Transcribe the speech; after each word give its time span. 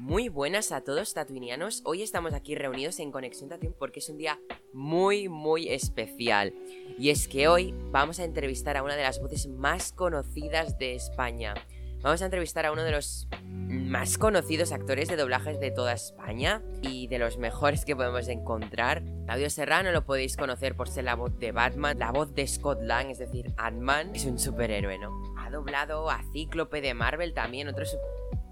Muy 0.00 0.30
buenas 0.30 0.72
a 0.72 0.80
todos 0.80 1.12
tatuinianos. 1.12 1.82
Hoy 1.84 2.00
estamos 2.00 2.32
aquí 2.32 2.54
reunidos 2.54 2.98
en 3.00 3.12
Conexión 3.12 3.50
Tatooine 3.50 3.76
porque 3.78 3.98
es 3.98 4.08
un 4.08 4.16
día 4.16 4.40
muy 4.72 5.28
muy 5.28 5.68
especial. 5.68 6.54
Y 6.98 7.10
es 7.10 7.28
que 7.28 7.48
hoy 7.48 7.74
vamos 7.90 8.18
a 8.18 8.24
entrevistar 8.24 8.78
a 8.78 8.82
una 8.82 8.96
de 8.96 9.02
las 9.02 9.20
voces 9.20 9.46
más 9.46 9.92
conocidas 9.92 10.78
de 10.78 10.94
España. 10.94 11.52
Vamos 12.00 12.22
a 12.22 12.24
entrevistar 12.24 12.64
a 12.64 12.72
uno 12.72 12.82
de 12.82 12.92
los 12.92 13.28
más 13.44 14.16
conocidos 14.16 14.72
actores 14.72 15.10
de 15.10 15.16
doblajes 15.16 15.60
de 15.60 15.70
toda 15.70 15.92
España 15.92 16.62
y 16.80 17.06
de 17.08 17.18
los 17.18 17.36
mejores 17.36 17.84
que 17.84 17.94
podemos 17.94 18.26
encontrar. 18.28 19.02
Claudio 19.26 19.50
Serrano 19.50 19.92
lo 19.92 20.06
podéis 20.06 20.38
conocer 20.38 20.76
por 20.76 20.88
ser 20.88 21.04
la 21.04 21.14
voz 21.14 21.38
de 21.38 21.52
Batman, 21.52 21.98
la 21.98 22.10
voz 22.10 22.34
de 22.34 22.46
Scott 22.46 22.80
Lang, 22.80 23.10
es 23.10 23.18
decir, 23.18 23.52
Ant-Man. 23.58 24.14
Es 24.14 24.24
un 24.24 24.38
superhéroe, 24.38 24.98
¿no? 24.98 25.12
Ha 25.38 25.50
doblado 25.50 26.08
a 26.08 26.22
Cíclope 26.32 26.80
de 26.80 26.94
Marvel 26.94 27.34
también, 27.34 27.68
otros 27.68 27.94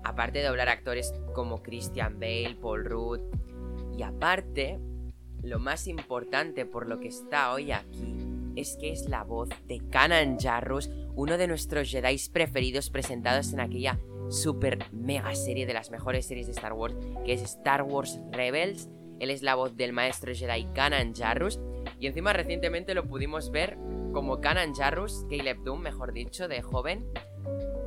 Aparte 0.05 0.39
de 0.39 0.47
doblar 0.47 0.69
actores 0.69 1.13
como 1.35 1.63
Christian 1.63 2.19
Bale, 2.19 2.57
Paul 2.61 2.85
Rudd. 2.85 3.21
Y 3.97 4.03
aparte, 4.03 4.79
lo 5.43 5.59
más 5.59 5.87
importante 5.87 6.67
por 6.67 6.89
lo 6.89 7.01
que 7.01 7.09
está 7.09 7.53
hoy 7.53 7.73
aquí 7.73 8.17
es 8.57 8.77
que 8.77 8.91
es 8.91 9.09
la 9.09 9.23
voz 9.23 9.49
de 9.67 9.81
Kanan 9.91 10.39
Jarrus, 10.39 10.91
uno 11.15 11.39
de 11.39 11.47
nuestros 11.47 11.91
Jedi 11.91 12.17
preferidos 12.33 12.91
presentados 12.91 13.53
en 13.53 13.61
aquella 13.61 13.99
super 14.31 14.79
mega 14.93 15.35
serie 15.35 15.67
de 15.67 15.75
las 15.75 15.91
mejores 15.91 16.27
series 16.27 16.47
de 16.47 16.53
Star 16.53 16.73
Wars, 16.73 16.97
que 17.25 17.33
es 17.33 17.43
Star 17.43 17.83
Wars 17.83 18.21
Rebels. 18.33 18.89
Él 19.21 19.31
es 19.31 19.43
la 19.43 19.55
voz 19.55 19.77
del 19.77 19.93
maestro 19.93 20.35
Jedi 20.35 20.67
Kanan 20.75 21.15
Jarrus. 21.15 21.61
Y 21.99 22.07
encima 22.07 22.33
recientemente 22.33 22.95
lo 22.95 23.07
pudimos 23.07 23.51
ver 23.51 23.79
como 24.13 24.41
Kanan 24.41 24.75
Jarrus, 24.75 25.25
Caleb 25.31 25.63
Doom, 25.65 25.81
mejor 25.81 26.13
dicho, 26.13 26.49
de 26.49 26.63
joven, 26.63 27.07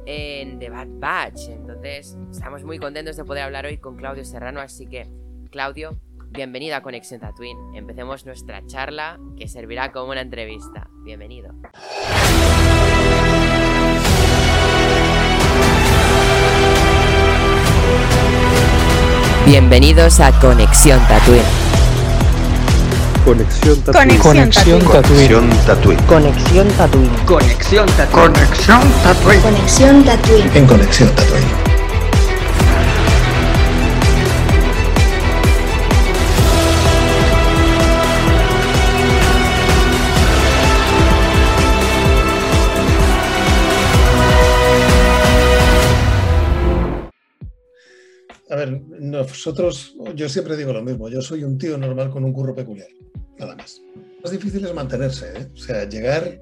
en 0.05 0.59
The 0.59 0.69
Bad 0.69 0.87
Batch. 0.99 1.49
Entonces, 1.49 2.17
estamos 2.31 2.63
muy 2.63 2.79
contentos 2.79 3.17
de 3.17 3.23
poder 3.23 3.43
hablar 3.43 3.65
hoy 3.65 3.77
con 3.77 3.95
Claudio 3.95 4.25
Serrano, 4.25 4.59
así 4.61 4.87
que, 4.87 5.07
Claudio, 5.51 5.97
bienvenido 6.29 6.75
a 6.75 6.81
Conexión 6.81 7.19
Tatooine. 7.19 7.75
Empecemos 7.75 8.25
nuestra 8.25 8.65
charla 8.65 9.19
que 9.37 9.47
servirá 9.47 9.91
como 9.91 10.11
una 10.11 10.21
entrevista. 10.21 10.89
Bienvenido. 11.03 11.53
Bienvenidos 19.45 20.19
a 20.19 20.39
Conexión 20.39 20.99
Tatooine. 21.07 21.70
Conexión 23.25 23.79
Tatooine. 23.81 24.17
Conexión 24.19 24.79
Tatooine. 24.81 26.03
Conexión 26.07 26.67
Tatooine. 26.75 27.25
Conexión 27.25 27.85
Tatooine. 27.95 28.33
Conexión 28.33 28.89
Tatooine. 29.03 29.41
Conexión 29.41 30.03
Tatooine. 30.03 30.51
En 30.55 30.65
Conexión 30.65 31.09
Tatooine. 31.09 31.71
A 48.49 48.55
ver, 48.55 48.81
nosotros, 48.99 49.95
yo 50.13 50.27
siempre 50.27 50.57
digo 50.57 50.73
lo 50.73 50.83
mismo, 50.83 51.07
yo 51.07 51.21
soy 51.21 51.45
un 51.45 51.57
tío 51.57 51.77
normal 51.77 52.09
con 52.09 52.25
un 52.25 52.33
curro 52.33 52.53
peculiar, 52.53 52.89
nada 53.41 53.55
más. 53.55 53.81
Lo 53.95 54.21
más 54.23 54.31
difícil 54.31 54.65
es 54.65 54.73
mantenerse, 54.73 55.33
¿eh? 55.35 55.47
o 55.53 55.57
sea, 55.57 55.87
llegar, 55.87 56.39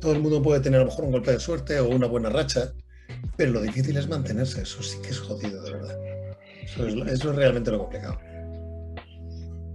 todo 0.00 0.12
el 0.12 0.20
mundo 0.20 0.42
puede 0.42 0.60
tener 0.60 0.80
a 0.80 0.84
lo 0.84 0.90
mejor 0.90 1.04
un 1.06 1.12
golpe 1.12 1.32
de 1.32 1.40
suerte 1.40 1.78
o 1.80 1.88
una 1.88 2.06
buena 2.06 2.30
racha, 2.30 2.72
pero 3.36 3.52
lo 3.52 3.60
difícil 3.60 3.96
es 3.96 4.08
mantenerse, 4.08 4.62
eso 4.62 4.82
sí 4.82 4.98
que 5.02 5.10
es 5.10 5.18
jodido, 5.18 5.62
de 5.62 5.72
verdad. 5.72 5.98
Eso 6.62 6.86
es, 6.86 6.94
eso 7.12 7.30
es 7.30 7.36
realmente 7.36 7.70
lo 7.70 7.78
complicado. 7.78 8.18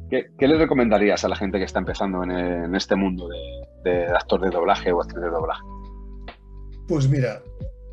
¿Qué, 0.10 0.32
qué 0.38 0.48
le 0.48 0.58
recomendarías 0.58 1.24
a 1.24 1.30
la 1.30 1.36
gente 1.36 1.60
que 1.60 1.66
está 1.66 1.80
empezando 1.80 2.24
en, 2.24 2.32
en 2.32 2.76
este 2.76 2.96
mundo 2.96 3.28
de, 3.28 3.90
de 3.90 4.06
actor 4.08 4.42
de 4.42 4.50
doblaje 4.50 4.92
o 4.92 5.02
actriz 5.02 5.22
de 5.22 5.30
doblaje? 5.30 5.62
Pues 6.88 7.08
mira, 7.08 7.44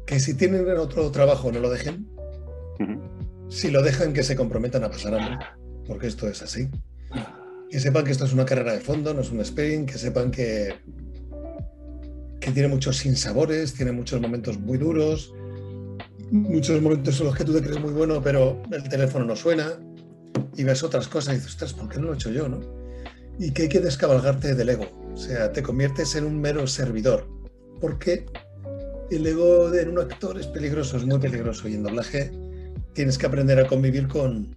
que 0.06 0.18
si 0.18 0.34
tienen 0.34 0.66
otro 0.78 1.10
trabajo 1.10 1.52
no 1.52 1.60
lo 1.60 1.68
dejen, 1.68 2.08
si 3.48 3.70
lo 3.70 3.82
dejan 3.82 4.12
que 4.12 4.22
se 4.22 4.36
comprometan 4.36 4.84
a 4.84 4.90
pasar 4.90 5.14
hambre, 5.14 5.38
porque 5.86 6.06
esto 6.06 6.26
es 6.28 6.42
así. 6.42 6.68
Que 7.70 7.80
sepan 7.80 8.04
que 8.04 8.12
esto 8.12 8.24
es 8.24 8.32
una 8.32 8.44
carrera 8.44 8.72
de 8.72 8.80
fondo, 8.80 9.12
no 9.12 9.20
es 9.20 9.30
un 9.30 9.40
sprint, 9.40 9.90
que 9.90 9.98
sepan 9.98 10.30
que, 10.30 10.74
que 12.40 12.50
tiene 12.52 12.68
muchos 12.68 12.96
sinsabores, 12.96 13.74
tiene 13.74 13.92
muchos 13.92 14.20
momentos 14.20 14.58
muy 14.58 14.78
duros, 14.78 15.34
muchos 16.30 16.80
momentos 16.80 17.18
en 17.20 17.26
los 17.26 17.36
que 17.36 17.44
tú 17.44 17.52
te 17.52 17.62
crees 17.62 17.80
muy 17.80 17.92
bueno, 17.92 18.22
pero 18.22 18.62
el 18.70 18.88
teléfono 18.88 19.24
no 19.24 19.36
suena 19.36 19.78
y 20.56 20.64
ves 20.64 20.82
otras 20.82 21.08
cosas 21.08 21.34
y 21.34 21.36
dices, 21.38 21.52
ostras, 21.52 21.72
¿por 21.72 21.88
qué 21.88 21.98
no 21.98 22.06
lo 22.06 22.12
he 22.12 22.16
hecho 22.16 22.30
yo? 22.30 22.48
No? 22.48 22.60
Y 23.38 23.52
que 23.52 23.62
hay 23.62 23.68
que 23.68 23.80
descabalgarte 23.80 24.54
del 24.54 24.68
ego, 24.68 24.86
o 25.12 25.16
sea, 25.16 25.52
te 25.52 25.62
conviertes 25.62 26.14
en 26.14 26.24
un 26.24 26.40
mero 26.40 26.66
servidor, 26.66 27.28
porque 27.80 28.26
el 29.10 29.26
ego 29.26 29.70
de 29.70 29.88
un 29.88 29.98
actor 29.98 30.38
es 30.38 30.46
peligroso, 30.46 30.96
es 30.96 31.04
muy 31.04 31.18
peligroso 31.18 31.68
y 31.68 31.74
en 31.74 31.82
doblaje 31.82 32.32
tienes 32.92 33.18
que 33.18 33.26
aprender 33.26 33.58
a 33.58 33.66
convivir 33.66 34.08
con, 34.08 34.56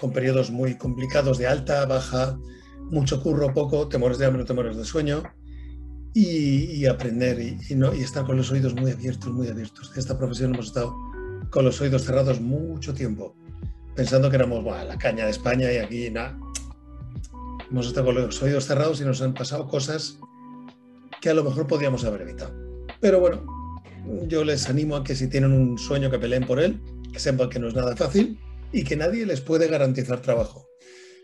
con 0.00 0.12
periodos 0.12 0.50
muy 0.50 0.76
complicados 0.76 1.38
de 1.38 1.46
alta, 1.46 1.84
baja, 1.86 2.38
mucho 2.90 3.22
curro, 3.22 3.52
poco, 3.52 3.88
te 3.88 3.98
mueres 3.98 4.18
de 4.18 4.26
hambre, 4.26 4.44
te 4.44 4.54
mueres 4.54 4.76
de 4.76 4.84
sueño 4.84 5.22
y, 6.14 6.64
y 6.72 6.86
aprender 6.86 7.38
y, 7.40 7.58
y 7.68 7.74
no, 7.76 7.94
y 7.94 8.00
estar 8.00 8.24
con 8.24 8.36
los 8.36 8.50
oídos 8.50 8.74
muy 8.74 8.90
abiertos, 8.90 9.32
muy 9.32 9.48
abiertos. 9.48 9.92
En 9.92 10.00
esta 10.00 10.18
profesión 10.18 10.54
hemos 10.54 10.66
estado 10.66 10.96
con 11.50 11.64
los 11.64 11.80
oídos 11.80 12.04
cerrados 12.04 12.40
mucho 12.40 12.94
tiempo, 12.94 13.36
pensando 13.94 14.30
que 14.30 14.36
éramos 14.36 14.64
"Buah, 14.64 14.84
la 14.84 14.98
caña 14.98 15.24
de 15.24 15.30
España 15.30 15.70
y 15.72 15.76
aquí 15.76 16.10
nada. 16.10 16.38
Hemos 17.70 17.86
estado 17.86 18.06
con 18.06 18.14
los 18.16 18.42
oídos 18.42 18.66
cerrados 18.66 19.00
y 19.00 19.04
nos 19.04 19.22
han 19.22 19.34
pasado 19.34 19.68
cosas 19.68 20.18
que 21.20 21.30
a 21.30 21.34
lo 21.34 21.44
mejor 21.44 21.66
podíamos 21.66 22.04
haber 22.04 22.22
evitado. 22.22 22.52
Pero 23.00 23.20
bueno, 23.20 23.44
yo 24.26 24.42
les 24.42 24.68
animo 24.68 24.96
a 24.96 25.04
que 25.04 25.14
si 25.14 25.28
tienen 25.28 25.52
un 25.52 25.78
sueño 25.78 26.10
que 26.10 26.18
peleen 26.18 26.46
por 26.46 26.58
él, 26.58 26.80
que 27.12 27.20
sepan 27.20 27.48
que 27.48 27.58
no 27.58 27.68
es 27.68 27.74
nada 27.74 27.94
fácil 27.94 28.38
y 28.72 28.84
que 28.84 28.96
nadie 28.96 29.26
les 29.26 29.40
puede 29.40 29.68
garantizar 29.68 30.20
trabajo. 30.20 30.66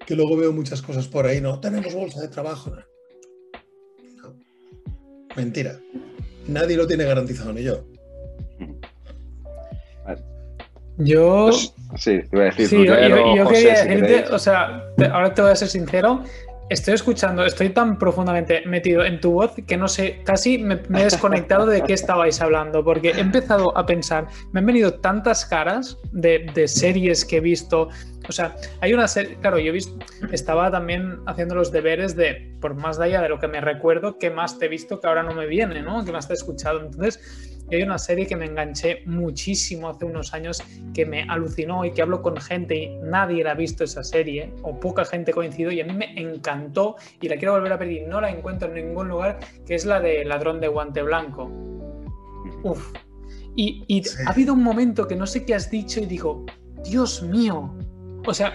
Que 0.06 0.14
luego 0.14 0.36
veo 0.36 0.52
muchas 0.52 0.82
cosas 0.82 1.08
por 1.08 1.26
ahí, 1.26 1.40
no, 1.40 1.60
tenemos 1.60 1.92
bolsa 1.94 2.20
de 2.20 2.28
trabajo. 2.28 2.72
No. 4.16 4.34
Mentira. 5.36 5.80
Nadie 6.46 6.76
lo 6.76 6.86
tiene 6.86 7.04
garantizado, 7.04 7.52
ni 7.52 7.62
yo. 7.64 7.84
Yo. 10.98 11.50
Sí, 11.52 12.20
te 12.22 12.28
iba 12.32 12.42
a 12.42 12.46
decir. 12.46 12.68
Sí, 12.68 12.76
yo, 12.86 12.94
yo- 12.98 13.36
yo 13.36 13.44
José, 13.44 13.54
quería 13.56 13.84
decirte, 13.84 14.34
o 14.34 14.38
sea, 14.38 14.86
te- 14.96 15.04
ahora 15.04 15.34
te 15.34 15.42
voy 15.42 15.50
a 15.50 15.56
ser 15.56 15.68
sincero. 15.68 16.22
Estoy 16.68 16.94
escuchando, 16.94 17.44
estoy 17.44 17.68
tan 17.70 17.96
profundamente 17.96 18.62
metido 18.66 19.04
en 19.04 19.20
tu 19.20 19.30
voz 19.30 19.52
que 19.68 19.76
no 19.76 19.86
sé, 19.86 20.22
casi 20.24 20.58
me, 20.58 20.74
he 20.74 21.04
desconectado 21.04 21.64
de 21.66 21.82
qué 21.82 21.92
estabais 21.92 22.40
hablando, 22.40 22.82
porque 22.82 23.10
he 23.10 23.20
empezado 23.20 23.76
a 23.78 23.86
pensar, 23.86 24.26
me 24.50 24.58
han 24.58 24.66
venido 24.66 24.94
tantas 24.94 25.46
caras 25.46 25.96
de, 26.10 26.50
de 26.54 26.66
series 26.66 27.24
que 27.24 27.36
he 27.36 27.40
visto. 27.40 27.88
O 28.28 28.32
sea, 28.32 28.56
hay 28.80 28.92
una 28.94 29.06
serie, 29.06 29.36
claro, 29.36 29.60
yo 29.60 29.68
he 29.68 29.72
visto, 29.72 29.96
estaba 30.32 30.68
también 30.72 31.20
haciendo 31.26 31.54
los 31.54 31.70
deberes 31.70 32.16
de, 32.16 32.56
por 32.60 32.74
más 32.74 32.98
de 32.98 33.04
allá 33.04 33.22
de 33.22 33.28
lo 33.28 33.38
que 33.38 33.46
me 33.46 33.60
recuerdo, 33.60 34.18
qué 34.18 34.30
más 34.30 34.58
te 34.58 34.66
he 34.66 34.68
visto 34.68 35.00
que 35.00 35.06
ahora 35.06 35.22
no 35.22 35.34
me 35.34 35.46
viene, 35.46 35.82
¿no? 35.82 36.04
Que 36.04 36.10
más 36.10 36.26
te 36.26 36.32
he 36.32 36.36
escuchado. 36.36 36.80
Entonces, 36.80 37.55
hay 37.74 37.82
una 37.82 37.98
serie 37.98 38.26
que 38.26 38.36
me 38.36 38.46
enganché 38.46 39.02
muchísimo 39.06 39.88
hace 39.88 40.04
unos 40.04 40.32
años 40.34 40.62
que 40.94 41.04
me 41.04 41.22
alucinó 41.24 41.84
y 41.84 41.92
que 41.92 42.02
hablo 42.02 42.22
con 42.22 42.36
gente 42.36 42.76
y 42.76 42.88
nadie 43.02 43.42
la 43.42 43.52
ha 43.52 43.54
visto 43.54 43.82
esa 43.84 44.04
serie 44.04 44.52
o 44.62 44.78
poca 44.78 45.04
gente 45.04 45.32
coincidió 45.32 45.72
y 45.72 45.80
a 45.80 45.84
mí 45.84 45.92
me 45.92 46.12
encantó 46.20 46.96
y 47.20 47.28
la 47.28 47.36
quiero 47.36 47.54
volver 47.54 47.72
a 47.72 47.78
pedir. 47.78 48.06
No 48.06 48.20
la 48.20 48.30
encuentro 48.30 48.68
en 48.68 48.74
ningún 48.86 49.08
lugar, 49.08 49.40
que 49.66 49.74
es 49.74 49.84
la 49.84 50.00
de 50.00 50.24
Ladrón 50.24 50.60
de 50.60 50.68
Guante 50.68 51.02
Blanco. 51.02 51.50
Uf. 52.62 52.92
Y, 53.56 53.84
y 53.88 54.04
Sí. 54.04 54.22
ha 54.26 54.30
habido 54.30 54.52
un 54.54 54.62
momento 54.62 55.08
que 55.08 55.16
no 55.16 55.26
sé 55.26 55.44
qué 55.44 55.54
has 55.54 55.70
dicho 55.70 56.00
y 56.00 56.06
digo, 56.06 56.44
Dios 56.84 57.22
mío. 57.22 57.74
O 58.26 58.34
sea, 58.34 58.52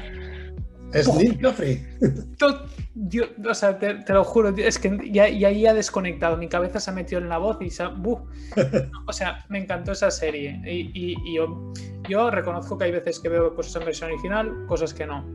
Es. 0.94 1.14
Neil 1.14 1.40
Joffrey. 1.42 1.86
Dios- 2.94 3.30
o 3.50 3.54
sea 3.54 3.80
te, 3.80 3.96
te 3.96 4.14
lo 4.14 4.24
juro, 4.26 4.50
es 4.50 4.78
que 4.78 5.00
ya, 5.12 5.30
ya 5.30 5.48
ahí 5.48 5.66
ha 5.66 5.74
desconectado. 5.74 6.36
Mi 6.38 6.48
cabeza 6.50 6.80
se 6.80 6.92
ha 6.92 6.94
metido 6.94 7.22
en 7.22 7.30
la 7.30 7.38
voz 7.38 7.58
y 7.62 7.70
se 7.70 7.84
ha- 7.84 7.88
¡buf! 7.90 8.20
O 9.08 9.14
sea, 9.14 9.46
me 9.50 9.60
encantó 9.60 9.94
esa 9.94 10.12
serie. 10.12 10.62
Y, 10.66 10.92
y- 10.94 11.16
y 11.26 11.36
yo, 11.36 11.72
yo 12.10 12.30
reconozco 12.32 12.78
que 12.78 12.86
hay 12.86 12.92
veces 12.92 13.20
que 13.20 13.30
veo 13.30 13.56
cosas 13.56 13.78
en 13.78 13.86
versión 13.86 14.12
original, 14.12 14.66
cosas 14.68 14.94
que 14.94 15.06
no. 15.06 15.26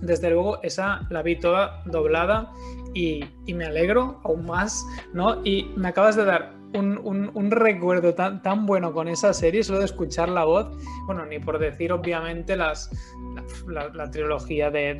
Desde 0.00 0.30
luego, 0.30 0.60
esa 0.62 1.06
la 1.10 1.22
vi 1.22 1.38
toda 1.38 1.82
doblada 1.86 2.50
y, 2.94 3.24
me 3.52 3.64
alegro 3.64 4.20
aún 4.24 4.46
más, 4.46 4.84
¿no? 5.12 5.44
Y 5.44 5.70
me 5.76 5.88
acabas 5.88 6.16
de 6.16 6.24
dar 6.24 6.54
un, 6.74 6.98
un- 7.34 7.50
recuerdo 7.50 8.14
tan, 8.14 8.40
tan 8.42 8.64
bueno 8.64 8.92
con 8.94 9.06
esa 9.08 9.34
serie, 9.34 9.62
solo 9.62 9.78
de 9.78 9.84
escuchar 9.84 10.28
la 10.30 10.44
voz. 10.44 10.68
Bueno, 11.06 11.26
ni 11.26 11.38
por 11.38 11.58
decir, 11.58 11.92
obviamente, 11.92 12.56
las, 12.56 12.90
la, 13.66 14.10
trilogía 14.10 14.70
de, 14.70 14.94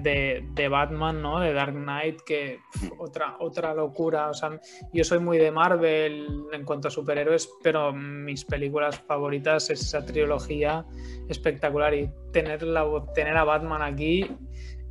de- 0.55 0.69
Batman, 0.69 1.23
¿no? 1.23 1.41
De 1.41 1.53
Dark 1.55 1.73
Knight, 1.75 2.21
que 2.23 2.61
otra, 2.99 3.37
otra 3.41 3.75
locura. 3.75 4.29
O 4.29 4.35
sea, 4.35 4.61
yo 4.93 5.05
soy 5.05 5.19
muy 5.19 5.39
de 5.39 5.51
Marvel 5.51 6.45
en 6.53 6.65
cuanto 6.65 6.89
a 6.89 6.91
superhéroes, 6.91 7.49
pero 7.63 7.93
mis 7.93 8.45
películas 8.45 8.99
favoritas 9.01 9.71
es 9.71 9.81
esa 9.81 10.05
trilogía 10.05 10.85
espectacular. 11.29 11.95
Y 11.95 12.11
tener, 12.33 12.63
la, 12.63 12.85
tener 13.15 13.37
a 13.37 13.45
Batman 13.45 13.83
aquí 13.83 14.31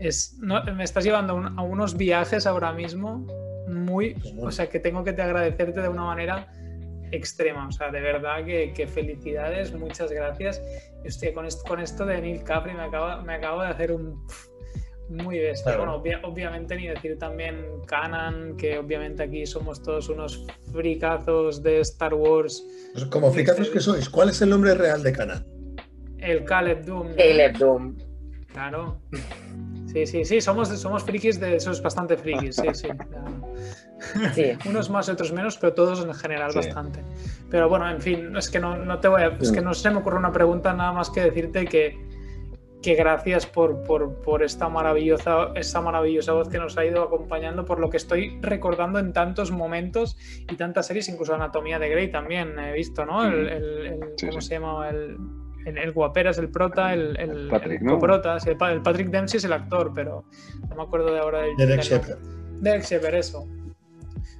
es. 0.01 0.37
no, 0.41 0.63
me 0.75 0.83
estás 0.83 1.03
llevando 1.03 1.33
a 1.33 1.35
un- 1.35 1.59
a 1.59 1.61
unos 1.61 1.95
viajes 1.97 2.45
ahora 2.47 2.73
mismo 2.73 3.25
muy. 3.67 4.15
O 4.39 4.51
sea, 4.51 4.67
que 4.69 4.79
tengo 4.79 5.03
que 5.03 5.13
te 5.13 5.21
agradecerte 5.21 5.81
de 5.81 5.87
una 5.89 6.03
manera 6.03 6.47
extrema. 7.11 7.67
O 7.67 7.71
sea, 7.71 7.91
de 7.91 8.01
verdad 8.01 8.43
que, 8.45 8.73
que 8.73 8.87
felicidades, 8.87 9.73
muchas 9.73 10.11
gracias. 10.11 10.61
Y, 11.03 11.07
hostia, 11.07 11.33
con 11.33 11.45
esto, 11.45 11.63
con 11.67 11.79
esto 11.79 12.05
de 12.05 12.21
Neil 12.21 12.43
Capri 12.43 12.73
me 12.73 12.83
acaba, 12.83 13.21
me 13.21 13.33
acabo 13.33 13.61
de 13.61 13.67
hacer 13.67 13.91
un 13.91 14.25
muy 15.09 15.39
bestia. 15.39 15.73
Claro. 15.75 15.79
Bueno, 15.79 15.95
obvia- 16.01 16.21
obviamente 16.23 16.73
ni 16.77 16.87
decir 16.87 17.17
también 17.19 17.65
Canan, 17.85 18.55
que 18.55 18.77
obviamente 18.79 19.23
aquí 19.23 19.45
somos 19.45 19.83
todos 19.83 20.07
unos 20.07 20.45
fricazos 20.71 21.61
de 21.61 21.81
Star 21.81 22.13
Wars. 22.13 22.65
Pues 22.93 23.05
como 23.05 23.29
fricazos 23.31 23.69
que 23.69 23.81
sois, 23.81 24.09
¿cuál 24.09 24.29
es 24.29 24.41
el 24.41 24.49
nombre 24.49 24.73
real 24.73 25.03
de 25.03 25.11
Cana? 25.11 25.45
El 26.17 26.45
Caleb 26.45 26.85
Doom. 26.85 27.09
Caleb 27.17 27.57
Doom. 27.57 27.97
Claro. 28.53 29.01
Sí, 29.91 30.05
sí, 30.05 30.25
sí, 30.25 30.41
somos, 30.41 30.69
somos 30.69 31.03
frikis 31.03 31.39
de 31.39 31.55
esos 31.57 31.81
bastante 31.81 32.15
frikis, 32.17 32.55
sí, 32.55 32.67
sí. 32.73 32.87
Unos 34.69 34.89
más, 34.89 35.09
otros 35.09 35.31
menos, 35.31 35.57
pero 35.57 35.73
todos 35.73 36.03
en 36.03 36.13
general 36.13 36.51
Sí. 36.51 36.57
bastante. 36.59 37.03
Pero 37.49 37.69
bueno, 37.69 37.89
en 37.89 38.01
fin, 38.01 38.35
es 38.35 38.49
que 38.49 38.59
no, 38.59 38.75
no 38.77 38.99
te 38.99 39.07
voy 39.07 39.21
a. 39.21 39.27
Es 39.39 39.51
que 39.51 39.61
no 39.61 39.73
se 39.73 39.89
me 39.89 39.97
ocurre 39.97 40.17
una 40.17 40.31
pregunta 40.31 40.73
nada 40.73 40.91
más 40.93 41.09
que 41.09 41.21
decirte 41.21 41.65
que, 41.65 41.97
que 42.81 42.95
gracias 42.95 43.45
por, 43.45 43.83
por, 43.83 44.15
por 44.21 44.41
esta 44.43 44.67
maravillosa, 44.69 45.49
esta 45.55 45.81
maravillosa 45.81 46.31
voz 46.33 46.49
que 46.49 46.57
nos 46.57 46.77
ha 46.77 46.85
ido 46.85 47.03
acompañando, 47.03 47.65
por 47.65 47.79
lo 47.79 47.89
que 47.89 47.97
estoy 47.97 48.39
recordando 48.41 48.97
en 48.97 49.13
tantos 49.13 49.51
momentos 49.51 50.17
y 50.49 50.55
tantas 50.55 50.87
series, 50.87 51.07
incluso 51.09 51.35
Anatomía 51.35 51.77
de 51.77 51.89
Grey 51.89 52.09
también 52.09 52.57
he 52.57 52.73
visto, 52.73 53.05
¿no? 53.05 53.23
El, 53.25 53.49
el- 53.49 53.99
¿Cómo 54.27 54.41
se 54.41 54.55
llama? 54.55 54.89
El, 54.89 55.17
el, 55.65 55.77
el 55.77 55.91
guaperas, 55.91 56.37
el 56.37 56.49
prota, 56.49 56.93
el, 56.93 57.17
el, 57.19 57.47
Patrick, 57.49 57.81
el 57.81 57.87
¿no? 57.87 57.93
coprota, 57.95 58.39
sí, 58.39 58.49
el, 58.49 58.57
pa- 58.57 58.71
el 58.71 58.81
Patrick 58.81 59.09
Dempsey 59.09 59.37
es 59.37 59.43
el 59.45 59.53
actor, 59.53 59.91
pero 59.93 60.25
no 60.69 60.75
me 60.75 60.83
acuerdo 60.83 61.13
de 61.13 61.19
ahora 61.19 61.39
del 61.41 61.55
Derek. 61.57 61.81
Shepard. 61.81 62.17
Derek 62.61 62.83
Shepard, 62.83 63.15
eso. 63.15 63.47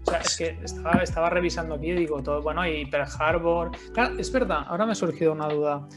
O 0.05 0.09
sea, 0.09 0.19
es 0.19 0.37
que 0.37 0.57
estaba, 0.63 1.03
estaba 1.03 1.29
revisando 1.29 1.75
aquí 1.75 1.87
y 1.91 1.95
digo 1.95 2.21
todo, 2.23 2.41
bueno, 2.41 2.65
y 2.67 2.85
Pearl 2.85 3.07
Harbor. 3.19 3.71
Claro, 3.93 4.17
es 4.17 4.31
verdad, 4.31 4.63
ahora 4.67 4.85
me 4.85 4.93
ha 4.93 4.95
surgido 4.95 5.31
una 5.33 5.47
duda. 5.47 5.87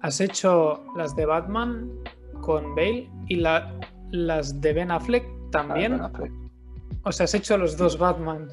Has 0.00 0.20
hecho 0.20 0.84
las 0.96 1.14
de 1.16 1.26
Batman 1.26 1.90
con 2.40 2.74
Bale 2.74 3.10
y 3.28 3.36
la- 3.36 3.74
las 4.10 4.60
de 4.60 4.72
Ben 4.72 4.90
Affleck 4.90 5.24
también. 5.50 5.94
Ah, 5.94 5.96
Ben 5.96 6.04
Affleck. 6.04 6.32
O 7.04 7.12
sea, 7.12 7.24
has 7.24 7.34
hecho 7.34 7.56
los 7.58 7.76
dos 7.76 7.98
Batman. 7.98 8.48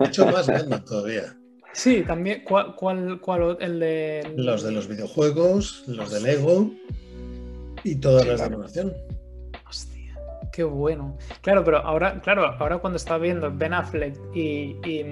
He 0.00 0.06
hecho 0.08 0.26
más 0.26 0.46
Batman 0.46 0.84
todavía. 0.84 1.36
Sí, 1.74 2.02
también. 2.06 2.42
¿Cuál, 2.44 2.74
cuál, 2.76 3.20
cuál 3.20 3.56
el 3.60 3.80
de. 3.80 4.32
Los 4.36 4.62
de 4.62 4.72
los 4.72 4.88
videojuegos, 4.88 5.84
los 5.86 6.10
de 6.10 6.20
Lego 6.20 6.70
y 7.82 7.96
todas 7.96 8.22
Sí, 8.22 8.28
las 8.28 8.40
de 8.40 8.46
claro. 8.46 8.54
animación. 8.54 8.92
Hostia, 9.68 10.14
qué 10.52 10.62
bueno. 10.64 11.18
Claro, 11.42 11.64
pero 11.64 11.78
ahora, 11.78 12.20
claro, 12.22 12.46
ahora 12.46 12.78
cuando 12.78 12.96
estaba 12.96 13.18
viendo 13.18 13.50
Ben 13.52 13.74
Affleck 13.74 14.14
y, 14.34 14.76
y, 14.84 15.04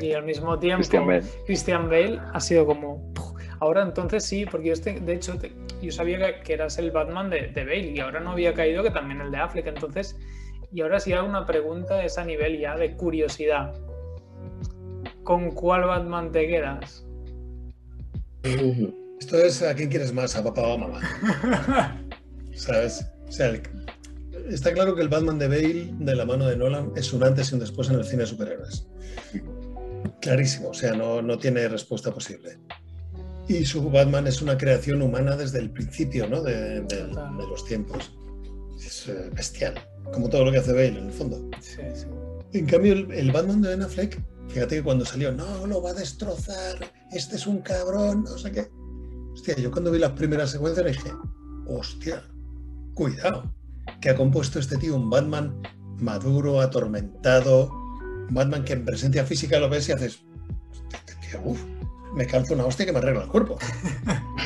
y 0.00 0.12
al 0.14 0.24
mismo 0.24 0.58
tiempo 0.58 0.78
Christian 0.78 1.06
Bale. 1.06 1.22
Christian 1.46 1.84
Bale 1.90 2.18
ha 2.32 2.40
sido 2.40 2.66
como. 2.66 3.12
Ahora 3.60 3.82
entonces 3.82 4.24
sí, 4.24 4.46
porque 4.46 4.68
yo 4.68 4.72
este- 4.72 5.00
de 5.00 5.14
hecho 5.14 5.36
te- 5.36 5.52
yo 5.82 5.90
sabía 5.92 6.18
que, 6.18 6.40
que 6.42 6.52
eras 6.54 6.78
el 6.78 6.90
Batman 6.90 7.28
de, 7.28 7.48
de 7.48 7.64
Bale 7.64 7.90
y 7.92 8.00
ahora 8.00 8.20
no 8.20 8.30
había 8.30 8.54
caído 8.54 8.82
que 8.82 8.90
también 8.90 9.20
el 9.20 9.30
de 9.30 9.36
Affleck. 9.38 9.66
Entonces, 9.66 10.16
y 10.72 10.80
ahora 10.80 11.00
sí 11.00 11.12
hago 11.12 11.28
una 11.28 11.44
pregunta 11.44 12.02
es 12.04 12.18
a 12.18 12.24
nivel 12.24 12.58
ya 12.58 12.76
de 12.76 12.96
curiosidad. 12.96 13.74
¿Con 15.28 15.50
cuál 15.50 15.84
Batman 15.84 16.32
te 16.32 16.48
quedas? 16.48 17.04
Esto 19.20 19.36
es 19.36 19.60
a 19.62 19.74
quién 19.74 19.90
quieres 19.90 20.10
más, 20.14 20.34
a 20.36 20.42
papá 20.42 20.62
o 20.62 20.72
a 20.72 20.78
mamá. 20.78 21.00
¿Sabes? 22.54 23.04
O 23.28 23.30
sea, 23.32 23.48
el- 23.50 23.60
está 24.48 24.72
claro 24.72 24.94
que 24.96 25.02
el 25.02 25.10
Batman 25.10 25.38
de 25.38 25.48
Bale, 25.48 25.90
de 25.98 26.16
la 26.16 26.24
mano 26.24 26.46
de 26.46 26.56
Nolan, 26.56 26.92
es 26.96 27.12
un 27.12 27.22
antes 27.24 27.50
y 27.50 27.54
un 27.56 27.60
después 27.60 27.90
en 27.90 27.96
el 27.96 28.04
cine 28.06 28.22
de 28.22 28.26
superhéroes. 28.28 28.88
Clarísimo, 30.22 30.70
o 30.70 30.74
sea, 30.74 30.94
no, 30.94 31.20
no 31.20 31.36
tiene 31.36 31.68
respuesta 31.68 32.10
posible. 32.10 32.56
Y 33.48 33.66
su 33.66 33.90
Batman 33.90 34.26
es 34.28 34.40
una 34.40 34.56
creación 34.56 35.02
humana 35.02 35.36
desde 35.36 35.58
el 35.58 35.68
principio 35.70 36.26
¿no? 36.26 36.42
de, 36.42 36.80
de- 36.80 37.06
los 37.50 37.66
tiempos. 37.66 38.16
Es 38.82 39.08
eh, 39.08 39.28
bestial, 39.34 39.74
como 40.10 40.30
todo 40.30 40.46
lo 40.46 40.52
que 40.52 40.58
hace 40.58 40.72
Bale 40.72 40.88
en 40.98 41.04
el 41.08 41.12
fondo. 41.12 41.50
sí, 41.60 41.82
sí. 41.92 42.06
En 42.54 42.64
cambio, 42.64 42.94
el, 42.94 43.12
el 43.12 43.30
Batman 43.30 43.60
de 43.60 43.68
Ben 43.68 43.82
Affleck, 43.82 44.18
fíjate 44.48 44.76
que 44.76 44.82
cuando 44.82 45.04
salió, 45.04 45.32
no, 45.32 45.66
lo 45.66 45.82
va 45.82 45.90
a 45.90 45.94
destrozar, 45.94 46.92
este 47.12 47.36
es 47.36 47.46
un 47.46 47.60
cabrón, 47.60 48.24
no 48.24 48.38
sé 48.38 48.52
qué. 48.52 48.68
Hostia, 49.32 49.56
yo 49.56 49.70
cuando 49.70 49.90
vi 49.90 49.98
las 49.98 50.12
primeras 50.12 50.50
secuencias 50.50 50.86
dije, 50.86 51.12
hostia, 51.66 52.22
cuidado, 52.94 53.54
que 54.00 54.10
ha 54.10 54.16
compuesto 54.16 54.58
este 54.58 54.76
tío 54.76 54.96
un 54.96 55.10
Batman 55.10 55.62
maduro, 55.98 56.60
atormentado, 56.60 57.70
un 58.28 58.34
Batman 58.34 58.64
que 58.64 58.72
en 58.74 58.84
presencia 58.84 59.24
física 59.24 59.58
lo 59.58 59.68
ves 59.68 59.88
y 59.88 59.92
haces, 59.92 60.24
hostia, 60.70 60.98
este 60.98 61.14
tío, 61.26 61.40
uf, 61.44 61.62
me 62.14 62.26
calzo 62.26 62.54
una 62.54 62.66
hostia 62.66 62.86
que 62.86 62.92
me 62.92 62.98
arregla 62.98 63.24
el 63.24 63.28
cuerpo. 63.28 63.58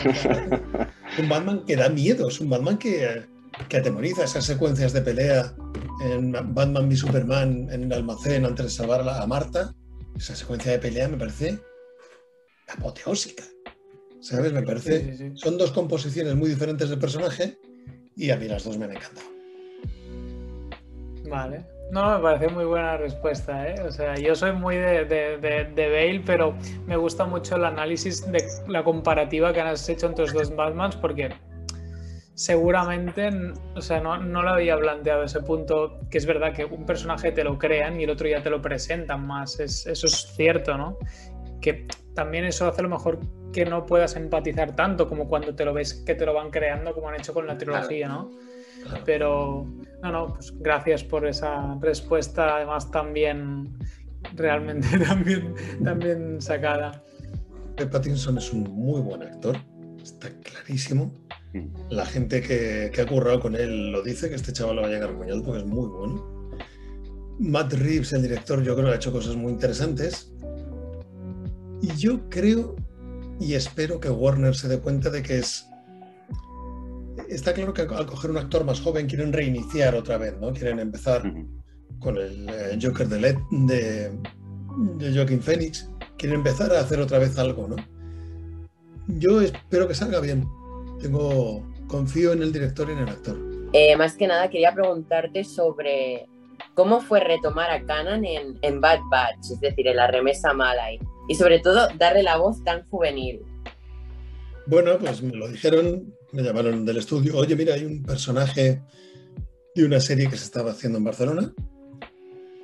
un 1.18 1.28
Batman 1.28 1.64
que 1.64 1.76
da 1.76 1.88
miedo, 1.88 2.28
es 2.28 2.40
un 2.40 2.50
Batman 2.50 2.78
que, 2.78 3.26
que 3.68 3.76
atemoriza 3.78 4.24
esas 4.24 4.44
secuencias 4.44 4.92
de 4.92 5.02
pelea 5.02 5.54
en 6.00 6.32
Batman 6.54 6.88
v 6.88 6.96
Superman 6.96 7.68
en 7.70 7.84
el 7.84 7.92
almacén 7.92 8.44
antes 8.44 8.66
de 8.66 8.70
salvar 8.70 9.08
a 9.08 9.26
Marta. 9.26 9.74
Esa 10.16 10.36
secuencia 10.36 10.72
de 10.72 10.78
pelea 10.78 11.08
me 11.08 11.16
parece 11.16 11.58
apoteósica. 12.68 13.44
¿Sabes? 14.20 14.52
Me 14.52 14.62
parece. 14.62 15.00
Sí, 15.00 15.10
sí, 15.10 15.16
sí. 15.16 15.32
Son 15.34 15.58
dos 15.58 15.72
composiciones 15.72 16.34
muy 16.36 16.48
diferentes 16.48 16.88
del 16.88 16.98
personaje 16.98 17.58
y 18.16 18.30
a 18.30 18.36
mí 18.36 18.46
las 18.46 18.64
dos 18.64 18.78
me 18.78 18.84
han 18.84 18.92
encantado. 18.92 19.26
Vale. 21.28 21.64
No, 21.90 22.16
me 22.16 22.22
parece 22.22 22.48
muy 22.48 22.64
buena 22.64 22.96
respuesta, 22.96 23.68
¿eh? 23.68 23.74
O 23.82 23.90
sea, 23.90 24.14
yo 24.16 24.34
soy 24.34 24.52
muy 24.52 24.76
de, 24.76 25.04
de, 25.04 25.36
de- 25.38 25.64
de 25.74 25.88
Bale, 25.90 26.22
pero 26.24 26.54
me 26.86 26.96
gusta 26.96 27.24
mucho 27.26 27.56
el 27.56 27.64
análisis 27.64 28.30
de 28.30 28.42
la 28.68 28.82
comparativa 28.82 29.52
que 29.52 29.60
has 29.60 29.86
hecho 29.88 30.06
entre 30.06 30.24
los 30.24 30.32
dos 30.32 30.56
Batmans, 30.56 30.96
porque 30.96 31.30
seguramente, 32.34 33.30
o 33.74 33.80
sea, 33.80 34.00
no, 34.00 34.16
no 34.18 34.42
lo 34.42 34.50
había 34.50 34.78
planteado 34.78 35.24
ese 35.24 35.40
punto, 35.40 36.00
que 36.10 36.18
es 36.18 36.26
verdad 36.26 36.52
que 36.54 36.64
un 36.64 36.84
personaje 36.86 37.32
te 37.32 37.44
lo 37.44 37.58
crean 37.58 38.00
y 38.00 38.04
el 38.04 38.10
otro 38.10 38.28
ya 38.28 38.42
te 38.42 38.50
lo 38.50 38.60
presentan 38.62 39.26
más, 39.26 39.60
es- 39.60 39.86
eso 39.86 40.06
es 40.06 40.32
cierto, 40.34 40.76
¿no? 40.76 40.98
Que 41.60 41.86
también 42.14 42.44
eso 42.44 42.66
hace 42.66 42.80
a 42.80 42.84
lo 42.84 42.88
mejor 42.90 43.20
que 43.52 43.64
no 43.66 43.84
puedas 43.84 44.16
empatizar 44.16 44.74
tanto 44.74 45.08
como 45.08 45.28
cuando 45.28 45.54
te 45.54 45.64
lo 45.64 45.74
ves 45.74 45.94
que 45.94 46.14
te 46.14 46.24
lo 46.26 46.32
van 46.34 46.50
creando, 46.50 46.94
como 46.94 47.08
han 47.08 47.16
hecho 47.16 47.34
con 47.34 47.46
la 47.46 47.56
trilogía, 47.58 48.08
¿no? 48.08 48.30
Claro. 48.82 49.02
Pero, 49.04 49.66
no, 50.02 50.10
no, 50.10 50.34
pues 50.34 50.52
gracias 50.58 51.04
por 51.04 51.26
esa 51.26 51.76
respuesta, 51.80 52.56
además 52.56 52.90
también, 52.90 53.78
realmente 54.34 54.88
también, 55.06 55.54
también 55.84 56.40
sacada. 56.40 57.02
Pattinson 57.90 58.38
es 58.38 58.52
un 58.52 58.62
muy 58.62 59.00
buen 59.00 59.22
actor, 59.22 59.56
está 60.02 60.28
clarísimo. 60.42 61.12
La 61.90 62.06
gente 62.06 62.40
que, 62.40 62.90
que 62.92 63.00
ha 63.02 63.06
currado 63.06 63.40
con 63.40 63.54
él 63.54 63.92
lo 63.92 64.02
dice, 64.02 64.28
que 64.28 64.36
este 64.36 64.52
chaval 64.52 64.76
lo 64.76 64.82
va 64.82 64.88
a 64.88 64.90
llegar 64.90 65.12
muy 65.12 65.30
alto, 65.30 65.52
que 65.52 65.58
es 65.58 65.66
muy 65.66 65.86
bueno. 65.86 66.48
Matt 67.38 67.72
Reeves, 67.74 68.12
el 68.12 68.22
director, 68.22 68.62
yo 68.62 68.74
creo 68.74 68.86
que 68.86 68.92
ha 68.92 68.96
hecho 68.96 69.12
cosas 69.12 69.36
muy 69.36 69.52
interesantes. 69.52 70.32
Y 71.82 71.88
yo 71.96 72.28
creo 72.30 72.76
y 73.42 73.54
espero 73.54 73.98
que 73.98 74.08
Warner 74.08 74.54
se 74.54 74.68
dé 74.68 74.78
cuenta 74.78 75.10
de 75.10 75.22
que 75.22 75.38
es... 75.38 75.66
Está 77.28 77.52
claro 77.52 77.72
que 77.74 77.82
al 77.82 78.06
coger 78.06 78.30
un 78.30 78.38
actor 78.38 78.64
más 78.64 78.80
joven 78.80 79.06
quieren 79.06 79.32
reiniciar 79.32 79.94
otra 79.94 80.18
vez, 80.18 80.38
¿no? 80.40 80.52
Quieren 80.52 80.78
empezar 80.78 81.22
con 81.98 82.16
el 82.16 82.48
eh, 82.48 82.78
Joker 82.80 83.08
de, 83.08 83.20
Led, 83.20 83.36
de, 83.50 84.12
de 84.98 85.14
Joaquin 85.14 85.40
Phoenix, 85.40 85.88
quieren 86.18 86.38
empezar 86.38 86.72
a 86.72 86.80
hacer 86.80 87.00
otra 87.00 87.18
vez 87.18 87.38
algo, 87.38 87.68
¿no? 87.68 87.76
Yo 89.08 89.40
espero 89.40 89.88
que 89.88 89.94
salga 89.94 90.20
bien. 90.20 90.46
Tengo, 91.02 91.66
confío 91.88 92.32
en 92.32 92.42
el 92.42 92.52
director 92.52 92.88
y 92.88 92.92
en 92.92 92.98
el 92.98 93.08
actor. 93.08 93.36
Eh, 93.72 93.96
más 93.96 94.16
que 94.16 94.26
nada 94.26 94.48
quería 94.48 94.72
preguntarte 94.72 95.44
sobre 95.44 96.28
cómo 96.74 97.00
fue 97.00 97.20
retomar 97.20 97.70
a 97.70 97.84
Canan 97.84 98.24
en, 98.24 98.58
en 98.62 98.80
Bad 98.80 99.00
Batch, 99.10 99.50
es 99.52 99.60
decir, 99.60 99.88
en 99.88 99.96
la 99.96 100.06
remesa 100.06 100.52
mala 100.52 100.92
y, 100.92 101.00
y 101.28 101.34
sobre 101.34 101.58
todo 101.58 101.88
darle 101.98 102.22
la 102.22 102.36
voz 102.36 102.62
tan 102.64 102.86
juvenil. 102.88 103.40
Bueno, 104.66 104.96
pues 104.98 105.22
me 105.22 105.34
lo 105.34 105.48
dijeron, 105.48 106.14
me 106.30 106.42
llamaron 106.42 106.84
del 106.84 106.98
estudio, 106.98 107.36
oye, 107.36 107.56
mira, 107.56 107.74
hay 107.74 107.84
un 107.84 108.02
personaje 108.02 108.80
de 109.74 109.84
una 109.84 109.98
serie 109.98 110.28
que 110.28 110.36
se 110.36 110.44
estaba 110.44 110.70
haciendo 110.70 110.98
en 110.98 111.04
Barcelona, 111.04 111.52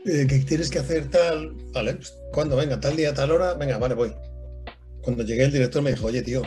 eh, 0.05 0.27
que 0.29 0.39
tienes 0.41 0.71
que 0.71 0.79
hacer 0.79 1.11
tal, 1.11 1.55
vale, 1.73 1.95
pues, 1.95 2.17
¿cuándo? 2.33 2.55
Venga, 2.55 2.79
tal 2.79 2.95
día, 2.95 3.13
tal 3.13 3.33
hora, 3.33 3.55
venga, 3.55 3.79
vale, 3.79 3.95
voy. 3.95 4.15
Cuando 5.03 5.25
llegué 5.25 5.45
el 5.45 5.53
director 5.53 5.83
me 5.83 5.91
dijo, 5.91 6.07
oye, 6.07 6.23
tío, 6.23 6.43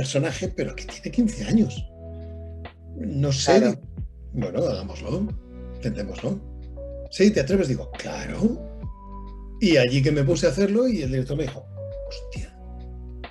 personaje, 0.00 0.48
pero 0.48 0.74
que 0.74 0.84
tiene 0.84 1.10
15 1.10 1.44
años. 1.44 1.86
No 2.96 3.30
sé. 3.32 3.58
Claro. 3.58 3.78
Bueno, 4.32 4.60
hagámoslo, 4.64 5.28
intentémoslo. 5.76 6.40
Sí, 7.10 7.30
¿te 7.30 7.40
atreves? 7.40 7.68
Digo, 7.68 7.90
claro. 7.92 8.58
Y 9.60 9.76
allí 9.76 10.02
que 10.02 10.10
me 10.10 10.24
puse 10.24 10.46
a 10.46 10.50
hacerlo 10.50 10.88
y 10.88 11.02
el 11.02 11.10
director 11.10 11.36
me 11.36 11.42
dijo, 11.42 11.66
hostia. 12.08 12.56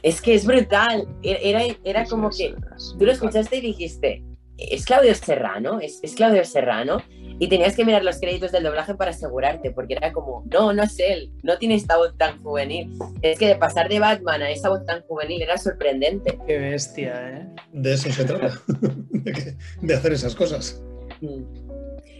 Es 0.04 0.22
que 0.22 0.36
es 0.36 0.46
brutal. 0.46 1.08
Era, 1.24 1.64
era 1.84 2.06
Sí, 2.06 2.12
como 2.12 2.30
que 2.30 2.54
tú 3.00 3.06
lo 3.06 3.12
escuchaste 3.12 3.58
y 3.58 3.62
dijiste, 3.62 4.24
es 4.72 4.86
Claudio 4.86 5.14
Serrano, 5.16 5.80
es, 5.80 6.00
es 6.04 6.16
Claudio 6.16 6.44
Serrano. 6.46 7.02
Y 7.42 7.48
tenías 7.48 7.74
que 7.78 7.86
mirar 7.86 8.04
los 8.04 8.20
créditos 8.20 8.52
del 8.52 8.64
doblaje 8.64 8.96
para 8.96 9.12
asegurarte, 9.12 9.72
porque 9.72 9.94
era 9.94 10.12
como, 10.12 10.44
no, 10.52 10.74
no 10.74 10.84
es 10.84 11.00
él, 11.00 11.32
no 11.42 11.58
tiene 11.58 11.76
esta 11.76 11.96
voz 11.96 12.18
tan 12.18 12.44
juvenil. 12.44 12.92
Es 13.22 13.40
que 13.40 13.48
de 13.48 13.56
pasar 13.56 13.88
de 13.88 13.98
Batman 14.00 14.42
a 14.42 14.52
esa 14.52 14.68
voz 14.68 14.86
tan 14.86 15.04
juvenil 15.04 15.42
era 15.42 15.58
sorprendente. 15.58 16.38
Qué 16.46 16.58
bestia, 16.58 17.14
¿eh? 17.38 17.48
De 17.72 17.94
eso 17.94 18.12
se 18.12 18.26
trata, 18.26 18.60
de, 18.68 19.32
que- 19.32 19.56
de 19.82 19.94
hacer 19.94 20.12
esas 20.12 20.36
cosas. 20.36 20.84
Mm. 21.22 21.44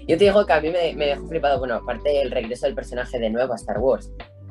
Yo 0.08 0.18
te 0.18 0.24
digo 0.24 0.46
que 0.46 0.54
a 0.54 0.62
mí 0.62 0.70
me, 0.70 0.94
me 0.96 1.08
dejó 1.08 1.28
flipado, 1.28 1.60
bueno, 1.60 1.76
aparte 1.76 2.10
del 2.12 2.32
regreso 2.32 2.66
del 2.66 2.76
personaje 2.76 3.20
de 3.20 3.30
nuevo 3.30 3.52
a 3.52 3.58
Star 3.58 3.78
Wars, 3.80 4.10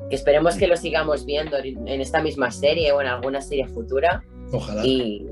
que 0.09 0.15
esperemos 0.15 0.55
que 0.55 0.67
lo 0.67 0.77
sigamos 0.77 1.25
viendo 1.25 1.57
en 1.57 1.87
en 1.87 1.99
esta 1.99 2.21
misma 2.21 2.51
serie 2.51 2.91
o 2.91 3.01
en 3.01 3.07
alguna 3.07 3.41
serie 3.41 3.67
futura 3.67 4.23
Ojalá. 4.53 4.85
y, 4.85 5.25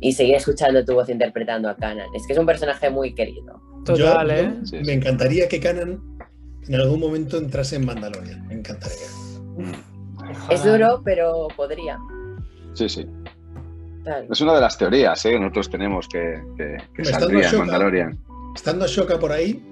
y 0.00 0.12
seguir 0.12 0.34
escuchando 0.34 0.84
tu 0.84 0.94
voz 0.94 1.08
interpretando 1.08 1.68
a 1.68 1.76
Kanan. 1.76 2.08
Es 2.14 2.26
que 2.26 2.32
es 2.34 2.38
un 2.38 2.46
personaje 2.46 2.90
muy 2.90 3.14
querido. 3.14 3.60
Total, 3.84 4.28
Yo- 4.28 4.34
yo 4.34 4.40
¿eh? 4.40 4.54
Sí, 4.64 4.76
Me 4.78 4.84
sí. 4.84 4.90
encantaría 4.92 5.48
que 5.48 5.60
Canan 5.60 6.00
en 6.68 6.74
algún 6.74 7.00
momento 7.00 7.36
entrase 7.38 7.76
en 7.76 7.84
Mandalorian. 7.86 8.46
Me 8.46 8.54
encantaría. 8.54 9.06
Es 10.50 10.64
duro, 10.64 11.02
pero 11.04 11.48
podría. 11.56 11.98
Sí, 12.72 12.88
sí. 12.88 13.06
Es 14.30 14.40
una 14.40 14.54
de 14.54 14.60
las 14.60 14.76
teorías 14.76 15.24
¿eh? 15.24 15.30
que 15.30 15.38
nosotros 15.40 15.70
tenemos 15.70 16.08
que, 16.08 16.42
que, 16.94 17.04
saldría 17.04 17.48
en 17.50 17.58
Mandalorian. 17.58 18.18
Estando 18.54 18.86
Shoka 18.86 19.18
por 19.18 19.32
ahí, 19.32 19.62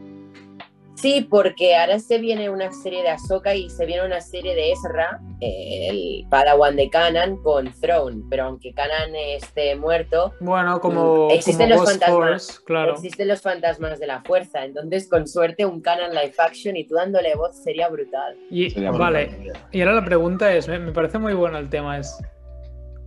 Sí, 1.03 1.27
porque 1.29 1.75
ahora 1.75 1.99
se 1.99 2.19
viene 2.19 2.49
una 2.49 2.71
serie 2.71 3.03
de 3.03 3.09
Ahsoka 3.09 3.57
y 3.57 3.69
se 3.69 3.85
viene 3.87 4.07
una 4.07 4.21
serie 4.21 4.55
de 4.55 4.71
Ezra, 4.71 5.21
eh, 5.41 5.89
el 5.91 6.27
Padawan 6.31 6.77
de 6.77 6.89
Kanan, 6.89 7.39
con 7.39 7.73
Throne. 7.81 8.23
Pero 8.31 8.45
aunque 8.45 8.73
Kanan 8.73 9.13
esté 9.17 9.75
muerto, 9.75 10.33
Bueno, 10.39 10.79
como, 10.81 11.27
Mm, 11.27 11.31
Existen 11.33 11.71
como 11.71 11.81
los 11.83 11.91
fantasmas. 11.91 12.47
Force, 12.47 12.65
claro. 12.65 12.93
existen 12.93 13.27
los 13.27 13.43
fantasmas 13.43 13.99
de 13.99 14.07
la 14.07 14.23
fuerza. 14.23 14.65
Entonces, 14.65 15.09
con 15.09 15.27
suerte, 15.27 15.67
un 15.67 15.81
Kanan 15.83 16.11
live 16.15 16.35
action 16.39 16.77
y 16.77 16.87
tú 16.87 16.95
dándole 16.95 17.35
voz 17.35 17.57
sería 17.65 17.89
brutal. 17.89 18.37
Y, 18.49 18.71
Sería 18.71 18.93
vale, 18.93 19.53
y 19.73 19.81
ahora 19.81 19.95
la 19.95 20.05
pregunta 20.05 20.55
es, 20.55 20.69
me, 20.69 20.79
me 20.79 20.93
parece 20.93 21.19
muy 21.19 21.35
bueno 21.35 21.59
el 21.59 21.69
tema, 21.69 21.99
es, 21.99 22.17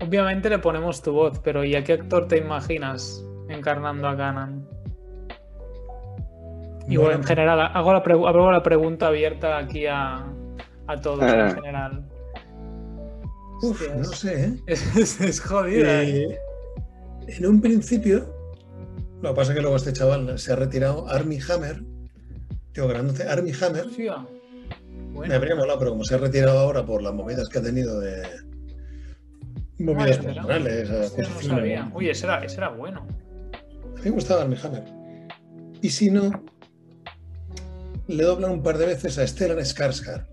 obviamente 0.01 0.49
le 0.49 0.59
ponemos 0.59 1.01
tu 1.01 1.13
voz, 1.13 1.39
pero 1.39 1.63
¿y 1.63 1.75
a 1.75 1.83
qué 1.85 1.93
actor 1.93 2.27
te 2.27 2.37
imaginas 2.39 3.23
encarnando 3.47 4.09
a 4.09 4.17
Kanan? 4.17 4.67
Y 6.88 6.98
bueno, 6.98 7.15
en 7.15 7.24
general, 7.24 7.60
hago 7.74 7.94
la, 7.94 8.00
hago 8.00 8.51
la 8.51 8.62
pregunta 8.63 9.08
abierta 9.08 9.58
aquí 9.58 9.86
a, 9.88 10.25
a 10.88 11.01
todos 11.01 11.22
en 11.24 11.56
general. 11.56 12.06
uf, 13.63 13.82
Hostias. 13.82 13.98
no 13.98 14.04
sé, 14.13 14.46
¿eh? 14.46 14.54
Es, 14.68 14.96
es- 14.98 15.22
es 15.22 15.39
jodida. 15.42 16.04
¿eh? 16.04 16.24
Eh, 16.32 16.39
en 17.27 17.46
un 17.48 17.60
principio, 17.62 18.32
lo 19.22 19.30
que 19.30 19.36
pasa 19.36 19.51
es 19.51 19.56
que 19.56 19.62
luego 19.62 19.77
este 19.77 19.94
chaval 19.94 20.38
se 20.38 20.54
ha 20.54 20.56
retirado, 20.56 21.08
Army 21.10 21.39
Hammer, 21.50 21.82
tío 22.72 22.88
grandote, 22.88 23.24
Army 23.24 23.51
Hammer, 23.60 23.86
Hostia. 23.88 24.18
me 25.27 25.34
habría 25.34 25.56
molado, 25.56 25.80
pero 25.80 25.92
como 25.92 26.04
se 26.04 26.13
ha 26.15 26.18
retirado 26.20 26.60
ahora 26.60 26.86
por 26.86 27.01
las 27.01 27.13
movidas 27.13 27.50
que 27.50 27.58
ha 27.60 27.63
tenido 27.63 28.00
de 28.00 28.22
movidas 29.80 30.20
personales, 30.20 30.89
no 31.18 31.42
sabía. 31.42 31.92
Uy, 31.96 32.10
ese 32.10 32.25
era, 32.27 32.44
ese 32.44 32.58
era 32.58 32.70
bueno. 32.70 33.08
A 33.84 33.98
mí 33.98 34.01
me 34.06 34.12
gustaba 34.12 34.44
Armie 34.44 34.60
Hammer. 34.63 34.84
Y 35.82 35.89
si 35.89 36.12
no, 36.12 36.30
le 38.07 38.24
doblan 38.24 38.51
un 38.51 38.63
par 38.63 38.77
de 38.77 38.85
veces 38.88 39.17
a 39.17 39.25
Stellan 39.27 39.57
Skarsgård. 39.59 40.25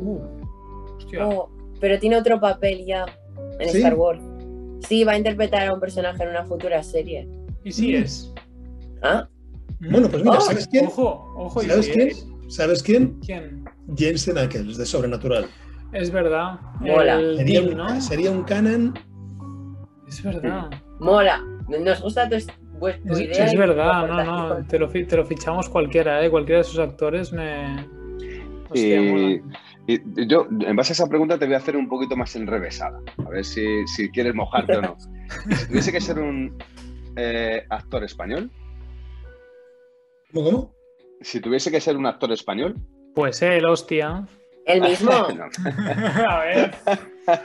Uh, 0.00 0.18
hostia. 0.96 1.26
Oh, 1.26 1.50
pero 1.80 1.98
tiene 1.98 2.16
otro 2.16 2.40
papel 2.40 2.84
ya 2.86 3.06
en 3.58 3.68
¿Sí? 3.70 3.78
Star 3.78 3.94
Wars. 3.94 4.20
Sí, 4.88 5.04
va 5.04 5.12
a 5.12 5.18
interpretar 5.18 5.68
a 5.68 5.74
un 5.74 5.80
personaje 5.80 6.22
en 6.22 6.30
una 6.30 6.44
futura 6.44 6.82
serie. 6.82 7.28
¿Y 7.64 7.72
si 7.72 7.94
es? 7.94 8.32
¿Ah? 9.02 9.28
Bueno, 9.80 10.08
pues 10.08 10.22
mira, 10.24 10.38
Oh, 10.38 10.40
¿sabes 10.40 10.66
quién? 10.68 10.86
Ojo, 10.86 11.34
ojo. 11.36 11.62
¿y 11.62 11.66
¿Sabes 11.66 11.86
si 11.86 11.92
quién? 11.92 12.08
es? 12.08 12.26
¿Sabes 12.48 12.82
quién? 12.82 13.18
¿Quién? 13.20 13.64
Jensen 13.96 14.38
Ackles, 14.38 14.76
de 14.76 14.86
Sobrenatural. 14.86 15.46
Es 15.92 16.10
verdad. 16.10 16.58
Mola. 16.80 17.18
El 17.18 17.36
Sería 17.38 17.60
Dean, 17.60 17.72
un, 17.72 17.76
¿no? 17.78 18.00
sería 18.00 18.30
un 18.30 18.42
canon. 18.44 18.94
Es 20.08 20.22
verdad. 20.22 20.70
Mola. 20.98 21.42
Nos 21.68 22.00
gusta 22.02 22.28
tu, 22.28 22.36
Es, 22.88 23.20
idea. 23.20 23.58
verdad, 23.58 24.06
no, 24.08 24.24
no. 24.24 24.66
Te 24.66 24.78
lo, 24.78 24.88
te 24.88 25.16
lo 25.16 25.24
fichamos 25.24 25.68
cualquiera, 25.68 26.24
¿eh? 26.24 26.30
Cualquiera 26.30 26.58
de 26.58 26.62
esos 26.62 26.78
actores 26.78 27.32
me. 27.32 27.86
Hostia, 28.68 29.00
Y, 29.86 30.00
yo, 30.28 30.46
en 30.60 30.76
base 30.76 30.92
a 30.92 30.94
esa 30.94 31.08
pregunta, 31.08 31.38
te 31.38 31.46
voy 31.46 31.54
a 31.54 31.58
hacer 31.58 31.76
un 31.76 31.88
poquito 31.88 32.16
más 32.16 32.36
enrevesada. 32.36 33.00
A 33.26 33.28
ver 33.28 33.44
si, 33.44 33.86
si 33.88 34.08
quieres 34.10 34.34
mojarte 34.34 34.76
o 34.76 34.82
no. 34.82 34.96
Si 35.50 35.66
tuviese 35.68 35.92
que 35.92 36.00
ser 36.00 36.18
un 36.18 36.58
eh, 37.16 37.64
actor 37.70 38.02
español, 38.02 38.50
¿Cómo, 40.32 40.44
cómo? 40.44 40.74
si 41.20 41.40
tuviese 41.40 41.70
que 41.70 41.80
ser 41.80 41.96
un 41.96 42.06
actor 42.06 42.32
español, 42.32 42.74
Pues 43.14 43.40
él, 43.42 43.64
hostia. 43.64 44.26
El 44.66 44.80
mismo. 44.82 45.10
A 46.28 46.40
ver. 46.40 46.74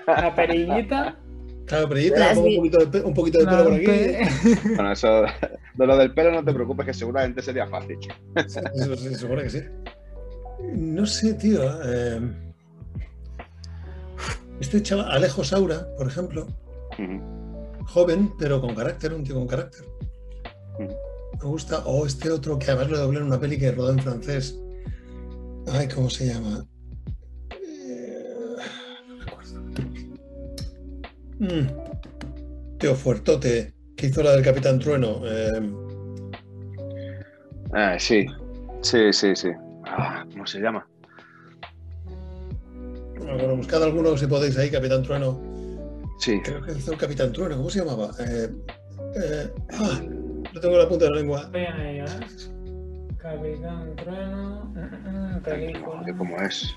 La 0.07 0.35
perillita. 0.35 1.17
Claro, 1.65 1.89
pero 1.89 1.99
yo 2.01 2.13
te 2.13 2.19
Las 2.19 2.33
pongo 2.35 2.47
un 2.47 2.55
poquito 2.57 2.77
de, 2.79 2.87
pe- 2.87 3.01
un 3.01 3.13
poquito 3.13 3.39
de 3.39 3.45
pelo 3.45 3.63
por 3.63 3.73
aquí. 3.73 3.85
Bueno, 4.75 4.91
eso, 4.91 5.07
de 5.73 5.87
lo 5.87 5.97
del 5.97 6.13
pelo 6.13 6.31
no 6.31 6.43
te 6.43 6.53
preocupes, 6.53 6.85
que 6.85 6.93
seguramente 6.93 7.41
sería 7.41 7.65
fácil. 7.67 7.97
Eso 8.35 8.95
sí, 8.95 9.15
seguro 9.15 9.41
que 9.41 9.49
sí. 9.49 9.61
No 10.73 11.05
sé, 11.05 11.33
tío. 11.33 11.61
eh, 11.83 12.21
este 14.59 14.81
chaval, 14.81 15.11
Alejo 15.11 15.43
Saura, 15.43 15.87
por 15.97 16.07
ejemplo, 16.07 16.47
joven, 17.87 18.31
pero 18.39 18.61
con 18.61 18.73
carácter, 18.75 19.13
un 19.13 19.23
tío 19.23 19.35
con 19.35 19.47
carácter. 19.47 19.85
Me 20.79 21.43
gusta. 21.49 21.79
O 21.85 22.05
este 22.05 22.29
otro 22.29 22.57
que 22.57 22.71
además 22.71 22.89
lo 22.89 22.97
doblé 22.99 23.19
en 23.19 23.25
una 23.25 23.39
peli 23.39 23.57
que 23.57 23.71
rodó 23.71 23.91
en 23.91 23.99
francés. 23.99 24.57
Ay, 25.71 25.87
¿cómo 25.93 26.09
se 26.09 26.27
llama? 26.27 26.63
Mm. 31.39 32.77
Tío 32.77 32.95
fuertote, 32.95 33.73
que 33.95 34.07
hizo 34.07 34.23
la 34.23 34.31
del 34.31 34.43
Capitán 34.43 34.79
Trueno. 34.79 35.21
eh, 35.25 35.61
Eh, 37.75 37.97
sí, 37.99 38.25
sí, 38.81 39.11
sí, 39.11 39.35
sí. 39.35 39.49
Ah, 39.85 40.25
¿Cómo 40.31 40.45
se 40.47 40.59
llama? 40.59 40.87
no 43.17 43.25
me 43.25 43.31
acuerdo, 43.33 43.55
buscad 43.57 43.83
alguno 43.83 44.15
si 44.17 44.27
podéis 44.27 44.57
ahí, 44.57 44.69
Capitán 44.69 45.03
Trueno. 45.03 45.41
Sí. 46.19 46.39
Creo 46.43 46.61
que 46.61 46.71
hizo 46.73 46.91
el 46.93 46.97
Capitán 46.97 47.33
Trueno, 47.33 47.57
¿cómo 47.57 47.69
se 47.69 47.79
llamaba? 47.79 48.11
Eh, 48.19 48.49
eh, 49.15 49.53
ah, 49.73 50.01
no 50.53 50.59
tengo 50.61 50.77
la 50.77 50.87
punta 50.87 51.05
de 51.05 51.11
la 51.11 51.17
lengua. 51.17 51.49
¿eh? 51.53 52.05
Capitán 53.17 53.95
Trueno. 53.95 54.73
Película. 55.43 56.03
¿Cómo 56.17 56.37
es? 56.41 56.73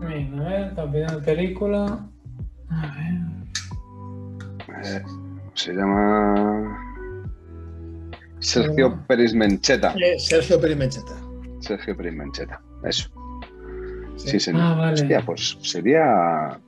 Venga, 0.00 0.46
a 0.46 0.48
ver, 0.48 0.74
Capitán 0.74 1.24
Película. 1.24 2.08
A 2.70 2.96
ver. 2.96 4.84
Eh, 4.84 5.02
se 5.54 5.72
llama. 5.72 6.84
Sergio. 8.38 9.04
Pérez 9.06 9.34
Mencheta. 9.34 9.94
Eh, 9.98 10.18
Sergio 10.18 10.60
Perimencheta. 10.60 11.14
Sergio 11.60 11.96
Pérez 11.96 12.14
Mencheta. 12.14 12.60
Eso. 12.84 13.10
Sí. 14.16 14.30
Sí, 14.30 14.40
señor. 14.40 14.62
Ah, 14.62 14.74
vale. 14.74 14.92
Hostia, 14.92 15.22
pues 15.24 15.58
sería. 15.62 16.60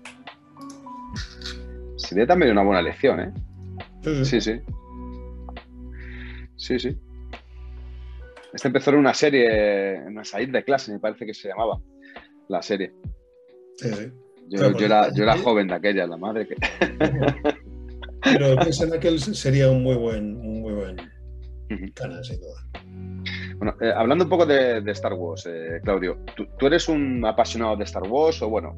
Sería 1.97 2.27
también 2.27 2.53
una 2.53 2.63
buena 2.63 2.81
elección, 2.81 3.21
¿eh? 3.21 3.33
Sí, 4.03 4.25
sí. 4.25 4.25
Sí, 4.25 4.41
sí. 4.41 4.61
Sí, 6.57 6.79
sí. 6.79 6.99
Este 8.53 8.69
empezó 8.69 8.91
en 8.91 8.97
una 8.97 9.15
serie, 9.15 9.95
en 9.97 10.09
una 10.09 10.25
salida 10.25 10.59
de 10.59 10.65
clase, 10.65 10.93
me 10.93 10.99
parece 10.99 11.25
que 11.25 11.35
se 11.35 11.49
llamaba 11.49 11.81
la 12.49 12.61
serie. 12.63 12.93
Sí, 13.81 13.93
sí. 13.93 14.13
Yo, 14.49 14.73
yo 14.73 14.87
era, 14.87 15.05
pues, 15.05 15.17
yo 15.17 15.23
era 15.23 15.37
¿eh? 15.37 15.43
joven 15.43 15.69
de 15.69 15.75
aquella, 15.75 16.07
la 16.07 16.17
madre 16.17 16.49
que. 16.49 16.57
Pero 18.23 18.61
Jensen 18.63 18.93
Ackles 18.93 19.23
sería 19.39 19.71
un 19.71 19.83
muy 19.83 19.97
buen, 19.97 20.37
un 20.37 20.61
muy 20.61 20.75
buen 20.75 20.97
canal, 21.95 22.25
sin 22.25 22.41
duda. 22.41 22.67
Bueno, 23.57 23.77
eh, 23.81 23.93
hablando 23.95 24.25
un 24.25 24.31
poco 24.31 24.45
de, 24.45 24.81
de 24.81 24.93
Star 24.93 25.15
Wars, 25.15 25.47
eh, 25.47 25.81
Claudio, 25.83 26.19
¿tú, 26.35 26.47
tú 26.59 26.67
eres 26.67 26.89
un 26.89 27.25
apasionado 27.25 27.77
de 27.77 27.85
Star 27.85 28.03
Wars 28.03 28.43
o 28.43 28.49
bueno, 28.49 28.77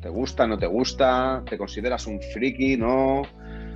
¿te 0.00 0.08
gusta, 0.08 0.46
no 0.46 0.58
te 0.58 0.66
gusta? 0.66 1.42
¿Te 1.48 1.58
consideras 1.58 2.06
un 2.06 2.20
friki, 2.20 2.76
no? 2.76 3.22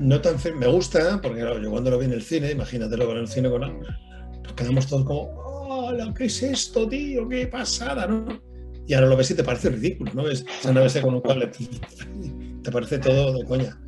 no 0.01 0.21
tan 0.21 0.37
me 0.59 0.67
gusta, 0.67 1.21
porque 1.21 1.41
claro, 1.41 1.61
yo 1.61 1.71
cuando 1.71 1.91
lo 1.91 1.99
vi 1.99 2.07
en 2.07 2.13
el 2.13 2.23
cine, 2.23 2.51
imagínatelo 2.51 3.07
con 3.07 3.19
el 3.19 3.29
cine 3.29 3.51
con 3.51 3.61
nos 3.61 4.53
quedamos 4.55 4.87
todos 4.87 5.05
como, 5.05 5.33
hola, 5.37 6.13
¿qué 6.17 6.25
es 6.25 6.43
esto, 6.43 6.89
tío? 6.89 7.29
¿Qué 7.29 7.47
pasada, 7.47 8.07
no? 8.07 8.27
Y 8.87 8.95
ahora 8.95 9.07
lo 9.07 9.17
ves 9.17 9.31
y 9.31 9.35
te 9.35 9.45
parece 9.45 9.71
ridículo, 9.71 10.13
¿no? 10.15 10.25
Ves 10.25 10.45
esa 10.61 10.73
nave 10.73 10.87
esa 10.87 11.01
con 11.01 11.15
un 11.15 11.21
cable, 11.23 11.51
te 12.63 12.71
parece 12.71 12.99
todo 12.99 13.39
de 13.39 13.45
coña. 13.45 13.79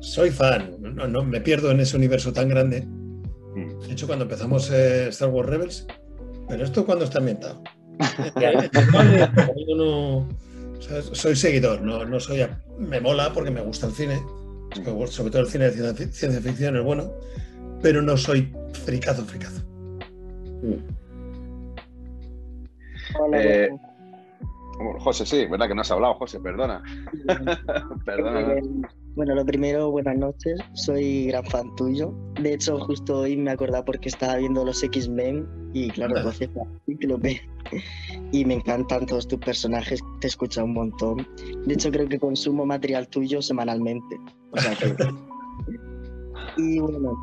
Soy 0.00 0.30
fan, 0.30 0.76
no, 0.80 1.06
no, 1.08 1.24
me 1.24 1.40
pierdo 1.40 1.70
en 1.70 1.80
ese 1.80 1.96
universo 1.96 2.32
tan 2.32 2.48
grande. 2.48 2.82
Mm. 2.82 3.80
De 3.86 3.92
hecho, 3.92 4.06
cuando 4.06 4.24
empezamos 4.24 4.70
eh, 4.70 5.08
Star 5.08 5.28
Wars 5.28 5.48
Rebels, 5.48 5.86
pero 6.48 6.64
esto 6.64 6.86
cuando 6.86 7.04
está 7.04 7.18
ambientado. 7.18 7.62
Ya. 8.40 8.52
Yo 9.66 9.76
no- 9.76 10.16
o 10.18 10.80
sea, 10.80 11.02
soy 11.02 11.34
seguidor, 11.36 11.82
no, 11.82 12.04
no 12.04 12.20
soy. 12.20 12.40
a- 12.42 12.62
me 12.78 13.00
mola 13.00 13.32
porque 13.32 13.50
me 13.50 13.60
gusta 13.60 13.86
el 13.88 13.92
cine, 13.92 14.22
sobre 15.08 15.30
todo 15.32 15.42
el 15.42 15.48
cine 15.48 15.64
de 15.64 15.72
ciencia, 15.72 16.08
ciencia 16.12 16.40
ficción 16.40 16.76
es 16.76 16.84
bueno, 16.84 17.12
pero 17.82 18.00
no 18.00 18.16
soy 18.16 18.52
fricazo, 18.84 19.24
fricazo. 19.24 19.62
Hola, 23.18 23.42
Eh, 23.42 23.68
bueno. 24.78 25.00
José, 25.00 25.26
sí, 25.26 25.46
¿verdad 25.46 25.68
que 25.68 25.74
no 25.74 25.80
has 25.82 25.90
hablado, 25.90 26.14
José? 26.14 26.40
Perdona. 26.40 26.82
Perdona. 28.04 28.54
Eh, 28.54 28.62
Bueno, 29.14 29.34
lo 29.34 29.44
primero, 29.44 29.90
buenas 29.90 30.16
noches. 30.16 30.60
Soy 30.74 31.26
gran 31.26 31.44
fan 31.46 31.74
tuyo. 31.76 32.14
De 32.40 32.54
hecho, 32.54 32.78
justo 32.78 33.20
hoy 33.20 33.36
me 33.36 33.50
acordaba 33.50 33.84
porque 33.84 34.08
estaba 34.08 34.36
viendo 34.36 34.64
los 34.64 34.82
X-Men 34.82 35.48
y 35.72 35.90
claro, 35.90 36.14
lo 36.14 37.18
ve. 37.18 37.40
Y 38.32 38.44
me 38.44 38.54
encantan 38.54 39.06
todos 39.06 39.26
tus 39.26 39.38
personajes, 39.40 40.00
te 40.20 40.28
escucha 40.28 40.62
un 40.62 40.74
montón. 40.74 41.26
De 41.66 41.74
hecho, 41.74 41.90
creo 41.90 42.08
que 42.08 42.18
consumo 42.18 42.64
material 42.64 43.08
tuyo 43.08 43.42
semanalmente. 43.42 44.16
O 44.52 44.56
sea 44.58 44.74
que... 44.74 44.94
Y 46.56 46.78
bueno, 46.80 47.16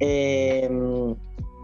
eh, 0.00 0.68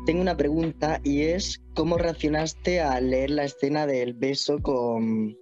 tengo 0.06 0.20
una 0.20 0.36
pregunta 0.36 1.00
y 1.04 1.22
es, 1.22 1.60
¿cómo 1.74 1.98
reaccionaste 1.98 2.80
al 2.80 3.10
leer 3.10 3.30
la 3.30 3.44
escena 3.44 3.86
del 3.86 4.14
beso 4.14 4.58
con, 4.58 5.36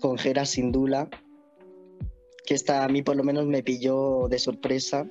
con 0.00 0.18
Hera 0.18 0.46
Sindula? 0.46 1.08
Que 2.46 2.54
esta 2.54 2.84
a 2.84 2.88
mí 2.88 3.02
por 3.02 3.16
lo 3.16 3.24
menos 3.24 3.46
me 3.46 3.62
pilló 3.62 4.28
de 4.28 4.38
sorpresa 4.38 5.08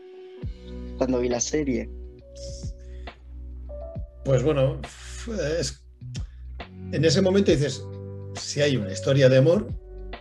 cuando 0.98 1.20
vi 1.20 1.30
la 1.30 1.40
serie. 1.40 1.90
Pues 4.26 4.44
bueno, 4.44 4.80
en 6.92 7.06
ese 7.06 7.22
momento 7.22 7.52
dices, 7.52 7.84
si 8.36 8.62
hay 8.62 8.78
una 8.78 8.92
historia 8.92 9.30
de 9.30 9.38
amor, 9.38 9.68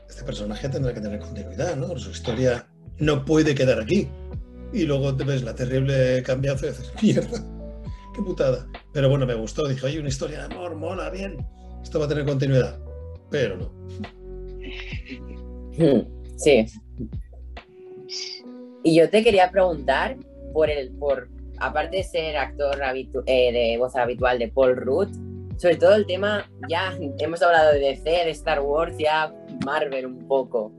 este 0.09 0.23
personaje 0.25 0.69
tendrá 0.69 0.95
que 0.95 1.01
tener 1.01 1.19
continuidad, 1.19 1.77
¿no? 1.77 1.99
Su 1.99 2.11
historia 2.11 2.69
no 2.99 3.25
puede 3.25 3.55
quedar 3.55 3.81
aquí. 3.81 4.09
Y 4.73 4.83
luego 4.83 5.17
te 5.17 5.25
ves 5.25 5.43
la 5.43 5.55
terrible 5.55 6.23
cambiazo 6.23 6.67
y 6.67 6.69
dices, 6.71 6.93
mierda, 7.03 7.58
putada. 8.23 8.67
Pero 8.93 9.09
bueno, 9.09 9.27
me 9.27 9.35
gustó, 9.35 9.67
dije, 9.67 9.87
oye, 9.87 10.01
una 10.01 10.09
historia 10.09 10.47
de 10.47 10.55
amor, 10.55 10.75
mola, 10.75 11.11
bien, 11.11 11.37
esto 11.83 11.99
va 11.99 12.07
a 12.07 12.09
tener 12.09 12.25
continuidad. 12.25 12.79
Pero 13.31 13.57
no. 13.57 13.73
Sí. 16.37 16.67
Y 18.85 18.95
yo 18.95 19.11
te 19.11 19.25
quería 19.25 19.51
preguntar 19.51 20.17
por 20.53 20.71
el, 20.71 20.91
por, 20.93 21.29
aparte 21.59 21.97
de 21.97 22.05
ser 22.05 22.37
actor 22.37 22.81
eh, 23.27 23.53
de 23.53 23.77
voz 23.77 23.97
habitual 23.97 24.39
de 24.39 24.49
Paul 24.49 24.77
Rudd, 24.77 25.09
sobre 25.59 25.77
todo 25.77 25.95
el 25.97 26.07
tema, 26.07 26.49
ya 26.69 26.97
hemos 27.19 27.43
hablado 27.43 27.73
de 27.73 27.81
DC, 27.81 28.09
de 28.09 28.31
Star 28.31 28.61
Wars, 28.61 28.97
ya 28.97 29.35
Marvel 29.65 30.07
un 30.07 30.29
poco. 30.29 30.73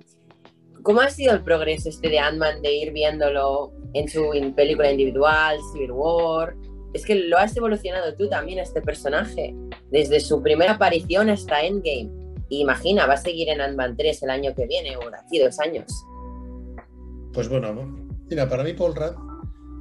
¿Cómo 0.84 1.02
ha 1.02 1.10
sido 1.10 1.34
el 1.34 1.44
progreso 1.44 1.90
este 1.90 2.08
de 2.08 2.20
Ant-Man 2.20 2.62
de 2.62 2.74
ir 2.74 2.94
viéndolo 2.94 3.74
en 3.94 4.08
su 4.08 4.32
película 4.56 4.92
individual, 4.92 5.58
Civil 5.74 5.92
War? 5.92 6.56
Es 6.94 7.06
que 7.06 7.16
lo 7.16 7.38
has 7.38 7.56
evolucionado 7.56 8.16
tú 8.16 8.28
también 8.30 8.60
este 8.60 8.82
personaje, 8.82 9.56
desde 9.92 10.20
su 10.20 10.42
primera 10.42 10.74
aparición 10.74 11.30
hasta 11.30 11.62
Endgame. 11.62 12.10
Imagina, 12.50 13.06
va 13.06 13.14
a 13.14 13.18
seguir 13.18 13.50
en 13.50 13.62
Ant-Man 13.62 13.96
3 13.96 14.24
el 14.24 14.30
año 14.32 14.56
que 14.56 14.66
viene 14.66 14.98
o 14.98 15.10
de 15.10 15.18
aquí 15.18 15.40
dos 15.40 15.60
años. 15.60 15.92
Pues 17.34 17.48
bueno, 17.48 17.74
mira, 18.28 18.50
para 18.50 18.64
mí 18.64 18.74
Paul 18.74 18.96
Rudd 18.96 19.16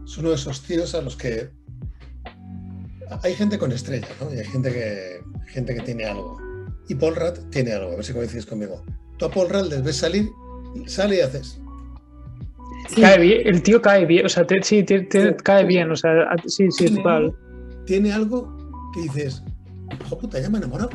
es 0.04 0.18
uno 0.18 0.30
de 0.30 0.34
esos 0.34 0.62
tíos 0.62 0.94
a 0.94 1.00
los 1.00 1.16
que 1.16 1.50
hay 3.22 3.34
gente 3.34 3.58
con 3.58 3.72
estrella, 3.72 4.08
¿no? 4.20 4.32
Y 4.34 4.38
hay 4.38 4.44
gente 4.44 4.70
que, 4.70 5.20
gente 5.46 5.74
que 5.74 5.80
tiene 5.80 6.04
algo. 6.04 6.38
Y 6.88 6.94
Paul 6.94 7.16
Rudd 7.16 7.48
tiene 7.50 7.72
algo, 7.72 7.92
a 7.92 7.96
ver 7.96 8.04
si 8.04 8.12
coincides 8.12 8.46
conmigo. 8.46 8.84
Tú 9.16 9.24
a 9.24 9.30
Paul 9.30 9.48
Rudd 9.48 9.70
les 9.70 9.82
ves 9.82 9.96
salir, 9.96 10.28
sale 10.86 11.16
y 11.16 11.20
haces. 11.20 11.60
Cae 12.96 13.18
bien, 13.20 13.40
el 13.46 13.62
tío 13.62 13.80
cae 13.82 14.06
bien, 14.06 14.26
o 14.26 14.28
sea, 14.28 14.46
te- 14.46 14.62
sí, 14.62 14.82
te- 14.82 15.00
te- 15.02 15.28
Sí. 15.30 15.34
cae 15.44 15.64
bien, 15.64 15.90
o 15.90 15.96
sea, 15.96 16.22
a- 16.22 16.36
sí, 16.46 16.70
sí, 16.70 16.84
Tiene 16.86 16.96
total. 16.96 17.14
algo- 17.24 17.36
Tiene 17.86 18.12
algo 18.12 18.90
que 18.94 19.02
dices, 19.02 19.42
hijo 20.04 20.18
puta, 20.18 20.40
ya 20.40 20.48
me 20.48 20.56
he 20.58 20.60
enamorado, 20.60 20.90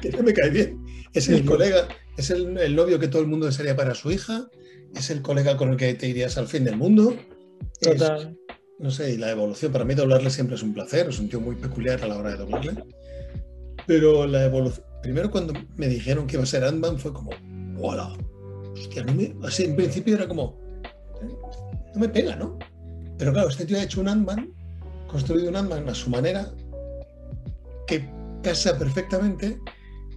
que 0.00 0.10
ya 0.10 0.22
me 0.22 0.32
cae 0.32 0.50
bien. 0.50 0.84
Es 1.12 1.28
el 1.28 1.38
Sí. 1.38 1.44
colega, 1.44 1.88
es 2.16 2.30
el, 2.30 2.56
el 2.58 2.74
novio 2.76 2.98
que 2.98 3.08
todo 3.08 3.22
el 3.22 3.28
mundo 3.28 3.46
desearía 3.46 3.76
para 3.76 3.94
su 3.94 4.10
hija, 4.10 4.48
es 4.94 5.10
el 5.10 5.22
colega 5.22 5.56
con 5.56 5.70
el 5.70 5.76
que 5.76 5.94
te 5.94 6.08
irías 6.08 6.38
al 6.38 6.46
fin 6.48 6.64
del 6.64 6.76
mundo. 6.76 7.14
Es- 7.80 7.98
Total. 7.98 8.36
no 8.78 8.90
sé, 8.90 9.12
y 9.14 9.16
la 9.16 9.30
evolución, 9.30 9.70
para 9.72 9.84
mí 9.84 9.94
doblarle 9.94 10.30
siempre 10.30 10.56
es 10.56 10.62
un 10.62 10.74
placer, 10.74 11.08
es 11.08 11.18
un 11.20 11.28
tío 11.28 11.40
muy 11.40 11.54
peculiar 11.56 12.02
a 12.02 12.08
la 12.08 12.16
hora 12.18 12.30
de 12.30 12.36
doblarle. 12.38 12.74
Pero 13.86 14.26
la 14.26 14.44
evolución, 14.44 14.84
primero 15.02 15.30
cuando 15.30 15.52
me 15.76 15.88
dijeron 15.88 16.26
que 16.26 16.36
iba 16.36 16.42
a 16.42 16.46
ser 16.46 16.64
Ant-Man 16.64 16.98
fue 16.98 17.12
como, 17.12 17.30
¡Hola! 17.80 18.12
Hostia, 18.72 19.04
no 19.04 19.14
me, 19.14 19.34
así 19.44 19.64
en 19.64 19.76
principio 19.76 20.14
era 20.16 20.26
como, 20.26 20.58
"Eh, 20.58 20.63
no 21.94 22.00
me 22.00 22.08
pega, 22.08 22.36
¿no? 22.36 22.58
Pero 23.18 23.32
claro, 23.32 23.48
este 23.48 23.64
tío 23.64 23.78
ha 23.78 23.82
hecho 23.84 24.00
un 24.00 24.08
Ant-Man, 24.08 24.52
construido 25.06 25.48
un 25.48 25.56
Ant-Man 25.56 25.88
a 25.88 25.94
su 25.94 26.10
manera, 26.10 26.50
que 27.86 28.08
casa 28.42 28.76
perfectamente 28.78 29.58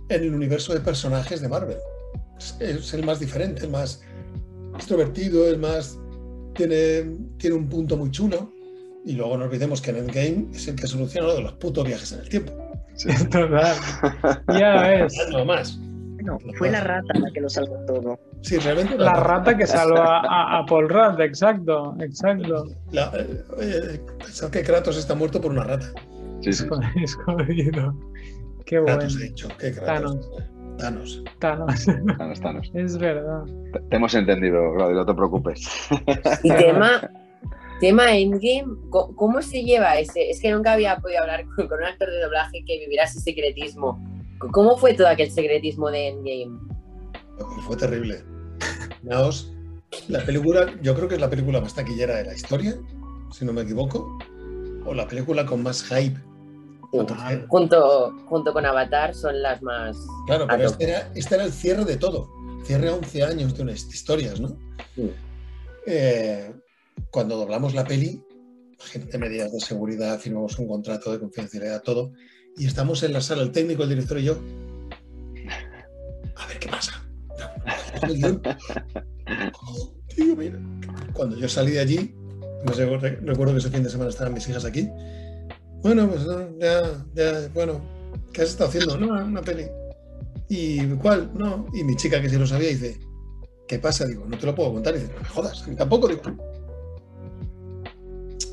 en 0.10 0.24
el 0.24 0.34
universo 0.34 0.74
de 0.74 0.80
personajes 0.80 1.42
de 1.42 1.50
Marvel. 1.50 1.78
Es, 2.38 2.56
es 2.60 2.94
el 2.94 3.06
más 3.06 3.20
diferente, 3.20 3.66
el 3.66 3.72
más 3.72 4.02
extrovertido, 4.76 5.48
el 5.48 5.58
más 5.58 5.98
tiene, 6.56 7.16
tiene 7.38 7.56
un 7.56 7.70
punto 7.70 7.96
muy 7.98 8.12
chulo. 8.12 8.52
Y 9.06 9.14
luego 9.14 9.38
no 9.38 9.46
olvidemos 9.46 9.80
que 9.82 9.92
en 9.92 9.98
Endgame 9.98 10.48
es 10.54 10.68
el 10.68 10.76
que 10.76 10.88
soluciona 10.88 11.28
lo 11.28 11.36
de 11.36 11.42
los 11.44 11.54
putos 11.54 11.86
viajes 11.86 12.12
en 12.12 12.20
el 12.20 12.30
tiempo. 12.30 12.54
Sí. 12.96 13.10
Total. 13.32 13.76
Ya 14.60 14.82
ves. 14.88 15.14
No 15.32 15.46
más. 15.46 15.80
No, 16.28 16.38
fue 16.58 16.70
la 16.70 16.82
rata 16.82 17.18
la 17.18 17.32
que 17.32 17.40
lo 17.40 17.50
salvó 17.50 17.78
todo. 17.86 18.20
Sí, 18.42 18.58
realmente. 18.58 18.98
La 18.98 19.14
rata 19.14 19.56
que 19.56 19.66
salva 19.66 20.20
a, 20.20 20.60
a 20.60 20.66
Paul 20.66 20.90
Rudd, 20.90 21.22
exacto, 21.22 21.96
exacto. 22.02 22.66
La- 22.92 23.12
eh, 23.18 23.44
eh, 23.62 24.02
que 24.52 24.62
Kratos 24.64 24.98
está 24.98 25.16
muerto 25.16 25.40
por 25.40 25.52
una 25.52 25.64
rata. 25.64 25.88
Sí, 26.42 26.52
sí. 26.52 26.66
Escondido. 27.02 27.96
Qué 28.66 28.80
bueno. 28.80 28.98
Kratos, 28.98 29.22
he 29.22 29.24
dicho. 29.24 29.48
¿Qué 29.58 29.72
Kratos? 29.72 30.30
Thanos. 30.78 31.24
Thanos. 31.40 31.86
Thanos, 32.18 32.42
Thanos. 32.42 32.72
Es 32.74 32.98
verdad. 32.98 33.46
Te, 33.74 33.80
te 33.80 33.96
hemos 33.96 34.14
entendido, 34.14 34.74
Claudio, 34.76 34.98
no 34.98 35.06
te 35.06 35.14
preocupes. 35.14 35.68
Y 36.44 36.52
tema, 36.52 37.10
tema 37.80 38.12
Endgame, 38.16 38.76
¿cómo 38.90 39.42
se 39.42 39.64
lleva 39.64 39.98
ese? 39.98 40.30
Es 40.30 40.40
que 40.42 40.52
nunca 40.52 40.74
había 40.74 40.98
podido 40.98 41.22
hablar 41.22 41.46
con, 41.56 41.68
con 41.68 41.80
un 41.80 41.86
actor 41.86 42.10
de 42.10 42.22
doblaje 42.22 42.64
que 42.68 42.78
viviera 42.80 43.06
ese 43.06 43.20
secretismo. 43.22 44.00
¿Cómo 44.40 44.78
fue 44.78 44.94
todo 44.94 45.08
aquel 45.08 45.32
secretismo 45.32 45.90
de 45.90 46.10
Endgame? 46.10 46.60
Fue 47.66 47.76
terrible. 47.76 48.24
Naos, 49.04 49.54
la 50.08 50.24
película, 50.26 50.74
yo 50.82 50.96
creo 50.96 51.08
que 51.08 51.16
es 51.16 51.22
la 51.22 51.30
película 51.30 51.62
más 51.62 51.74
taquillera 51.74 52.16
de 52.18 52.26
la 52.26 52.34
historia, 52.34 52.80
si 53.32 53.46
no 53.46 53.54
me 53.54 53.62
equivoco. 53.62 54.18
O 54.86 54.94
la 54.94 55.08
película 55.08 55.46
con 55.46 55.64
más 55.64 55.84
hype. 55.84 56.20
Entonces, 56.94 57.42
Junto, 57.50 58.16
junto 58.28 58.54
con 58.54 58.66
Avatar 58.66 59.14
son 59.14 59.42
las 59.42 59.62
más... 59.62 59.98
Claro, 60.26 60.48
pero 60.48 60.68
este 60.68 60.84
era, 60.86 61.12
este 61.16 61.36
era 61.36 61.44
el 61.44 61.52
cierre 61.52 61.84
de 61.84 61.98
todo. 61.98 62.30
Cierre 62.64 62.90
a 62.90 62.96
11 62.96 63.24
años 63.24 63.56
de 63.56 63.64
unas 63.64 63.86
historias, 63.86 64.40
¿no? 64.40 64.58
Eh, 65.86 66.54
cuando 67.12 67.36
doblamos 67.38 67.74
la 67.74 67.86
peli, 67.86 68.22
gente 68.80 69.18
medidas 69.18 69.52
de 69.52 69.60
seguridad, 69.60 70.20
firmamos 70.20 70.58
un 70.60 70.68
contrato 70.68 71.12
de 71.12 71.20
confidencialidad, 71.20 71.82
todo, 71.82 72.14
y 72.58 72.66
estamos 72.66 73.04
en 73.04 73.14
la 73.14 73.22
sala, 73.22 73.44
el 73.44 73.52
técnico, 73.52 73.84
el 73.84 73.90
director 73.90 74.18
y 74.20 74.24
yo. 74.26 74.38
A 76.36 76.48
ver 76.48 76.60
qué 76.60 76.70
pasa. 76.70 77.04
Oh, 79.62 79.94
tío, 80.16 80.36
mira. 80.36 80.60
Cuando 81.14 81.36
yo 81.38 81.48
salí 81.50 81.72
de 81.72 81.80
allí, 81.80 82.16
re- 82.66 83.16
recuerdo 83.22 83.54
que 83.54 83.60
ese 83.60 83.70
fin 83.70 83.84
de 83.84 83.90
semana 83.90 84.10
estaban 84.10 84.34
mis 84.34 84.48
hijas 84.48 84.66
aquí. 84.66 84.90
Bueno, 85.84 86.08
pues 86.10 86.26
no, 86.26 86.58
ya, 86.60 87.06
ya, 87.14 87.50
bueno, 87.54 87.82
¿qué 88.34 88.42
has 88.42 88.50
estado 88.50 88.70
haciendo? 88.70 88.98
No, 88.98 89.24
una 89.26 89.42
peli. 89.42 89.66
¿Y 90.50 90.86
cuál? 90.96 91.30
No. 91.34 91.68
Y 91.74 91.84
mi 91.84 91.96
chica, 91.96 92.22
que 92.22 92.30
sí 92.30 92.38
lo 92.38 92.48
sabía, 92.48 92.70
dice, 92.70 93.00
¿qué 93.68 93.80
pasa? 93.80 94.06
Digo, 94.06 94.26
no 94.28 94.38
te 94.38 94.46
lo 94.46 94.56
puedo 94.56 94.74
contar. 94.74 94.96
Y 94.96 95.00
dice, 95.00 95.14
no 95.14 95.20
me 95.22 95.28
jodas, 95.28 95.64
a 95.64 95.68
mí 95.68 95.76
tampoco. 95.76 96.08
Digo, 96.08 96.22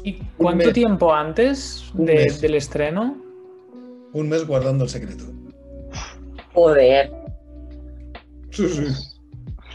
¿Y 0.02 0.20
cuánto 0.36 0.72
tiempo 0.72 1.14
antes 1.14 1.84
de- 1.94 2.34
del 2.40 2.54
estreno? 2.56 3.23
Un 4.14 4.28
mes 4.28 4.46
guardando 4.46 4.84
el 4.84 4.90
secreto. 4.90 5.24
Joder. 6.54 7.12
Sí, 8.50 8.68
sí. 8.68 8.84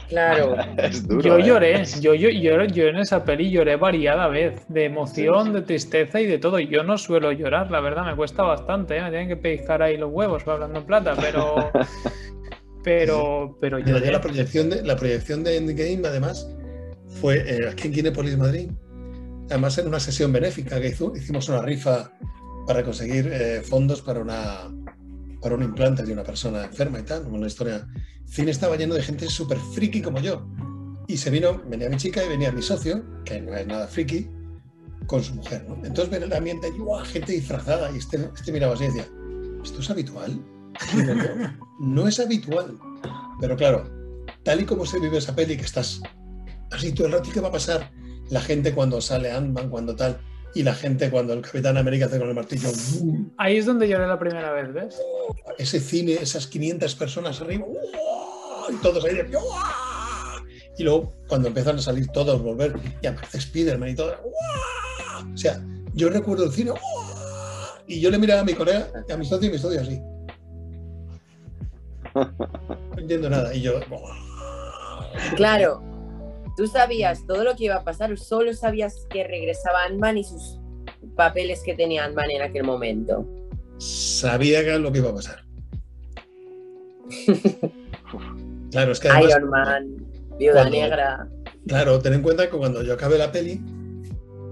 Claro. 0.07 0.55
Es 0.77 1.07
duro, 1.07 1.21
Yo 1.21 1.37
¿eh? 1.37 1.43
lloré, 1.45 1.85
yo, 2.01 2.15
yo, 2.15 2.29
yo, 2.29 2.63
yo 2.63 2.87
en 2.87 2.97
esa 2.97 3.23
peli 3.23 3.51
lloré 3.51 3.75
variada 3.75 4.27
vez, 4.27 4.65
de 4.67 4.85
emoción, 4.85 5.43
Sí, 5.45 5.49
sí. 5.49 5.53
de 5.55 5.61
tristeza 5.61 6.19
y 6.21 6.25
de 6.25 6.39
todo. 6.39 6.59
Yo 6.59 6.83
no 6.83 6.97
suelo 6.97 7.31
llorar, 7.31 7.69
la 7.69 7.79
verdad, 7.79 8.05
me 8.05 8.15
cuesta 8.15 8.41
bastante, 8.43 8.97
¿eh? 8.97 9.01
me 9.03 9.09
tienen 9.09 9.27
que 9.27 9.37
pellizcar 9.37 9.83
ahí 9.83 9.97
los 9.97 10.11
huevos 10.11 10.43
para 10.43 10.55
hablando 10.55 10.79
en 10.79 10.85
plata, 10.85 11.15
pero. 11.19 11.71
Pero, 12.81 13.57
pero 13.59 13.77
lloré. 13.77 14.09
la 14.09 14.21
proyección 14.21 14.69
de, 14.69 14.81
la 14.81 14.95
proyección 14.95 15.43
de 15.43 15.57
Endgame, 15.57 15.99
además, 16.07 16.49
fue 17.19 17.43
eh, 17.45 17.67
aquí 17.69 17.87
en 17.89 17.93
Kinépolis, 17.93 18.37
Madrid. 18.37 18.71
Además, 19.49 19.77
en 19.79 19.87
una 19.89 19.99
sesión 19.99 20.31
benéfica 20.31 20.79
que 20.79 20.87
hizo, 20.87 21.13
hicimos 21.13 21.49
una 21.49 21.61
rifa 21.61 22.09
para 22.69 22.83
conseguir 22.83 23.27
eh, 23.33 23.63
fondos 23.63 23.99
para 24.03 24.19
una 24.19 24.71
para 25.41 25.55
un 25.55 25.63
implante 25.63 26.03
de 26.03 26.13
una 26.13 26.23
persona 26.23 26.65
enferma 26.65 26.99
y 26.99 27.01
tal, 27.01 27.25
una 27.25 27.47
historia. 27.47 27.87
Cine 28.27 28.51
estaba 28.51 28.75
lleno 28.75 28.93
de 28.93 29.01
gente 29.01 29.27
súper 29.27 29.57
friki 29.73 30.03
como 30.03 30.19
yo. 30.19 30.47
Y 31.07 31.17
se 31.17 31.31
vino, 31.31 31.63
venía 31.65 31.89
mi 31.89 31.97
chica 31.97 32.23
y 32.23 32.29
venía 32.29 32.51
mi 32.51 32.61
socio, 32.61 33.03
que 33.25 33.41
no 33.41 33.55
es 33.55 33.65
nada 33.65 33.87
friki, 33.87 34.29
con 35.07 35.23
su 35.23 35.33
mujer. 35.33 35.65
¿no? 35.67 35.83
Entonces 35.83 36.11
ven 36.11 36.21
el 36.21 36.31
ambiente 36.31 36.67
y 36.67 36.77
¡guau! 36.77 37.03
gente 37.05 37.31
disfrazada. 37.31 37.89
Y 37.89 37.97
este, 37.97 38.29
este 38.35 38.51
miraba 38.51 38.75
así 38.75 38.83
y 38.83 38.87
decía, 38.87 39.07
¿esto 39.63 39.79
es 39.79 39.89
habitual? 39.89 40.39
No, 40.93 41.55
no 42.03 42.07
es 42.07 42.19
habitual. 42.19 42.77
Pero 43.41 43.57
claro, 43.57 43.89
tal 44.43 44.61
y 44.61 44.65
como 44.65 44.85
se 44.85 44.99
vive 44.99 45.17
esa 45.17 45.35
peli, 45.35 45.57
que 45.57 45.65
estás 45.65 46.03
así 46.69 46.91
todo 46.91 47.07
el 47.07 47.13
rato, 47.13 47.29
¿y 47.31 47.33
qué 47.33 47.41
va 47.41 47.47
a 47.47 47.53
pasar? 47.53 47.91
La 48.29 48.41
gente 48.41 48.75
cuando 48.75 49.01
sale 49.01 49.31
Ant-Man, 49.31 49.71
cuando 49.71 49.95
tal, 49.95 50.21
y 50.55 50.63
la 50.63 50.73
gente 50.73 51.09
cuando 51.09 51.33
el 51.33 51.41
Capitán 51.41 51.77
América 51.77 52.05
hace 52.05 52.19
con 52.19 52.29
el 52.29 52.35
martillo, 52.35 52.69
¡bum! 52.93 53.31
Ahí 53.37 53.57
es 53.57 53.65
donde 53.65 53.87
lloré 53.87 54.07
la 54.07 54.19
primera 54.19 54.51
vez, 54.51 54.73
¿ves? 54.73 55.01
ese 55.57 55.79
cine, 55.79 56.13
esas 56.13 56.47
500 56.47 56.95
personas 56.95 57.41
arriba, 57.41 57.65
y 58.69 58.75
todos 58.81 59.03
ahí, 59.05 59.15
de, 59.15 59.29
y 60.77 60.83
luego 60.83 61.13
cuando 61.27 61.49
empiezan 61.49 61.77
a 61.77 61.81
salir 61.81 62.07
todos, 62.07 62.41
volver, 62.41 62.73
y 63.01 63.07
aparece 63.07 63.37
Spider-Man 63.39 63.89
y 63.89 63.95
todo, 63.95 64.15
o 65.33 65.37
sea, 65.37 65.61
yo 65.93 66.09
recuerdo 66.09 66.45
el 66.45 66.51
cine, 66.51 66.71
y 67.87 67.99
yo 67.99 68.09
le 68.11 68.17
miraba 68.17 68.41
a 68.41 68.45
mi 68.45 68.53
colega, 68.53 68.87
a 69.11 69.17
mi 69.17 69.25
socio 69.25 69.49
y 69.49 69.51
mi 69.51 69.57
socio 69.57 69.81
así. 69.81 69.99
No 72.15 72.97
entiendo 72.97 73.29
nada, 73.29 73.53
y 73.53 73.61
yo. 73.61 73.73
Claro. 75.35 75.81
Tú 76.59 76.67
sabías 76.67 77.25
todo 77.25 77.45
lo 77.45 77.55
que 77.55 77.63
iba 77.63 77.75
a 77.75 77.85
pasar, 77.85 78.17
solo 78.17 78.53
sabías 78.53 79.07
que 79.09 79.23
regresaba 79.25 79.85
Ant-Man 79.85 80.17
y 80.17 80.25
sus 80.25 80.59
papeles 81.15 81.63
que 81.63 81.73
tenía 81.73 82.03
Ant-Man 82.03 82.31
en 82.31 82.41
aquel 82.41 82.65
momento. 82.65 83.25
sabía 83.77 84.61
que 84.65 84.77
lo 84.77 84.91
que 84.91 84.97
iba 84.97 85.09
a 85.09 85.15
pasar. 85.15 85.45
Claro, 88.71 88.91
es 88.91 88.99
que 88.99 89.07
además, 89.07 89.31
Iron 89.31 89.49
Man, 89.49 89.95
Viuda 90.37 90.53
cuando- 90.61 90.71
Negra. 90.77 91.27
claro, 91.65 91.99
ten 91.99 92.13
en 92.13 92.21
cuenta 92.21 92.49
que 92.49 92.57
cuando 92.57 92.83
yo 92.83 92.93
acabé 92.93 93.17
la 93.17 93.31
peli, 93.31 93.61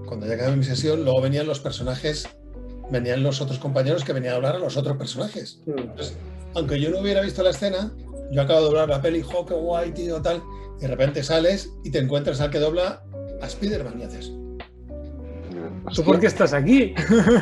cuando 0.06 0.26
ya 0.26 0.34
acabé 0.34 0.56
mi 0.56 0.64
sesión, 0.64 1.04
luego 1.04 1.20
venían 1.20 1.46
los 1.46 1.60
personajes, 1.60 2.26
venían 2.90 3.22
los 3.22 3.40
otros 3.42 3.58
compañeros 3.60 4.02
que 4.02 4.12
venían 4.14 4.32
a 4.32 4.36
hablar 4.36 4.56
a 4.56 4.58
los 4.58 4.76
otros 4.78 4.96
personajes. 4.96 5.60
Hmm. 5.66 5.78
Entonces, 5.78 6.16
aunque 6.54 6.80
yo 6.80 6.88
no 6.90 7.00
hubiera 7.00 7.20
visto 7.20 7.42
la 7.44 7.50
escena, 7.50 7.92
yo 8.32 8.42
acabo 8.42 8.60
de 8.60 8.64
doblar 8.66 8.88
la 8.88 9.00
peli, 9.02 9.22
jo, 9.22 9.44
qué 9.46 9.54
guay, 9.54 9.92
tío, 9.92 10.20
tal, 10.20 10.42
y 10.78 10.82
de 10.82 10.88
repente 10.88 11.22
sales 11.22 11.72
y 11.84 11.90
te 11.90 11.98
encuentras 11.98 12.40
al 12.40 12.50
que 12.50 12.58
dobla 12.58 13.02
a 13.42 13.46
Spider-Man 13.46 14.00
y 14.00 14.04
haces, 14.04 14.32
¿Tú 15.94 16.04
por 16.04 16.20
qué 16.20 16.26
estás 16.26 16.52
aquí? 16.52 16.92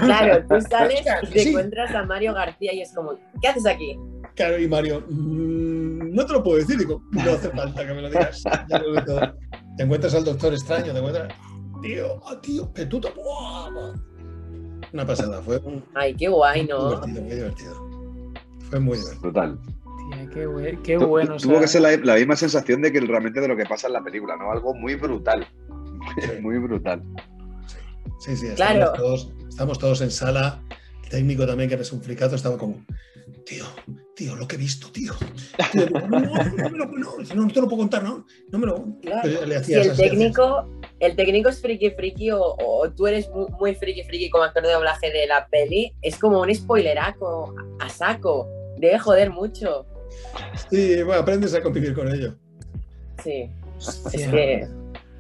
Claro, 0.01 0.45
tú 0.49 0.61
sales 0.71 1.01
y 1.23 1.27
te 1.33 1.39
sí. 1.41 1.49
encuentras 1.49 1.93
a 1.95 2.05
Mario 2.05 2.33
García 2.33 2.73
y 2.73 2.81
es 2.81 2.93
como, 2.95 3.15
¿qué 3.41 3.49
haces 3.49 3.67
aquí? 3.67 3.99
claro, 4.37 4.59
y 4.59 4.69
Mario, 4.69 5.03
"Mm, 5.09 6.15
no 6.15 6.27
te 6.27 6.33
lo 6.35 6.43
puedo 6.43 6.59
decir, 6.59 6.77
digo, 6.79 7.03
no 7.11 7.23
hace 7.33 7.49
falta 7.51 7.87
que 7.87 7.95
me 7.95 8.03
lo 8.03 8.09
digas, 8.11 8.43
ya 8.69 8.79
lo 8.79 9.03
todo. 9.05 9.35
Te 9.79 9.83
encuentras 9.85 10.15
al 10.15 10.25
Doctor 10.25 10.53
Extraño, 10.53 10.93
te 10.93 10.99
encuentras, 10.99 11.33
tío, 11.83 12.21
ah, 12.27 12.39
tío, 12.43 12.71
petuto, 12.73 13.09
¡buah! 13.17 13.95
una 14.93 15.07
pasada, 15.07 15.41
fue 15.43 15.59
muy 15.61 15.83
Ay, 15.95 16.15
qué 16.15 16.29
guay, 16.29 16.67
¿no? 16.67 17.01
divertido, 17.01 17.23
muy 17.23 17.35
divertido. 17.35 17.75
Fue 18.71 18.79
muy 18.81 18.99
divertido. 18.99 19.23
Total. 19.33 19.59
Qué, 20.33 20.47
bue- 20.49 20.81
qué 20.83 20.99
Tu- 20.99 21.07
bueno. 21.07 21.35
o 21.35 21.39
Tuvo 21.39 21.53
sea, 21.53 21.61
que 21.63 21.67
ser 21.69 21.81
la, 21.83 21.97
la 21.97 22.15
misma 22.17 22.37
sensación 22.37 22.83
de 22.83 22.93
que 22.93 23.01
realmente 23.01 23.41
de 23.41 23.49
lo 23.49 23.57
que 23.57 23.65
pasa 23.67 23.87
en 23.87 23.95
la 23.95 24.03
película, 24.03 24.37
¿no? 24.37 24.51
Algo 24.51 24.75
muy 24.75 24.95
brutal. 24.95 25.47
Muy 26.41 26.59
brutal. 26.59 27.03
Sí, 28.21 28.37
sí, 28.37 28.47
estamos, 28.49 28.57
Claro. 28.75 28.93
todos, 28.95 29.33
estamos 29.49 29.79
todos 29.79 30.01
en 30.01 30.11
sala. 30.11 30.63
El 31.05 31.09
técnico 31.11 31.47
también, 31.47 31.69
que 31.69 31.75
eres 31.75 31.93
un 31.93 32.03
fricato, 32.03 32.35
estaba 32.37 32.57
como, 32.59 32.85
tío, 33.45 33.65
tío, 34.15 34.35
lo 34.37 34.47
que 34.49 34.57
he 34.57 34.59
visto, 34.59 34.89
tío. 34.91 35.13
Tío, 35.73 35.87
no, 35.91 36.09
no, 36.09 36.19
no, 36.21 36.71
me 36.71 36.79
lo- 36.79 36.87
no, 36.87 37.17
no, 37.19 37.35
no 37.35 37.49
te 37.53 37.61
lo 37.61 37.67
puedo 37.69 37.79
contar, 37.79 38.03
no, 38.03 38.25
no 38.51 38.59
me 38.59 38.67
lo. 38.67 38.85
Claro. 39.03 39.29
Si 39.63 39.75
el 39.75 39.97
técnico, 39.97 40.69
el 41.01 41.15
técnico 41.17 41.49
es 41.51 41.61
friki 41.61 41.91
friki 41.91 42.31
o, 42.33 42.41
o 42.41 42.91
tú 42.91 43.07
eres 43.07 43.29
muy, 43.31 43.47
muy 43.59 43.75
friki 43.75 44.03
friki 44.05 44.31
como 44.31 44.45
actor 44.45 44.63
de 44.65 44.73
doblaje 44.73 45.11
de 45.13 45.27
la 45.27 45.47
peli, 45.49 45.93
es 46.03 46.19
como 46.19 46.41
un 46.41 46.55
spoileraco 46.55 47.55
a 47.81 47.89
saco. 47.89 48.49
Debe 48.79 48.99
joder 48.99 49.31
mucho. 49.31 49.87
Sí, 50.71 51.03
bueno, 51.03 51.21
aprendes 51.23 51.55
a 51.55 51.63
convivir 51.63 51.95
con 51.95 52.09
ello. 52.13 52.35
Sí. 53.23 53.51
Es 53.79 53.89
hostia. 54.07 54.31
que 54.31 54.69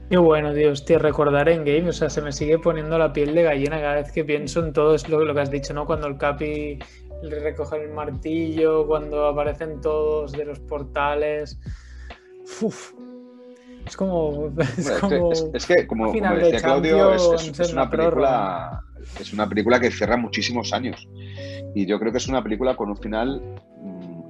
Qué 0.09 0.16
bueno, 0.18 0.54
tío, 0.54 0.70
hostia, 0.70 0.98
recordar 1.00 1.48
en 1.48 1.64
game, 1.64 1.88
o 1.88 1.92
sea, 1.92 2.09
se 2.09 2.22
me 2.22 2.30
sigue 2.30 2.61
poniendo 2.61 2.96
la 2.96 3.12
piel 3.12 3.35
de 3.35 3.42
gallina 3.42 3.80
cada 3.80 3.96
vez 3.96 4.12
que 4.12 4.24
pienso 4.24 4.64
en 4.64 4.72
todo 4.72 4.94
es 4.94 5.09
lo, 5.09 5.24
lo 5.24 5.35
que 5.35 5.40
has 5.40 5.50
dicho, 5.50 5.74
¿no? 5.74 5.85
Cuando 5.85 6.06
el 6.06 6.16
Capi 6.16 6.78
le 7.24 7.40
recoge 7.40 7.82
el 7.82 7.90
martillo, 7.90 8.87
cuando 8.87 9.26
aparecen 9.26 9.80
todos 9.80 10.30
de 10.32 10.44
los 10.44 10.61
portales. 10.61 11.59
Uf. 12.62 12.92
Es 13.85 13.96
como. 13.96 14.52
Es 14.78 14.85
Bueno, 14.85 14.94
es, 14.94 15.00
como. 15.00 15.28
que, 15.30 15.32
es- 15.32 15.50
es 15.54 15.66
que, 15.66 15.87
como, 15.88 16.04
como 16.04 16.14
final 16.14 16.38
de 16.38 16.44
decía 16.44 16.61
Claudio, 16.61 17.14
es, 17.14 17.59
es- 17.59 17.72
una 17.72 17.90
película, 17.90 18.80
es 19.20 19.32
una 19.32 19.48
película 19.48 19.80
que 19.80 19.90
cierra 19.90 20.16
muchísimos 20.16 20.72
años. 20.72 21.09
Y 21.74 21.85
yo 21.85 21.98
creo 21.98 22.12
que 22.12 22.18
es 22.18 22.28
una 22.28 22.44
película 22.44 22.76
con 22.76 22.90
un 22.90 22.96
final 22.96 23.42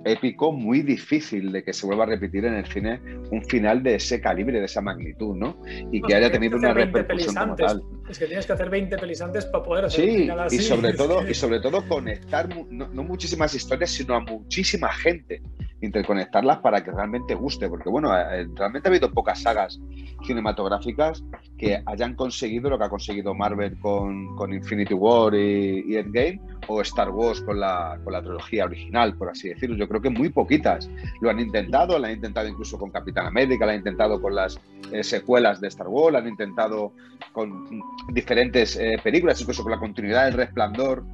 épico, 0.06 0.52
muy 0.52 0.82
difícil 0.82 1.50
de 1.52 1.62
que 1.64 1.72
se 1.72 1.84
vuelva 1.86 2.04
a 2.04 2.06
repetir 2.06 2.44
en 2.44 2.54
el 2.54 2.66
cine 2.66 3.00
un 3.30 3.42
final 3.44 3.82
de 3.82 3.96
ese 3.96 4.20
calibre, 4.20 4.58
de 4.60 4.66
esa 4.66 4.80
magnitud, 4.80 5.36
¿no? 5.36 5.56
Y 5.92 6.00
No, 6.00 6.06
que 6.06 6.14
haya 6.14 6.30
tienes 6.30 6.50
tenido 6.50 6.56
hacer 6.56 6.70
una 6.70 6.74
20 6.74 6.98
repercusión 6.98 7.34
como 7.34 7.56
tal. 7.56 7.82
Es 8.08 8.18
que 8.18 8.26
tienes 8.26 8.46
que 8.46 8.52
hacer 8.52 8.70
20 8.70 8.98
pelis 8.98 9.20
antes 9.20 9.44
para 9.46 9.64
poder 9.64 9.84
hacer 9.86 10.04
un 10.04 10.10
Sí, 10.10 10.16
final 10.18 10.40
así. 10.40 10.56
y 10.56 10.58
sobre 10.60 10.92
todo, 10.94 11.24
que- 11.24 11.30
y 11.32 11.34
sobre 11.34 11.60
todo 11.60 11.86
conectar 11.88 12.48
no, 12.70 12.88
no 12.88 13.02
muchísimas 13.02 13.52
historias, 13.54 13.90
sino 13.90 14.14
a 14.14 14.20
muchísima 14.20 14.88
gente, 14.92 15.42
interconectarlas 15.80 16.58
para 16.58 16.82
que 16.82 16.90
realmente 16.90 17.34
guste, 17.34 17.68
porque 17.68 17.88
bueno, 17.90 18.16
eh, 18.16 18.46
realmente 18.54 18.88
ha 18.88 18.90
habido 18.90 19.12
pocas 19.12 19.42
sagas 19.42 19.78
cinematográficas 20.26 21.22
que 21.58 21.80
hayan 21.86 22.14
conseguido 22.14 22.70
lo 22.70 22.78
que 22.78 22.84
ha 22.84 22.88
conseguido 22.88 23.34
Marvel 23.34 23.78
con, 23.78 24.34
con 24.36 24.52
Infinity 24.52 24.94
War 24.94 25.34
y, 25.34 25.84
y 25.86 25.96
Endgame, 25.96 26.40
o 26.68 26.80
Star 26.82 27.10
Wars 27.10 27.40
con 27.40 27.60
la, 27.60 27.98
con 28.02 28.12
la 28.12 28.22
trilogía 28.22 28.64
original, 28.64 29.16
por 29.16 29.30
así 29.30 29.48
decirlo. 29.48 29.76
Yo 29.76 29.88
creo 29.88 30.00
que 30.00 30.10
muy 30.10 30.28
poquitas 30.28 30.90
lo 31.20 31.30
han 31.30 31.40
intentado, 31.40 31.98
lo 31.98 32.06
han 32.06 32.12
intentado 32.12 32.48
incluso 32.48 32.78
con 32.78 32.90
Capitán 32.90 33.26
América, 33.26 33.64
lo 33.64 33.72
han 33.72 33.78
intentado 33.78 34.20
con 34.20 34.34
las 34.34 34.60
eh, 34.92 35.02
secuelas 35.02 35.60
de 35.60 35.68
Star 35.68 35.88
Wars, 35.88 36.12
lo 36.12 36.18
han 36.18 36.28
intentado 36.28 36.92
con 37.32 37.66
diferentes 38.12 38.76
eh, 38.76 38.98
películas, 39.02 39.40
incluso 39.40 39.62
con 39.62 39.72
la 39.72 39.78
continuidad 39.78 40.26
del 40.26 40.34
Resplandor, 40.34 41.04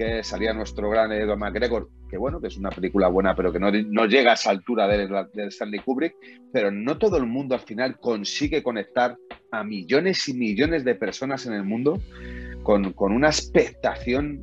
que 0.00 0.24
salía 0.24 0.54
nuestro 0.54 0.88
gran 0.88 1.12
Edward 1.12 1.38
McGregor, 1.38 1.90
que 2.08 2.16
bueno, 2.16 2.40
que 2.40 2.46
es 2.46 2.56
una 2.56 2.70
película 2.70 3.08
buena, 3.08 3.36
pero 3.36 3.52
que 3.52 3.60
no, 3.60 3.70
no 3.70 4.06
llega 4.06 4.30
a 4.30 4.34
esa 4.34 4.48
altura 4.48 4.88
de, 4.88 5.06
Stanley 5.48 5.80
Kubrick, 5.80 6.14
pero 6.50 6.70
no 6.70 6.96
todo 6.96 7.18
el 7.18 7.26
mundo 7.26 7.54
al 7.54 7.60
final 7.60 7.98
consigue 8.00 8.62
conectar 8.62 9.18
a 9.52 9.62
millones 9.62 10.26
y 10.28 10.32
millones 10.32 10.84
de 10.84 10.94
personas 10.94 11.44
en 11.44 11.52
el 11.52 11.64
mundo 11.64 12.00
con, 12.62 12.94
con 12.94 13.12
una 13.12 13.28
expectación 13.28 14.42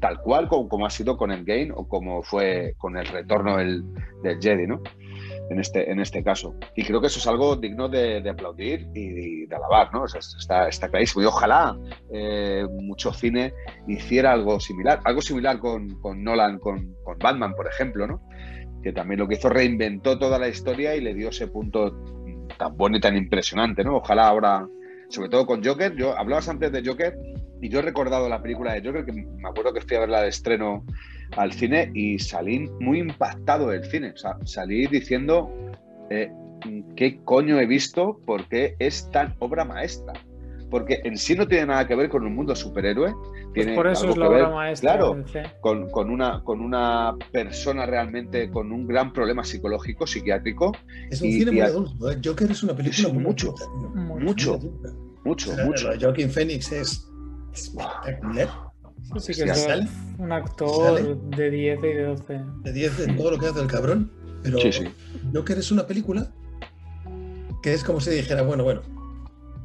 tal 0.00 0.20
cual 0.20 0.48
como, 0.48 0.86
ha 0.86 0.90
sido 0.90 1.16
con 1.16 1.32
Endgame 1.32 1.72
o 1.74 1.86
como 1.88 2.22
fue 2.22 2.74
con 2.78 2.96
el 2.96 3.06
retorno 3.06 3.58
del, 3.58 3.84
del 4.22 4.40
Jedi, 4.40 4.66
¿no? 4.66 4.82
En 5.50 5.60
este, 5.60 5.90
en 5.90 6.00
este 6.00 6.24
caso. 6.24 6.54
Y 6.74 6.84
creo 6.84 7.00
que 7.00 7.06
eso 7.06 7.18
es 7.18 7.26
algo 7.26 7.56
digno 7.56 7.88
de, 7.88 8.28
aplaudir 8.28 8.88
y 8.94 9.46
de, 9.46 9.54
alabar, 9.54 9.92
¿no? 9.92 10.04
Está, 10.06 10.68
está 10.68 10.88
clarísimo. 10.88 11.22
Y 11.22 11.26
ojalá 11.26 11.76
eh, 12.12 12.66
mucho 12.82 13.12
cine 13.12 13.52
hiciera 13.86 14.32
algo 14.32 14.58
similar. 14.60 15.00
Algo 15.04 15.20
similar 15.20 15.58
con, 15.58 16.00
con 16.00 16.24
Nolan, 16.24 16.58
con, 16.58 16.94
con 17.04 17.18
Batman, 17.18 17.54
por 17.54 17.66
ejemplo, 17.68 18.06
¿no? 18.06 18.22
Que 18.82 18.92
también 18.92 19.20
lo 19.20 19.28
que 19.28 19.34
hizo 19.34 19.48
reinventó 19.48 20.18
toda 20.18 20.38
la 20.38 20.48
historia 20.48 20.96
y 20.96 21.00
le 21.00 21.14
dio 21.14 21.28
ese 21.28 21.48
punto 21.48 21.92
tan 22.58 22.76
bueno 22.76 22.96
y 22.96 23.00
tan 23.00 23.16
impresionante, 23.16 23.84
¿no? 23.84 23.96
Ojalá 23.96 24.28
ahora, 24.28 24.66
sobre 25.08 25.28
todo 25.28 25.46
con 25.46 25.64
Joker, 25.64 25.94
yo 25.96 26.16
hablabas 26.16 26.48
antes 26.48 26.72
de 26.72 26.82
Joker 26.84 27.16
y 27.60 27.68
yo 27.68 27.78
he 27.78 27.82
recordado 27.82 28.28
la 28.28 28.42
película 28.42 28.72
de 28.74 28.82
Joker, 28.86 29.04
que 29.04 29.12
me 29.12 29.48
acuerdo 29.48 29.72
que 29.72 29.80
fui 29.80 29.96
a 29.96 30.00
verla 30.00 30.22
de 30.22 30.28
estreno 30.28 30.84
al 31.36 31.52
cine 31.52 31.90
y 31.94 32.18
salí 32.18 32.68
muy 32.80 33.00
impactado 33.00 33.68
del 33.68 33.84
cine. 33.84 34.12
O 34.12 34.16
sea, 34.16 34.36
salí 34.44 34.86
diciendo 34.86 35.50
eh, 36.10 36.30
qué 36.96 37.20
coño 37.24 37.58
he 37.58 37.66
visto 37.66 38.20
porque 38.26 38.76
es 38.78 39.10
tan 39.10 39.34
obra 39.40 39.64
maestra. 39.64 40.12
porque 40.70 41.00
en 41.04 41.16
sí 41.16 41.34
no 41.36 41.46
tiene 41.46 41.66
nada 41.66 41.86
que 41.86 41.94
ver 41.94 42.08
con 42.08 42.24
un 42.26 42.34
mundo 42.34 42.54
superhéroe. 42.56 43.12
Pues 43.12 43.52
Tiene 43.54 43.74
por 43.74 43.86
eso 43.86 44.00
algo 44.02 44.12
es 44.12 44.18
la 44.18 44.26
que 44.28 44.34
ver, 44.34 44.42
obra 44.42 44.54
maestra. 44.54 44.92
claro, 44.98 45.24
con, 45.60 45.90
con 45.90 46.10
una, 46.10 46.42
con 46.44 46.60
una 46.60 47.14
persona 47.32 47.86
realmente 47.86 48.50
con 48.50 48.70
un 48.72 48.86
gran 48.86 49.12
problema 49.12 49.44
psicológico, 49.44 50.06
psiquiátrico, 50.06 50.72
Es 51.10 51.22
un 51.22 51.28
Y- 51.28 51.32
cine 51.34 51.50
y 51.52 51.54
muy 51.54 51.60
a- 51.62 51.66
adulto. 51.66 52.10
¿eh? 52.10 52.18
Joker 52.22 52.50
es 52.50 52.62
una 52.64 52.74
película 52.76 53.08
Es 53.08 53.14
muy 53.14 53.22
mucho. 53.22 53.54
adulta, 53.54 53.68
mucho, 53.94 54.60
mucho, 55.24 55.64
mucho. 55.64 55.86
lo 55.86 55.92
de 55.96 56.04
Joaquin 56.04 56.30
Phoenix 56.30 56.72
es. 56.72 57.08
Sí, 57.56 59.32
sí 59.32 59.34
que 59.44 59.50
Hostia, 59.50 59.52
es 59.52 59.62
¿sale? 59.62 59.88
un 60.18 60.32
actor 60.32 60.98
¿Sale? 60.98 61.16
de 61.36 61.50
10 61.50 61.78
y 61.78 61.82
de 61.82 62.02
12. 62.04 62.40
De 62.62 62.72
10 62.72 63.00
en 63.00 63.16
todo 63.16 63.30
lo 63.32 63.38
que 63.38 63.46
hace 63.46 63.60
el 63.60 63.66
cabrón. 63.68 64.10
Pero 64.42 64.58
Sí, 64.60 64.72
sí. 64.72 64.84
Joker 65.34 65.58
es 65.58 65.70
una 65.70 65.86
película 65.86 66.30
que 67.62 67.72
es 67.74 67.82
como 67.84 68.00
si 68.00 68.10
dijera, 68.10 68.42
bueno, 68.42 68.64
bueno, 68.64 68.82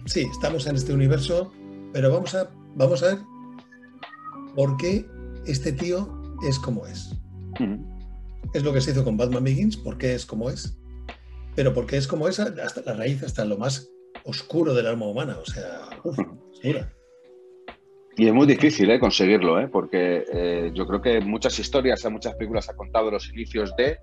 sí, 0.06 0.28
estamos 0.32 0.66
en 0.68 0.76
este 0.76 0.94
universo, 0.94 1.52
pero 1.94 2.12
vamos 2.12 2.34
a, 2.36 2.50
vamos 2.76 3.04
a 3.04 3.08
ver 3.08 3.18
por 4.56 4.78
qué 4.78 5.06
este 5.46 5.72
tío 5.72 6.36
es 6.48 6.58
como 6.60 6.86
es. 6.88 7.16
Es 8.54 8.64
lo 8.64 8.74
que 8.74 8.82
se 8.82 8.92
hizo 8.92 9.04
con 9.04 9.18
Batman 9.18 9.44
Begins, 9.44 9.78
por 9.78 9.98
qué 9.98 10.14
es 10.16 10.26
como 10.26 10.50
es. 10.50 10.78
Pero 11.56 11.74
porque 11.74 11.98
es 11.98 12.08
como 12.08 12.28
es 12.28 12.40
hasta 12.40 12.82
la 12.86 12.94
raíz, 12.94 13.24
hasta 13.24 13.46
lo 13.46 13.58
más 13.58 13.90
oscuro 14.24 14.74
del 14.74 14.88
alma 14.88 15.08
humana. 15.08 15.38
O 15.42 15.46
sea, 15.46 15.90
uf, 16.04 16.18
es 16.20 16.62
dura. 16.64 16.92
Y 18.18 18.28
es 18.28 18.34
muy 18.34 18.46
difícil 18.46 18.90
¿eh? 18.92 19.00
conseguirlo, 19.00 19.60
¿eh? 19.60 19.68
porque 19.68 20.26
eh, 20.34 20.72
yo 20.74 20.86
creo 20.86 21.02
que 21.02 21.22
muchas 21.22 21.58
historias, 21.60 22.06
muchas 22.12 22.36
películas 22.36 22.70
han 22.70 22.76
contado 22.76 23.10
los 23.10 23.30
inicios 23.30 23.74
de 23.76 24.00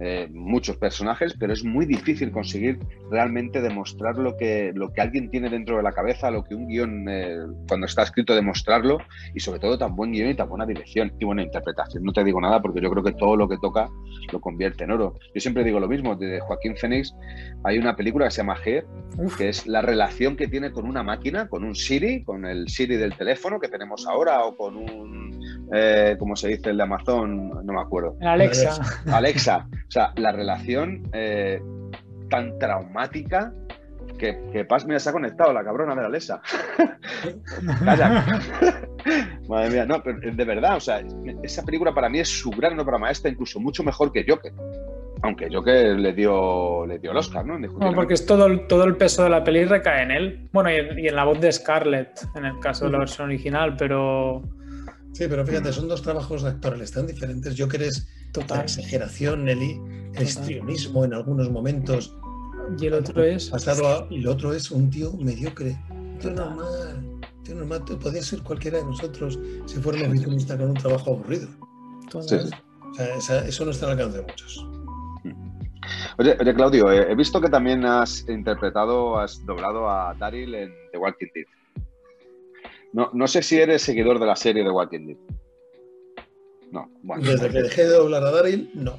eh, 0.00 0.28
muchos 0.32 0.76
personajes, 0.76 1.34
pero 1.38 1.52
es 1.52 1.64
muy 1.64 1.86
difícil 1.86 2.30
conseguir 2.32 2.78
realmente 3.10 3.60
demostrar 3.60 4.16
lo 4.16 4.36
que, 4.36 4.72
lo 4.74 4.92
que 4.92 5.00
alguien 5.00 5.30
tiene 5.30 5.48
dentro 5.48 5.76
de 5.76 5.82
la 5.82 5.92
cabeza, 5.92 6.30
lo 6.30 6.44
que 6.44 6.54
un 6.54 6.66
guion, 6.66 7.06
eh, 7.08 7.36
cuando 7.68 7.86
está 7.86 8.02
escrito, 8.02 8.34
demostrarlo, 8.34 8.98
y 9.34 9.40
sobre 9.40 9.60
todo 9.60 9.78
tan 9.78 9.94
buen 9.94 10.12
guion 10.12 10.30
y 10.30 10.34
tan 10.34 10.48
buena 10.48 10.66
dirección 10.66 11.12
y 11.18 11.24
buena 11.24 11.42
interpretación. 11.42 12.02
No 12.02 12.12
te 12.12 12.24
digo 12.24 12.40
nada 12.40 12.60
porque 12.60 12.80
yo 12.80 12.90
creo 12.90 13.04
que 13.04 13.12
todo 13.12 13.36
lo 13.36 13.48
que 13.48 13.58
toca 13.58 13.88
lo 14.32 14.40
convierte 14.40 14.84
en 14.84 14.90
oro. 14.90 15.14
Yo 15.34 15.40
siempre 15.40 15.64
digo 15.64 15.78
lo 15.78 15.88
mismo, 15.88 16.16
de 16.16 16.40
Joaquín 16.40 16.76
Phoenix 16.76 17.14
hay 17.62 17.78
una 17.78 17.94
película 17.94 18.26
que 18.26 18.30
se 18.32 18.38
llama 18.38 18.56
Uf, 19.16 19.36
que 19.36 19.48
es 19.48 19.66
la 19.66 19.80
relación 19.80 20.36
que 20.36 20.48
tiene 20.48 20.72
con 20.72 20.86
una 20.86 21.02
máquina, 21.02 21.48
con 21.48 21.64
un 21.64 21.74
Siri, 21.74 22.24
con 22.24 22.44
el 22.46 22.68
Siri 22.68 22.96
del 22.96 23.16
teléfono 23.16 23.60
que 23.60 23.68
tenemos 23.68 24.06
ahora, 24.06 24.44
o 24.44 24.56
con 24.56 24.76
un, 24.76 25.40
eh, 25.72 26.16
¿cómo 26.18 26.36
se 26.36 26.48
dice 26.48 26.70
el 26.70 26.76
de 26.76 26.82
Amazon? 26.82 27.48
No 27.64 27.72
me 27.72 27.80
acuerdo. 27.80 28.16
Alexa. 28.20 28.80
Alexa. 29.12 29.68
O 29.72 29.90
sea, 29.90 30.12
la 30.16 30.32
relación 30.32 31.02
eh, 31.12 31.60
tan 32.28 32.58
traumática 32.58 33.52
que, 34.18 34.38
que 34.52 34.64
Paz, 34.64 34.86
mira, 34.86 34.98
se 34.98 35.08
ha 35.08 35.12
conectado 35.12 35.52
la 35.52 35.64
cabrona 35.64 35.94
de 35.94 36.02
la 36.02 36.08
Alexa. 36.08 36.40
Calla. 37.84 38.24
Madre 39.48 39.70
mía, 39.70 39.84
no, 39.84 40.02
pero 40.02 40.18
de 40.20 40.44
verdad, 40.44 40.76
o 40.76 40.80
sea, 40.80 41.02
esa 41.42 41.62
película 41.62 41.92
para 41.92 42.08
mí 42.08 42.20
es 42.20 42.28
su 42.28 42.50
gran 42.50 42.78
obra 42.78 42.98
maestra, 42.98 43.30
incluso 43.30 43.60
mucho 43.60 43.82
mejor 43.82 44.12
que 44.12 44.24
Joker. 44.26 44.52
Aunque 45.22 45.48
Joker 45.50 45.98
le 45.98 46.12
dio, 46.12 46.86
le 46.86 46.98
dio 46.98 47.10
el 47.10 47.16
Oscar, 47.16 47.46
¿no? 47.46 47.58
Bueno, 47.58 47.94
porque 47.94 48.14
es 48.14 48.26
todo 48.26 48.46
el, 48.46 48.66
todo 48.66 48.84
el 48.84 48.96
peso 48.96 49.24
de 49.24 49.30
la 49.30 49.42
peli 49.42 49.64
recae 49.64 50.02
en 50.02 50.10
él. 50.10 50.48
Bueno, 50.52 50.70
y 50.70 50.76
en, 50.76 50.98
y 50.98 51.08
en 51.08 51.16
la 51.16 51.24
voz 51.24 51.40
de 51.40 51.50
Scarlett, 51.50 52.20
en 52.34 52.44
el 52.44 52.58
caso 52.60 52.86
de 52.86 52.92
la 52.92 52.98
versión 52.98 53.28
original, 53.28 53.74
pero 53.76 54.42
Sí, 55.14 55.26
pero 55.28 55.46
fíjate, 55.46 55.72
son 55.72 55.86
dos 55.88 56.02
trabajos 56.02 56.42
actorales 56.44 56.90
tan 56.90 57.06
diferentes. 57.06 57.52
Es 57.58 57.58
la 57.60 58.32
total. 58.32 58.62
exageración, 58.62 59.44
Nelly, 59.44 59.80
el 60.14 60.22
histrionismo 60.22 61.04
en 61.04 61.14
algunos 61.14 61.50
momentos. 61.50 62.16
Y 62.80 62.86
el 62.86 62.94
otro 62.94 63.22
es. 63.22 63.48
Pasado 63.50 63.86
a- 63.86 64.06
y 64.10 64.18
el 64.18 64.26
otro 64.26 64.52
es 64.52 64.70
un 64.72 64.90
tío 64.90 65.12
mediocre. 65.14 65.78
Un 65.90 66.18
tío 66.18 66.30
normal. 66.32 66.98
un 67.04 67.42
Tío 67.44 67.54
normal. 67.54 67.84
Podría 67.84 68.22
ser 68.22 68.42
cualquiera 68.42 68.78
de 68.78 68.84
nosotros 68.84 69.38
si 69.66 69.76
fuéramos 69.80 70.10
visionistas 70.12 70.58
con 70.58 70.70
un 70.70 70.74
trabajo 70.76 71.12
aburrido. 71.12 71.48
total. 72.10 72.40
Sí, 72.40 72.48
sí. 72.48 72.54
O 72.90 72.94
sea, 72.94 73.16
esa- 73.16 73.46
eso 73.46 73.64
no 73.64 73.70
está 73.70 73.86
al 73.86 73.92
alcance 73.92 74.18
de 74.18 74.22
muchos. 74.24 74.66
Oye, 76.18 76.36
oye, 76.40 76.54
Claudio, 76.54 76.90
eh, 76.92 77.06
he 77.10 77.14
visto 77.14 77.40
que 77.40 77.48
también 77.48 77.84
has 77.84 78.26
interpretado, 78.28 79.18
has 79.18 79.44
doblado 79.44 79.88
a 79.90 80.14
Daryl 80.14 80.54
en 80.54 80.72
The 80.92 80.98
Walking 80.98 81.26
Dead. 81.34 81.44
No, 82.94 83.10
no 83.12 83.26
sé 83.26 83.42
si 83.42 83.58
eres 83.58 83.82
seguidor 83.82 84.20
de 84.20 84.26
la 84.26 84.36
serie 84.36 84.62
The 84.62 84.70
Walking 84.70 85.06
Dead. 85.08 85.16
No, 86.70 86.88
bueno. 87.02 87.24
Desde 87.24 87.50
que 87.50 87.62
dejé 87.62 87.84
de 87.84 87.90
doblar 87.90 88.22
a 88.24 88.30
Daryl, 88.30 88.70
no. 88.74 88.96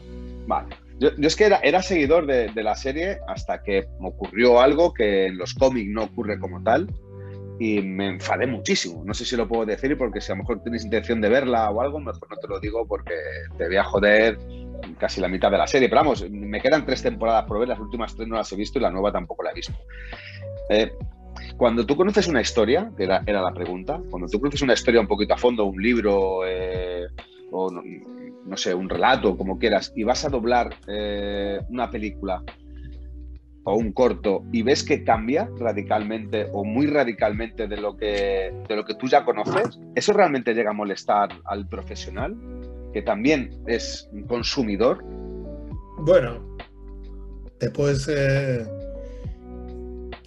Vale. 0.47 0.75
Yo, 0.99 1.09
yo 1.17 1.27
es 1.27 1.35
que 1.35 1.45
era, 1.45 1.57
era 1.57 1.81
seguidor 1.81 2.25
de, 2.25 2.49
de 2.49 2.63
la 2.63 2.75
serie 2.75 3.19
hasta 3.27 3.63
que 3.63 3.87
ocurrió 4.01 4.59
algo 4.59 4.93
que 4.93 5.27
en 5.27 5.37
los 5.37 5.53
cómics 5.53 5.89
no 5.89 6.03
ocurre 6.03 6.39
como 6.39 6.61
tal 6.61 6.87
y 7.59 7.81
me 7.81 8.07
enfadé 8.07 8.47
muchísimo. 8.47 9.03
No 9.05 9.13
sé 9.13 9.25
si 9.25 9.37
lo 9.37 9.47
puedo 9.47 9.65
decir 9.65 9.97
porque 9.97 10.19
si 10.19 10.31
a 10.31 10.35
lo 10.35 10.41
mejor 10.41 10.61
tienes 10.61 10.83
intención 10.83 11.21
de 11.21 11.29
verla 11.29 11.69
o 11.69 11.81
algo, 11.81 11.99
mejor 11.99 12.29
no 12.29 12.37
te 12.37 12.47
lo 12.47 12.59
digo 12.59 12.85
porque 12.85 13.13
te 13.57 13.67
voy 13.67 13.77
a 13.77 13.83
joder 13.83 14.37
casi 14.99 15.21
la 15.21 15.29
mitad 15.29 15.51
de 15.51 15.57
la 15.57 15.67
serie. 15.67 15.87
Pero 15.87 16.01
vamos, 16.01 16.29
me 16.29 16.59
quedan 16.59 16.85
tres 16.85 17.01
temporadas 17.01 17.45
por 17.45 17.59
ver, 17.59 17.69
las 17.69 17.79
últimas 17.79 18.15
tres 18.15 18.27
no 18.27 18.35
las 18.35 18.51
he 18.51 18.57
visto 18.57 18.77
y 18.77 18.81
la 18.81 18.91
nueva 18.91 19.11
tampoco 19.11 19.43
la 19.43 19.51
he 19.51 19.53
visto. 19.53 19.73
Eh, 20.69 20.91
cuando 21.57 21.85
tú 21.85 21.95
conoces 21.95 22.27
una 22.27 22.41
historia, 22.41 22.91
que 22.97 23.03
era, 23.03 23.23
era 23.25 23.41
la 23.41 23.53
pregunta, 23.53 24.01
cuando 24.09 24.27
tú 24.27 24.39
conoces 24.39 24.61
una 24.61 24.73
historia 24.73 25.01
un 25.01 25.07
poquito 25.07 25.33
a 25.33 25.37
fondo, 25.37 25.65
un 25.65 25.81
libro 25.81 26.41
eh, 26.45 27.07
o 27.51 27.71
no, 27.71 28.57
sé, 28.57 28.73
un 28.73 28.89
relato, 28.89 29.37
como 29.37 29.57
quieras, 29.57 29.93
y 29.95 30.03
vas 30.03 30.25
a 30.25 30.29
doblar 30.29 30.75
eh, 30.87 31.59
una 31.69 31.89
película 31.89 32.43
o 33.63 33.75
un 33.75 33.93
corto 33.93 34.43
y 34.51 34.61
ves 34.61 34.83
que 34.83 35.03
cambia 35.03 35.49
radicalmente 35.57 36.47
o 36.53 36.63
muy 36.63 36.87
radicalmente 36.87 37.67
de 37.67 37.77
lo 37.77 37.97
que, 37.97 38.53
de 38.67 38.75
lo 38.75 38.85
que 38.85 38.93
tú 38.95 39.07
ya 39.07 39.25
conoces, 39.25 39.79
¿eso 39.95 40.13
realmente 40.13 40.53
llega 40.53 40.69
a 40.69 40.73
molestar 40.73 41.29
al 41.45 41.67
profesional, 41.67 42.35
que 42.93 43.01
también 43.01 43.63
es 43.65 44.07
un 44.11 44.23
consumidor? 44.23 45.03
Bueno, 45.99 46.55
te 47.57 47.67
eh, 47.67 48.65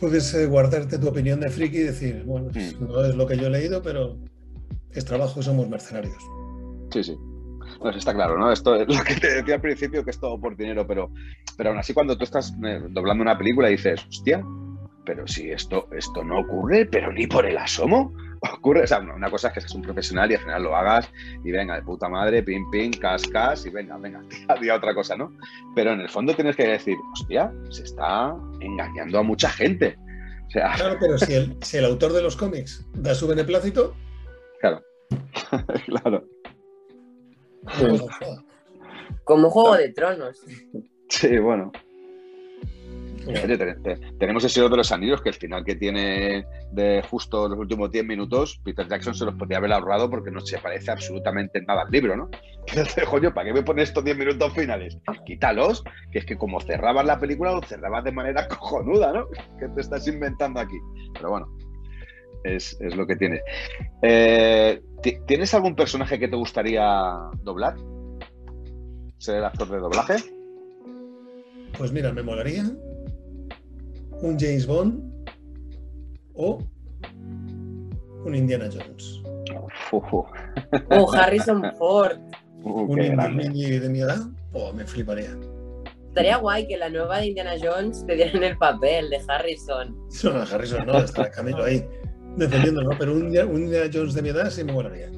puedes 0.01 0.33
eh, 0.35 0.47
guardarte 0.47 0.99
tu 0.99 1.09
opinión 1.09 1.41
de 1.41 1.49
friki 1.51 1.79
y 1.79 1.83
decir, 1.83 2.23
bueno, 2.25 2.49
Mm. 2.55 2.87
no 2.89 3.05
es 3.05 3.15
lo 3.15 3.27
que 3.27 3.37
yo 3.37 3.47
he 3.47 3.51
leído, 3.51 3.83
pero 3.83 4.17
es 4.93 5.05
trabajo 5.05 5.41
y 5.41 5.43
somos 5.43 5.69
mercenarios. 5.69 6.17
Sí, 6.93 7.05
sí. 7.05 7.17
Pues 7.81 7.97
está 7.97 8.15
claro, 8.15 8.39
¿no? 8.39 8.51
Esto 8.51 8.75
es 8.75 8.89
lo 8.89 9.05
que 9.05 9.15
te 9.15 9.35
decía 9.35 9.57
al 9.57 9.61
principio, 9.61 10.03
que 10.05 10.11
es 10.11 10.19
todo 10.19 10.41
por 10.41 10.57
dinero, 10.57 10.87
pero, 10.87 11.11
pero 11.57 11.71
aún 11.71 11.79
así 11.79 11.93
cuando 11.93 12.17
tú 12.17 12.25
estás 12.25 12.53
eh, 12.65 12.81
doblando 12.91 13.23
una 13.23 13.37
película 13.39 13.69
dices, 13.69 14.05
hostia, 14.09 14.43
pero 15.05 15.27
si 15.29 15.51
esto, 15.51 15.87
esto 15.93 16.25
no 16.25 16.41
ocurre, 16.41 16.87
pero 16.87 17.13
ni 17.13 17.27
por 17.27 17.47
el 17.47 17.57
asomo. 17.59 18.13
Ocurre, 18.41 18.83
o 18.83 18.87
sea, 18.87 19.01
una 19.01 19.31
cosa 19.31 19.49
es 19.49 19.55
que 19.55 19.61
seas 19.61 19.75
un 19.75 19.83
profesional 19.83 20.31
y 20.31 20.35
al 20.35 20.41
final 20.41 20.63
lo 20.63 20.77
hagas 20.77 21.11
y 21.45 21.51
venga, 21.51 21.75
de 21.75 21.83
puta 21.83 22.09
madre, 22.09 22.43
pim, 22.43 22.71
pim, 22.71 22.93
cas, 22.93 23.27
cas, 23.27 23.67
y 23.67 23.71
venga, 23.71 23.97
venga, 23.99 24.23
tía, 24.61 24.75
otra 24.75 24.95
cosa, 24.95 25.17
¿no? 25.17 25.33
Pero 25.75 25.93
en 25.93 26.01
el 26.01 26.09
fondo 26.09 26.35
tienes 26.35 26.57
que 26.57 26.67
decir, 26.67 26.97
hostia, 27.13 27.53
se 27.71 27.83
está 27.85 28.35
engañando 28.61 29.19
a 29.19 29.23
mucha 29.23 29.49
gente. 29.51 29.97
O 30.47 30.51
sea, 30.51 30.73
Claro, 30.75 30.97
pero 31.01 31.19
si 31.19 31.35
el, 31.35 31.57
si 31.63 31.77
el 31.79 31.85
autor 31.85 32.13
de 32.13 32.23
los 32.23 32.37
cómics 32.37 32.87
da 32.95 33.15
su 33.15 33.27
beneplácito, 33.27 33.95
claro. 34.61 34.83
claro. 35.87 36.25
Como 39.25 39.51
Juego 39.51 39.77
de 39.77 39.93
Tronos. 39.93 40.43
Sí, 41.09 41.39
bueno. 41.39 41.73
Oye, 43.29 43.59
te- 43.59 43.75
te- 43.75 43.97
tenemos 44.19 44.43
el 44.45 44.51
Señor 44.51 44.71
de 44.71 44.77
los 44.79 44.91
Anillos, 44.91 45.21
que 45.21 45.29
el 45.29 45.35
final 45.35 45.65
que 45.65 45.77
tiene 45.77 46.47
de 46.73 47.03
justo 47.09 47.49
los 47.49 47.59
últimos 47.59 47.91
10 47.91 48.05
minutos, 48.05 48.61
Peter 48.65 48.89
Jackson 48.89 49.15
se 49.15 49.25
los 49.27 49.35
podría 49.35 49.59
haber 49.59 49.73
ahorrado 49.73 50.09
porque 50.09 50.31
no 50.31 50.41
se 50.41 50.59
parece 50.59 50.91
absolutamente 50.91 51.59
en 51.59 51.67
nada 51.67 51.83
al 51.83 51.91
libro, 51.91 52.17
¿no? 52.17 52.31
Coño, 53.11 53.33
¿para 53.35 53.49
qué 53.49 53.53
me 53.55 53.63
pones 53.63 53.89
estos 53.91 54.05
10 54.05 54.17
minutos 54.17 54.53
finales? 54.55 54.97
Quítalos, 55.27 55.85
que 56.11 56.21
es 56.21 56.25
que 56.25 56.37
como 56.39 56.61
cerrabas 56.61 57.05
la 57.07 57.19
película, 57.19 57.53
lo 57.53 57.63
cerrabas 57.63 58.05
de 58.05 58.13
manera 58.13 58.49
cojonuda, 58.59 59.13
¿no? 59.13 59.27
¿Qué 59.59 59.69
te 59.75 59.81
estás 59.81 60.07
inventando 60.09 60.61
aquí? 60.61 60.77
Pero 61.15 61.31
bueno, 61.31 61.49
es, 62.45 62.77
es 62.81 62.97
lo 62.97 63.07
que 63.07 63.17
tiene. 63.17 63.41
Eh, 64.03 64.81
¿ti- 65.03 65.19
¿Tienes 65.27 65.53
algún 65.55 65.75
personaje 65.77 66.19
que 66.19 66.29
te 66.29 66.37
gustaría 66.37 66.85
doblar? 67.43 67.75
¿Ser 69.19 69.37
el 69.37 69.45
actor 69.45 69.69
de 69.69 69.79
doblaje? 69.79 70.15
pues 71.77 71.93
mira, 71.93 72.13
me 72.13 72.23
molaría 72.23 72.65
un 74.23 74.39
James 74.39 74.67
Bond 74.67 75.03
o 76.35 76.59
un 78.25 78.35
Indiana 78.35 78.69
Jones. 78.73 79.23
Oh, 79.93 80.27
Harrison 81.13 81.63
Ford. 81.79 82.19
uf, 82.63 82.91
Un 82.91 83.01
indie 83.41 83.81
de 83.81 83.89
mi 83.89 84.01
edad, 84.01 84.19
oh, 84.53 84.73
me 84.73 84.85
fliparía. 84.85 85.31
Estaría 86.09 86.37
guay 86.39 86.67
que 86.67 86.77
la 86.77 86.89
nueva 86.89 87.19
de 87.19 87.29
Indiana 87.29 87.53
Jones 87.63 88.05
te 88.07 88.17
dieran 88.17 88.43
el 88.43 88.57
papel 88.59 89.09
de 89.11 89.21
Harrison. 89.29 89.97
No, 90.25 90.31
Harrison 90.43 90.87
no, 90.87 90.99
está 90.99 91.31
Camilo 91.31 91.65
ahí 91.65 91.85
defendiéndolo, 92.37 92.91
pero 92.99 93.13
un, 93.13 93.27
Indiana- 93.27 93.51
un 93.51 93.63
Indiana 93.63 93.91
Jones 93.93 94.15
de 94.15 94.23
mi 94.23 94.29
edad 94.31 94.51
sí 94.51 94.65
me 94.65 94.73
molaría. 94.73 95.09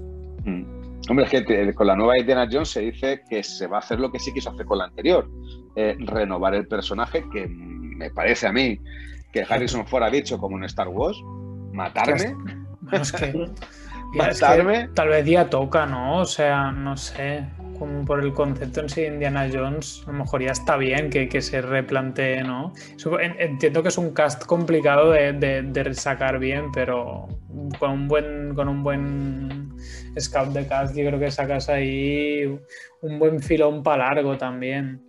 Mm. 0.44 0.80
Hombre, 1.08 1.24
es 1.24 1.30
que 1.44 1.74
con 1.74 1.86
la 1.86 1.96
nueva 1.96 2.18
Indiana 2.18 2.46
Jones 2.50 2.68
se 2.70 2.80
dice 2.80 3.22
que 3.28 3.42
se 3.42 3.66
va 3.66 3.76
a 3.76 3.80
hacer 3.80 3.98
lo 3.98 4.12
que 4.12 4.18
sí 4.18 4.32
quiso 4.32 4.50
hacer 4.50 4.64
con 4.66 4.78
la 4.78 4.84
anterior, 4.84 5.28
eh, 5.74 5.96
renovar 6.00 6.54
el 6.54 6.66
personaje, 6.68 7.24
que 7.32 7.46
me 8.00 8.10
parece 8.10 8.46
a 8.48 8.52
mí 8.52 8.80
que 9.32 9.42
Harrison 9.48 9.84
ha 10.02 10.10
dicho 10.10 10.38
como 10.38 10.56
en 10.56 10.64
Star 10.64 10.88
Wars, 10.88 11.16
¿Matarme? 11.72 12.34
Bueno, 12.80 13.02
es 13.02 13.12
que, 13.12 13.26
es 13.26 13.32
que 13.32 14.16
¿Matarme? 14.18 14.88
tal 14.94 15.08
vez 15.08 15.24
ya 15.26 15.48
toca, 15.48 15.86
¿no? 15.86 16.18
O 16.18 16.24
sea, 16.24 16.72
no 16.72 16.96
sé, 16.96 17.44
como 17.78 18.04
por 18.04 18.24
el 18.24 18.32
concepto 18.32 18.80
en 18.80 18.88
sí 18.88 19.02
de 19.02 19.08
Indiana 19.08 19.48
Jones, 19.52 20.02
a 20.08 20.12
lo 20.12 20.18
mejor 20.18 20.42
ya 20.42 20.50
está 20.50 20.76
bien 20.76 21.10
que, 21.10 21.28
que 21.28 21.40
se 21.42 21.60
replantee, 21.62 22.42
¿no? 22.42 22.72
Entiendo 23.38 23.82
que 23.82 23.90
es 23.90 23.98
un 23.98 24.12
cast 24.12 24.44
complicado 24.46 25.12
de, 25.12 25.32
de- 25.34 25.62
de 25.62 25.94
sacar 25.94 26.38
bien, 26.38 26.72
pero 26.72 27.28
con 27.78 27.90
un 27.92 28.08
buen, 28.08 28.54
con 28.54 28.68
un 28.68 28.82
buen 28.82 29.72
scout 30.18 30.48
de 30.52 30.66
cast, 30.66 30.96
yo 30.96 31.06
creo 31.06 31.20
que 31.20 31.30
sacas 31.30 31.68
ahí 31.68 32.44
un 33.02 33.18
buen 33.18 33.40
filón 33.40 33.82
para 33.82 34.06
largo 34.12 34.36
también. 34.36 35.00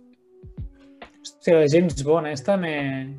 Hostia, 1.22 1.58
de 1.58 1.68
James 1.68 2.02
Bond, 2.02 2.26
esta 2.26 2.56
me. 2.56 3.16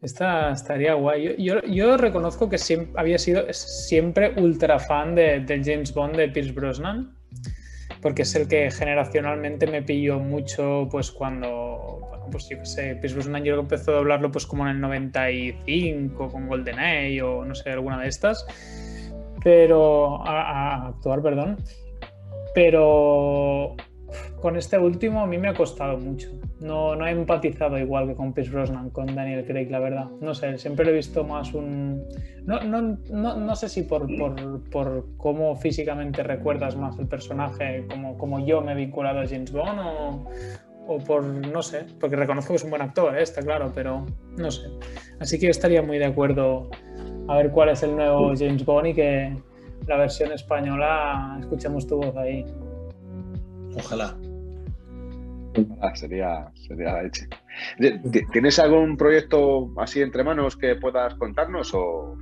Esta 0.00 0.50
estaría 0.50 0.94
guay. 0.94 1.36
Yo, 1.38 1.62
yo, 1.62 1.96
reconozco 1.96 2.48
que 2.48 2.58
siempre, 2.58 2.92
había 2.98 3.18
sido 3.18 3.44
siempre 3.52 4.32
ultra 4.36 4.80
fan 4.80 5.14
de, 5.14 5.40
de 5.40 5.62
James 5.62 5.94
Bond 5.94 6.16
de 6.16 6.28
Pierce 6.28 6.52
Brosnan, 6.52 7.14
porque 8.00 8.22
es 8.22 8.34
el 8.34 8.48
que 8.48 8.70
generacionalmente 8.70 9.66
me 9.68 9.82
pilló 9.82 10.18
mucho, 10.18 10.88
pues 10.90 11.12
cuando, 11.12 12.10
pues 12.32 12.48
yo 12.48 12.58
qué 12.58 12.66
sé, 12.66 12.96
Pierce 12.96 13.14
Brosnan 13.14 13.44
yo 13.44 13.60
empezó 13.60 13.92
a 13.92 13.94
doblarlo 13.96 14.32
pues 14.32 14.44
como 14.44 14.64
en 14.64 14.70
el 14.70 14.80
95 14.80 16.28
con 16.28 16.48
GoldenEye 16.48 17.22
o 17.22 17.44
no 17.44 17.54
sé, 17.54 17.70
alguna 17.70 18.00
de 18.00 18.08
estas, 18.08 18.44
pero 19.44 20.26
a 20.26 20.88
actuar, 20.88 21.22
perdón, 21.22 21.58
pero 22.56 23.76
con 24.40 24.56
este 24.56 24.78
último 24.78 25.20
a 25.20 25.26
mí 25.26 25.38
me 25.38 25.48
ha 25.48 25.54
costado 25.54 25.98
mucho. 25.98 26.28
No, 26.60 26.94
no 26.94 27.06
he 27.06 27.10
empatizado 27.10 27.78
igual 27.78 28.08
que 28.08 28.14
con 28.14 28.32
Pierce 28.32 28.52
Brosnan, 28.52 28.90
con 28.90 29.14
Daniel 29.14 29.44
Craig, 29.44 29.70
la 29.70 29.80
verdad. 29.80 30.06
No 30.20 30.34
sé, 30.34 30.58
siempre 30.58 30.88
he 30.90 30.92
visto 30.92 31.24
más 31.24 31.52
un... 31.54 32.04
No, 32.44 32.60
no, 32.60 32.98
no, 33.10 33.36
no 33.36 33.56
sé 33.56 33.68
si 33.68 33.82
por, 33.82 34.06
por, 34.16 34.70
por 34.70 35.06
cómo 35.16 35.56
físicamente 35.56 36.22
recuerdas 36.22 36.76
más 36.76 36.98
el 36.98 37.06
personaje, 37.06 37.86
como, 37.90 38.16
como 38.18 38.44
yo 38.44 38.60
me 38.60 38.72
he 38.72 38.74
vinculado 38.74 39.20
a 39.20 39.26
James 39.26 39.52
Bond 39.52 39.80
o, 39.80 40.24
o 40.86 40.98
por, 40.98 41.24
no 41.24 41.62
sé, 41.62 41.86
porque 42.00 42.16
reconozco 42.16 42.52
que 42.52 42.56
es 42.56 42.64
un 42.64 42.70
buen 42.70 42.82
actor, 42.82 43.16
¿eh? 43.16 43.22
está 43.22 43.42
claro, 43.42 43.72
pero 43.74 44.06
no 44.36 44.50
sé. 44.50 44.68
Así 45.20 45.38
que 45.38 45.46
yo 45.46 45.50
estaría 45.50 45.82
muy 45.82 45.98
de 45.98 46.06
acuerdo 46.06 46.70
a 47.28 47.36
ver 47.36 47.50
cuál 47.50 47.70
es 47.70 47.82
el 47.82 47.94
nuevo 47.96 48.32
James 48.36 48.64
Bond 48.64 48.88
y 48.88 48.94
que 48.94 49.36
la 49.86 49.96
versión 49.96 50.32
española 50.32 51.38
escuchemos 51.40 51.86
tu 51.86 51.96
voz 51.96 52.16
ahí. 52.16 52.44
Ojalá. 53.76 54.16
Ah, 55.82 55.94
sería, 55.94 56.50
sería 56.66 56.94
la 56.94 57.02
leche. 57.02 57.28
¿T- 57.78 58.26
¿Tienes 58.32 58.58
algún 58.58 58.96
proyecto 58.96 59.70
así 59.78 60.00
entre 60.00 60.24
manos 60.24 60.56
que 60.56 60.76
puedas 60.76 61.14
contarnos? 61.16 61.72
O... 61.74 62.16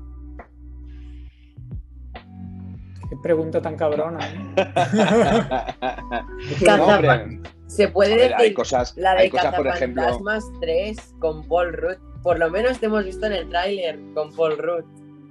Qué 3.09 3.17
pregunta 3.23 3.63
tan 3.63 3.77
cabrona. 3.77 4.19
¿eh? 4.57 4.57
No, 6.67 6.87
hombre, 6.87 7.41
Se 7.67 7.89
puede 7.89 8.17
ver, 8.17 8.35
hay 8.35 8.39
decir 8.41 8.55
cosas, 8.55 8.97
la 8.97 9.13
de 9.15 9.19
hay 9.21 9.31
cosas, 9.31 9.55
por 9.55 9.67
ejemplo. 9.69 10.03
Cazafantasmas 10.03 10.61
3 10.61 11.15
con 11.21 11.47
Paul 11.47 11.73
Rudd. 11.73 11.97
Por 12.23 12.39
lo 12.39 12.51
menos 12.51 12.79
te 12.81 12.87
hemos 12.87 13.05
visto 13.05 13.27
en 13.27 13.33
el 13.33 13.49
tráiler 13.49 13.99
con 14.15 14.35
Paul 14.35 14.59
Rudd. 14.59 14.85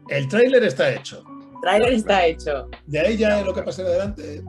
El 0.10 0.28
tráiler 0.28 0.64
está 0.64 0.92
hecho. 0.94 1.24
El 1.56 1.62
tráiler 1.62 1.94
está 1.94 2.26
hecho. 2.26 2.70
De 2.88 3.00
ahí 3.00 3.18
ya 3.18 3.42
lo 3.44 3.54
que 3.54 3.62
pase 3.62 3.82
en 3.82 3.88
adelante. 3.90 4.44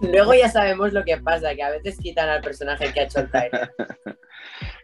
Luego 0.00 0.34
ya 0.34 0.48
sabemos 0.48 0.92
lo 0.92 1.04
que 1.04 1.16
pasa, 1.18 1.54
que 1.54 1.62
a 1.62 1.70
veces 1.70 1.98
quitan 1.98 2.28
al 2.28 2.40
personaje 2.42 2.92
que 2.92 3.00
ha 3.00 3.04
hecho 3.04 3.20
el 3.20 3.30
tráiler. 3.30 3.72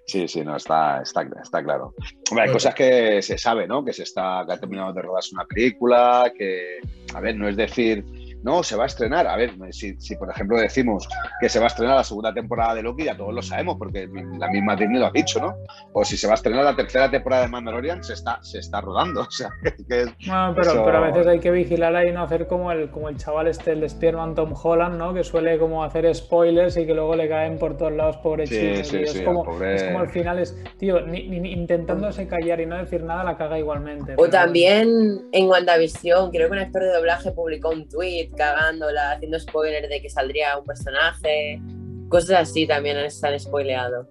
Sí, 0.09 0.29
sí, 0.29 0.43
no, 0.43 0.55
está, 0.55 1.03
está, 1.03 1.27
está 1.43 1.65
claro. 1.65 1.93
Hombre, 2.31 2.45
hay 2.47 2.53
cosas 2.53 2.77
que 2.77 3.21
se 3.23 3.37
sabe, 3.37 3.67
¿no? 3.67 3.85
Que 3.85 3.93
se 3.93 4.05
está, 4.05 4.45
que 4.47 4.53
ha 4.53 4.61
terminado 4.61 4.93
de 4.93 5.03
rodarse 5.03 5.35
una 5.35 5.45
película, 5.45 6.33
que, 6.39 6.79
a 7.13 7.21
ver, 7.21 7.35
no 7.35 7.49
es 7.49 7.57
decir, 7.57 8.05
no, 8.47 8.63
se 8.63 8.77
va 8.77 8.85
a 8.85 8.87
estrenar. 8.87 9.27
A 9.27 9.37
ver, 9.37 9.51
si, 9.73 9.95
si 10.01 10.17
por 10.17 10.31
ejemplo 10.31 10.57
decimos 10.59 11.09
que 11.41 11.49
se 11.49 11.59
va 11.59 11.65
a 11.67 11.69
estrenar 11.69 11.97
la 11.97 12.05
segunda 12.05 12.33
temporada 12.33 12.75
de 12.75 12.83
Loki, 12.83 13.05
ya 13.05 13.17
todos 13.17 13.35
lo 13.35 13.43
sabemos, 13.43 13.77
porque 13.79 14.09
la 14.39 14.49
misma 14.49 14.77
Disney 14.77 15.01
lo 15.01 15.07
ha 15.07 15.11
dicho, 15.11 15.41
¿no? 15.41 15.55
O 15.93 16.05
si 16.05 16.17
se 16.17 16.27
va 16.27 16.35
a 16.35 16.37
estrenar 16.37 16.65
la 16.65 16.77
tercera 16.77 17.11
temporada 17.11 17.43
de 17.43 17.49
Mandalorian, 17.49 18.03
se 18.05 18.13
está, 18.15 18.39
se 18.43 18.59
está 18.61 18.81
rodando. 18.81 19.21
O 19.27 19.31
sea, 19.31 19.51
que, 19.63 19.75
que 19.85 20.01
es- 20.03 20.11
Bueno, 20.27 20.53
pero, 20.57 20.71
Eso- 20.71 20.85
pero 20.85 20.99
a 20.99 21.01
veces 21.11 21.27
hay 21.27 21.41
que 21.41 21.51
vigilar 21.51 21.95
ahí 21.97 22.09
y 22.09 22.13
no 22.13 22.23
hacer 22.23 22.47
como 22.47 22.71
el, 22.71 22.91
como 22.91 23.09
el 23.09 23.17
chaval 23.17 23.49
este, 23.49 23.73
el 23.73 23.81
de 23.81 23.87
Spider-Man 23.87 24.35
Tom 24.37 24.55
Holland, 24.63 24.97
¿no? 24.97 25.13
Que 25.13 25.25
suele 25.25 25.59
como 25.59 25.83
hacer 25.83 26.15
spoilers 26.15 26.77
y 26.77 26.87
que 26.87 26.95
luego 26.95 27.17
le 27.17 27.29
caen 27.29 27.59
por 27.59 27.77
todos 27.77 27.93
lados, 27.93 28.17
pobre 28.19 28.47
Sí, 28.47 28.55
chico, 28.55 28.85
sí, 28.85 29.07
sí, 29.07 29.19
es, 29.19 29.23
como, 29.23 29.45
pobre- 29.45 29.75
es 29.75 29.83
como 29.83 29.99
al 29.99 30.09
final 30.09 30.39
es, 30.39 30.57
tío, 30.79 31.01
ni, 31.01 31.27
ni- 31.29 31.41
ni 31.41 31.53
intentándose 31.53 32.29
callar 32.29 32.61
y 32.61 32.67
no 32.67 32.77
decir 32.77 33.03
nada, 33.03 33.25
la 33.25 33.37
caga 33.37 33.59
igualmente. 33.59 34.13
O 34.13 34.17
pero 34.17 34.31
también 34.31 34.89
en 35.33 35.49
WandaVision, 35.49 36.31
creo 36.31 36.49
que 36.49 36.53
un 36.53 36.59
actor 36.61 36.83
de 36.83 36.93
doblaje 36.93 37.33
publicó 37.33 37.71
un 37.71 37.89
tweet 37.89 38.31
cagándola, 38.37 39.13
haciendo 39.13 39.39
spoiler 39.39 39.89
de 39.89 40.01
que 40.01 40.11
saldría 40.11 40.59
un 40.59 40.65
personaje. 40.65 41.61
Cosas 42.09 42.49
así 42.49 42.67
también 42.67 43.11
se 43.11 43.27
han 43.27 43.39
spoileado. 43.39 44.07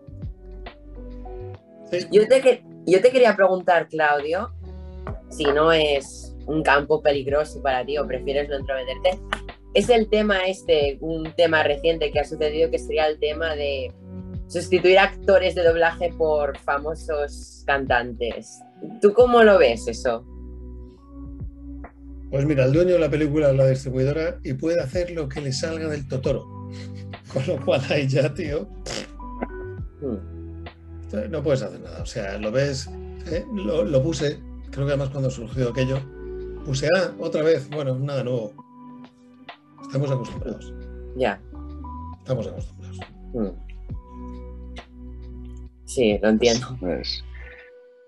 Sí. 1.89 1.99
Yo 2.11 2.27
te, 2.27 2.63
yo 2.85 3.01
te 3.01 3.11
quería 3.11 3.35
preguntar, 3.35 3.87
Claudio, 3.87 4.51
si 5.29 5.45
no 5.45 5.71
es 5.71 6.35
un 6.47 6.63
campo 6.63 7.01
peligroso 7.01 7.61
para 7.61 7.85
ti 7.85 7.97
o 7.97 8.07
prefieres 8.07 8.49
no 8.49 8.57
entrometerte. 8.57 9.19
Es 9.73 9.89
el 9.89 10.09
tema 10.09 10.45
este, 10.45 10.97
un 11.01 11.31
tema 11.33 11.63
reciente 11.63 12.11
que 12.11 12.19
ha 12.19 12.23
sucedido, 12.23 12.71
que 12.71 12.79
sería 12.79 13.07
el 13.07 13.19
tema 13.19 13.55
de 13.55 13.91
sustituir 14.47 14.99
actores 14.99 15.55
de 15.55 15.63
doblaje 15.63 16.13
por 16.17 16.57
famosos 16.59 17.63
cantantes. 17.65 18.61
¿Tú 19.01 19.13
cómo 19.13 19.43
lo 19.43 19.57
ves 19.57 19.87
eso? 19.87 20.25
Pues 22.31 22.45
mira, 22.45 22.65
el 22.65 22.73
dueño 22.73 22.93
de 22.93 22.99
la 22.99 23.09
película 23.09 23.49
es 23.51 23.55
la 23.55 23.67
distribuidora 23.67 24.39
y 24.43 24.53
puede 24.53 24.81
hacer 24.81 25.11
lo 25.11 25.29
que 25.29 25.41
le 25.41 25.53
salga 25.53 25.87
del 25.87 26.07
totoro. 26.07 26.45
Con 27.33 27.45
lo 27.47 27.63
cual 27.63 27.81
ahí 27.89 28.07
ya, 28.07 28.33
tío, 28.33 28.67
Hmm. 30.01 31.31
no 31.31 31.41
puedes 31.41 31.61
hacer 31.61 31.79
nada. 31.79 32.01
O 32.01 32.05
sea, 32.05 32.37
lo 32.37 32.51
ves, 32.51 32.89
¿eh? 33.31 33.45
lo, 33.53 33.83
lo 33.85 34.03
puse, 34.03 34.39
creo 34.71 34.85
que 34.85 34.91
además 34.91 35.09
cuando 35.09 35.29
surgió 35.29 35.69
aquello, 35.69 35.97
puse, 36.65 36.89
ah, 36.97 37.11
otra 37.19 37.41
vez, 37.43 37.69
bueno, 37.69 37.97
nada 37.97 38.23
nuevo. 38.23 38.53
Estamos 39.81 40.11
acostumbrados, 40.11 40.73
Ya. 41.15 41.39
estamos 42.19 42.47
acostumbrados. 42.47 42.99
Hmm. 43.33 43.47
Sí, 45.85 46.17
lo 46.21 46.29
entiendo. 46.29 46.77
Es, 46.99 47.23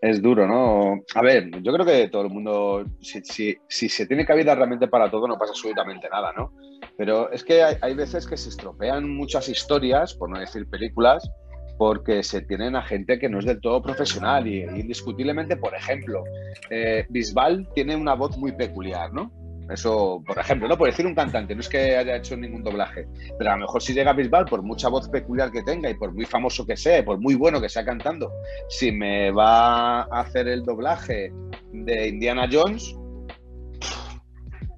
es 0.01 0.21
duro, 0.21 0.47
¿no? 0.47 1.01
A 1.15 1.21
ver, 1.21 1.49
yo 1.61 1.73
creo 1.73 1.85
que 1.85 2.07
todo 2.09 2.23
el 2.23 2.29
mundo, 2.29 2.83
si, 3.01 3.21
si- 3.67 3.89
se 3.89 4.05
tiene 4.05 4.25
cabida 4.25 4.53
realmente 4.55 4.87
para 4.87 5.09
todo, 5.09 5.27
no 5.27 5.37
pasa 5.37 5.51
absolutamente 5.51 6.07
nada, 6.09 6.31
¿no? 6.37 6.53
Pero 6.97 7.31
es 7.31 7.43
que 7.43 7.63
hay, 7.63 7.75
hay 7.81 7.93
veces 7.95 8.27
que 8.27 8.37
se 8.37 8.49
estropean 8.49 9.09
muchas 9.09 9.49
historias, 9.49 10.13
por 10.13 10.29
no 10.29 10.39
decir 10.39 10.69
películas, 10.69 11.29
porque 11.77 12.23
se 12.23 12.41
tienen 12.41 12.75
a 12.75 12.81
gente 12.81 13.19
que 13.19 13.29
no 13.29 13.39
es 13.39 13.45
del 13.45 13.61
todo 13.61 13.81
profesional 13.83 14.47
y 14.47 14.63
indiscutiblemente, 14.63 15.57
por 15.57 15.75
ejemplo, 15.75 16.23
eh, 16.71 17.05
Bisbal 17.09 17.67
tiene 17.75 17.95
una 17.95 18.15
voz 18.15 18.37
muy 18.37 18.51
peculiar, 18.51 19.13
¿no? 19.13 19.31
Eso, 19.69 20.23
por 20.25 20.39
ejemplo, 20.39 20.67
no 20.67 20.77
por 20.77 20.87
decir 20.87 21.05
un 21.05 21.15
cantante, 21.15 21.53
no 21.53 21.61
es 21.61 21.67
que 21.67 21.97
haya 21.97 22.15
hecho 22.15 22.37
ningún 22.37 22.63
doblaje, 22.63 23.05
pero 23.37 23.51
a 23.51 23.55
lo 23.55 23.61
mejor 23.61 23.81
si 23.81 23.93
llega 23.93 24.13
Bisbal, 24.13 24.45
por 24.45 24.61
mucha 24.61 24.87
voz 24.87 25.09
peculiar 25.09 25.51
que 25.51 25.63
tenga 25.63 25.89
y 25.89 25.95
por 25.95 26.13
muy 26.13 26.25
famoso 26.25 26.65
que 26.65 26.77
sea, 26.77 26.99
y 26.99 27.03
por 27.03 27.19
muy 27.19 27.35
bueno 27.35 27.59
que 27.59 27.67
sea 27.67 27.83
cantando, 27.83 28.31
si 28.69 28.91
me 28.91 29.31
va 29.31 30.03
a 30.03 30.21
hacer 30.21 30.47
el 30.47 30.63
doblaje 30.63 31.33
de 31.73 32.07
Indiana 32.07 32.47
Jones, 32.49 32.95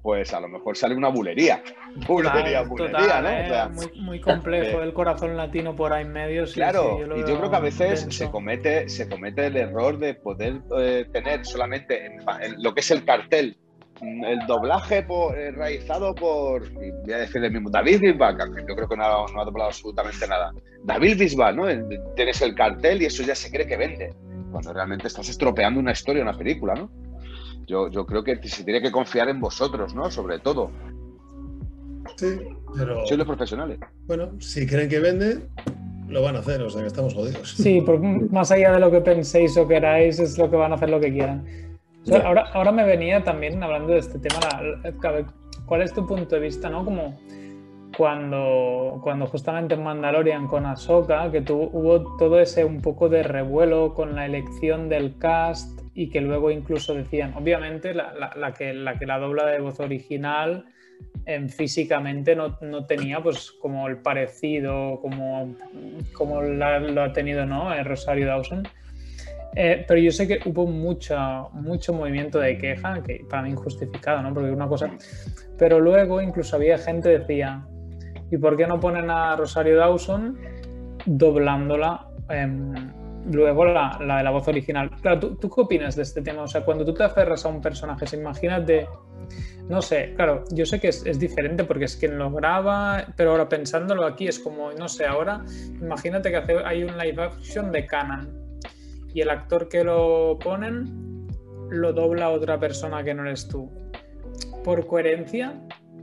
pues 0.02 0.32
a 0.32 0.40
lo 0.40 0.48
mejor 0.48 0.76
sale 0.76 0.94
una 0.94 1.08
bulería. 1.08 1.62
Bulería, 2.06 2.62
Total, 2.62 2.68
bulería, 2.68 2.98
total, 2.98 3.22
¿no? 3.24 3.30
¿eh? 3.30 3.44
O 3.44 3.48
sea, 3.48 3.68
muy, 3.68 4.00
muy 4.00 4.20
complejo 4.20 4.80
eh, 4.80 4.84
el 4.84 4.92
corazón 4.92 5.36
latino 5.36 5.74
por 5.74 5.92
ahí 5.92 6.04
en 6.04 6.12
medio. 6.12 6.46
sí, 6.46 6.54
claro, 6.54 6.98
sí, 6.98 7.20
y 7.20 7.28
yo 7.28 7.36
creo 7.36 7.50
que 7.50 7.56
a 7.56 7.60
veces 7.60 8.06
se 8.08 8.30
comete, 8.30 8.88
se 8.88 9.08
comete 9.08 9.46
el 9.46 9.56
error 9.56 9.98
de 9.98 10.14
poder 10.14 10.60
eh, 10.78 11.04
tener 11.12 11.44
solamente 11.44 12.06
en, 12.06 12.20
en 12.42 12.62
lo 12.62 12.72
que 12.74 12.80
es 12.80 12.90
el 12.92 13.04
cartel 13.04 13.58
el 14.02 14.38
doblaje 14.46 15.02
por, 15.02 15.36
eh, 15.38 15.50
realizado 15.50 16.14
por, 16.14 16.70
voy 16.72 17.12
a 17.12 17.18
decir 17.18 17.44
el 17.44 17.52
mismo, 17.52 17.68
David 17.70 18.00
Bisbal, 18.00 18.36
que 18.36 18.62
yo 18.68 18.74
creo 18.74 18.88
que 18.88 18.96
no, 18.96 19.04
ha- 19.04 19.26
no 19.32 19.40
ha 19.40 19.44
doblado 19.44 19.68
absolutamente 19.68 20.26
nada. 20.26 20.52
David 20.84 21.18
Bisbal, 21.18 21.56
¿no? 21.56 21.68
El- 21.68 21.86
Tienes 22.16 22.40
el 22.42 22.54
cartel 22.54 23.02
y 23.02 23.06
eso 23.06 23.22
ya 23.22 23.34
se 23.34 23.50
cree 23.50 23.66
que 23.66 23.76
vende, 23.76 24.14
cuando 24.50 24.72
realmente 24.72 25.06
estás 25.06 25.28
estropeando 25.28 25.80
una 25.80 25.92
historia, 25.92 26.22
una 26.22 26.36
película, 26.36 26.74
¿no? 26.74 26.90
Yo, 27.66 27.88
yo 27.88 28.04
creo 28.06 28.24
que 28.24 28.36
se 28.48 28.64
tiene 28.64 28.80
que 28.82 28.90
confiar 28.90 29.28
en 29.28 29.38
vosotros, 29.40 29.94
¿no? 29.94 30.10
Sobre 30.10 30.38
todo, 30.38 30.70
Sí, 32.16 32.38
pero 32.76 33.06
sois 33.06 33.18
los 33.18 33.26
profesionales. 33.26 33.78
bueno, 34.06 34.30
si 34.40 34.66
creen 34.66 34.88
que 34.88 34.98
vende, 34.98 35.38
lo 36.08 36.22
van 36.22 36.36
a 36.36 36.40
hacer, 36.40 36.60
o 36.62 36.68
sea 36.70 36.80
que 36.82 36.88
estamos 36.88 37.14
jodidos. 37.14 37.52
Sí, 37.56 37.80
porque 37.84 38.06
más 38.30 38.50
allá 38.50 38.72
de 38.72 38.80
lo 38.80 38.90
que 38.90 39.00
penséis 39.00 39.56
o 39.56 39.66
queráis, 39.68 40.18
es 40.18 40.36
lo 40.36 40.50
que 40.50 40.56
van 40.56 40.72
a 40.72 40.74
hacer 40.74 40.90
lo 40.90 41.00
que 41.00 41.12
quieran. 41.12 41.44
Ahora, 42.24 42.46
ahora 42.52 42.72
me 42.72 42.84
venía 42.84 43.22
también 43.22 43.62
hablando 43.62 43.92
de 43.92 43.98
este 43.98 44.18
tema, 44.18 44.38
la- 44.40 44.62
la- 44.62 45.26
¿cuál 45.66 45.82
es 45.82 45.92
tu 45.92 46.06
punto 46.06 46.34
de 46.34 46.40
vista, 46.40 46.68
no? 46.70 46.84
Como 46.84 47.18
cuando, 47.96 49.00
cuando 49.02 49.26
justamente 49.26 49.74
en 49.74 49.82
Mandalorian 49.82 50.46
con 50.46 50.64
Ahsoka, 50.64 51.30
que 51.30 51.44
hubo 51.52 52.16
todo 52.16 52.40
ese 52.40 52.64
un 52.64 52.80
poco 52.80 53.08
de 53.08 53.22
revuelo 53.22 53.94
con 53.94 54.14
la 54.16 54.26
elección 54.26 54.88
del 54.88 55.18
cast 55.18 55.80
y 55.94 56.08
que 56.08 56.20
luego 56.20 56.50
incluso 56.50 56.94
decían, 56.94 57.34
obviamente 57.36 57.92
la, 57.92 58.32
la, 58.36 58.52
que, 58.52 58.72
la 58.72 58.98
que 58.98 59.06
la 59.06 59.18
dobla 59.18 59.46
de 59.46 59.60
voz 59.60 59.80
original 59.80 60.64
físicamente 61.48 62.34
no, 62.34 62.58
no, 62.60 62.86
tenía 62.86 63.20
pues 63.22 63.52
como 63.52 63.88
el 63.88 63.98
parecido 63.98 65.00
como, 65.00 65.54
como 66.12 66.42
lo 66.42 67.02
ha 67.02 67.12
tenido 67.12 67.46
¿no? 67.46 67.72
Eh, 67.74 67.82
Rosario 67.84 68.26
Dawson. 68.26 68.66
Eh, 69.56 69.84
pero 69.86 70.00
yo 70.00 70.12
sé 70.12 70.28
que 70.28 70.40
hubo 70.48 70.66
mucha, 70.66 71.42
mucho 71.52 71.92
movimiento 71.92 72.38
de 72.38 72.56
queja, 72.56 73.02
que 73.02 73.24
para 73.28 73.42
mí 73.42 73.50
injustificado, 73.50 74.22
¿no? 74.22 74.32
Porque 74.32 74.50
una 74.50 74.68
cosa. 74.68 74.90
Pero 75.58 75.80
luego 75.80 76.20
incluso 76.20 76.56
había 76.56 76.78
gente 76.78 77.10
que 77.10 77.18
decía, 77.18 77.66
¿y 78.30 78.36
por 78.36 78.56
qué 78.56 78.66
no 78.66 78.78
ponen 78.78 79.10
a 79.10 79.36
Rosario 79.36 79.76
Dawson 79.76 80.38
doblándola 81.06 82.06
luego 83.32 83.64
la, 83.64 83.98
la, 84.00 84.18
de 84.18 84.22
la 84.22 84.30
voz 84.30 84.46
original? 84.48 84.90
Claro, 85.02 85.18
¿tú, 85.18 85.36
¿tú, 85.36 85.50
qué 85.50 85.60
opinas 85.62 85.96
de 85.96 86.02
este 86.02 86.22
tema? 86.22 86.42
O 86.42 86.48
sea, 86.48 86.64
cuando 86.64 86.84
tú 86.84 86.94
te 86.94 87.02
aferras 87.02 87.44
a 87.44 87.48
un 87.48 87.60
personaje, 87.60 88.06
imagínate 88.16 88.86
no 89.68 89.80
sé, 89.80 90.14
claro, 90.16 90.42
yo 90.50 90.66
sé 90.66 90.80
que 90.80 90.88
es, 90.88 91.18
diferente 91.20 91.62
porque 91.62 91.84
es 91.84 91.96
quien 91.96 92.18
lo 92.18 92.28
graba, 92.32 93.06
pero 93.16 93.30
ahora 93.30 93.48
pensándolo 93.48 94.04
aquí 94.04 94.26
es 94.26 94.40
como, 94.40 94.72
no 94.72 94.88
sé, 94.88 95.06
ahora 95.06 95.44
imagínate 95.80 96.30
que 96.30 96.36
hace, 96.36 96.56
hay 96.64 96.82
un 96.82 96.98
live 96.98 97.22
action 97.22 97.70
de 97.70 97.86
Canon 97.86 98.39
y 99.14 99.20
el 99.20 99.30
actor 99.30 99.68
que 99.68 99.84
lo 99.84 100.38
ponen 100.38 101.28
lo 101.70 101.92
dobla 101.92 102.30
otra 102.30 102.58
persona 102.58 103.02
que 103.04 103.14
no 103.14 103.22
eres 103.22 103.48
tú. 103.48 103.70
Por 104.64 104.86
coherencia, 104.86 105.60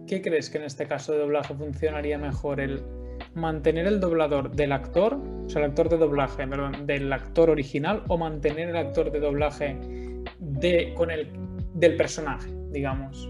¿qué 0.07 0.21
crees 0.21 0.49
que 0.49 0.57
en 0.57 0.63
este 0.63 0.87
caso 0.87 1.11
de 1.11 1.19
doblaje 1.19 1.53
funcionaría 1.53 2.17
mejor? 2.17 2.59
¿El 2.59 2.81
mantener 3.35 3.87
el 3.87 3.99
doblador 3.99 4.55
del 4.55 4.71
actor, 4.71 5.15
o 5.15 5.49
sea, 5.49 5.63
el 5.63 5.69
actor 5.69 5.89
de 5.89 5.97
doblaje, 5.97 6.47
perdón, 6.47 6.87
del 6.87 7.11
actor 7.11 7.49
original 7.49 8.03
o 8.07 8.17
mantener 8.17 8.69
el 8.69 8.77
actor 8.77 9.11
de 9.11 9.19
doblaje 9.19 9.77
de, 10.39 10.93
con 10.95 11.11
el, 11.11 11.31
del 11.73 11.95
personaje, 11.95 12.49
digamos? 12.71 13.29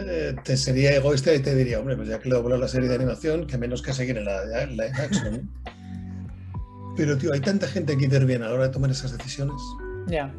Eh, 0.00 0.34
te 0.42 0.56
sería 0.56 0.96
egoísta 0.96 1.34
y 1.34 1.40
te 1.40 1.54
diría, 1.54 1.78
hombre, 1.78 1.96
pues 1.96 2.08
ya 2.08 2.18
que 2.18 2.28
le 2.28 2.34
dobló 2.34 2.56
la 2.56 2.68
serie 2.68 2.88
de 2.88 2.94
animación, 2.94 3.46
que 3.46 3.58
menos 3.58 3.82
que 3.82 3.92
seguir 3.92 4.16
en 4.18 4.24
la 4.24 4.66
live 4.66 4.92
action. 4.98 5.50
Pero, 6.96 7.16
tío, 7.16 7.32
hay 7.32 7.40
tanta 7.40 7.66
gente 7.66 7.96
que 7.96 8.04
interviene 8.04 8.44
a 8.44 8.48
la 8.48 8.54
hora 8.54 8.62
de 8.64 8.70
tomar 8.70 8.90
esas 8.90 9.16
decisiones. 9.16 9.60
Ya. 10.08 10.32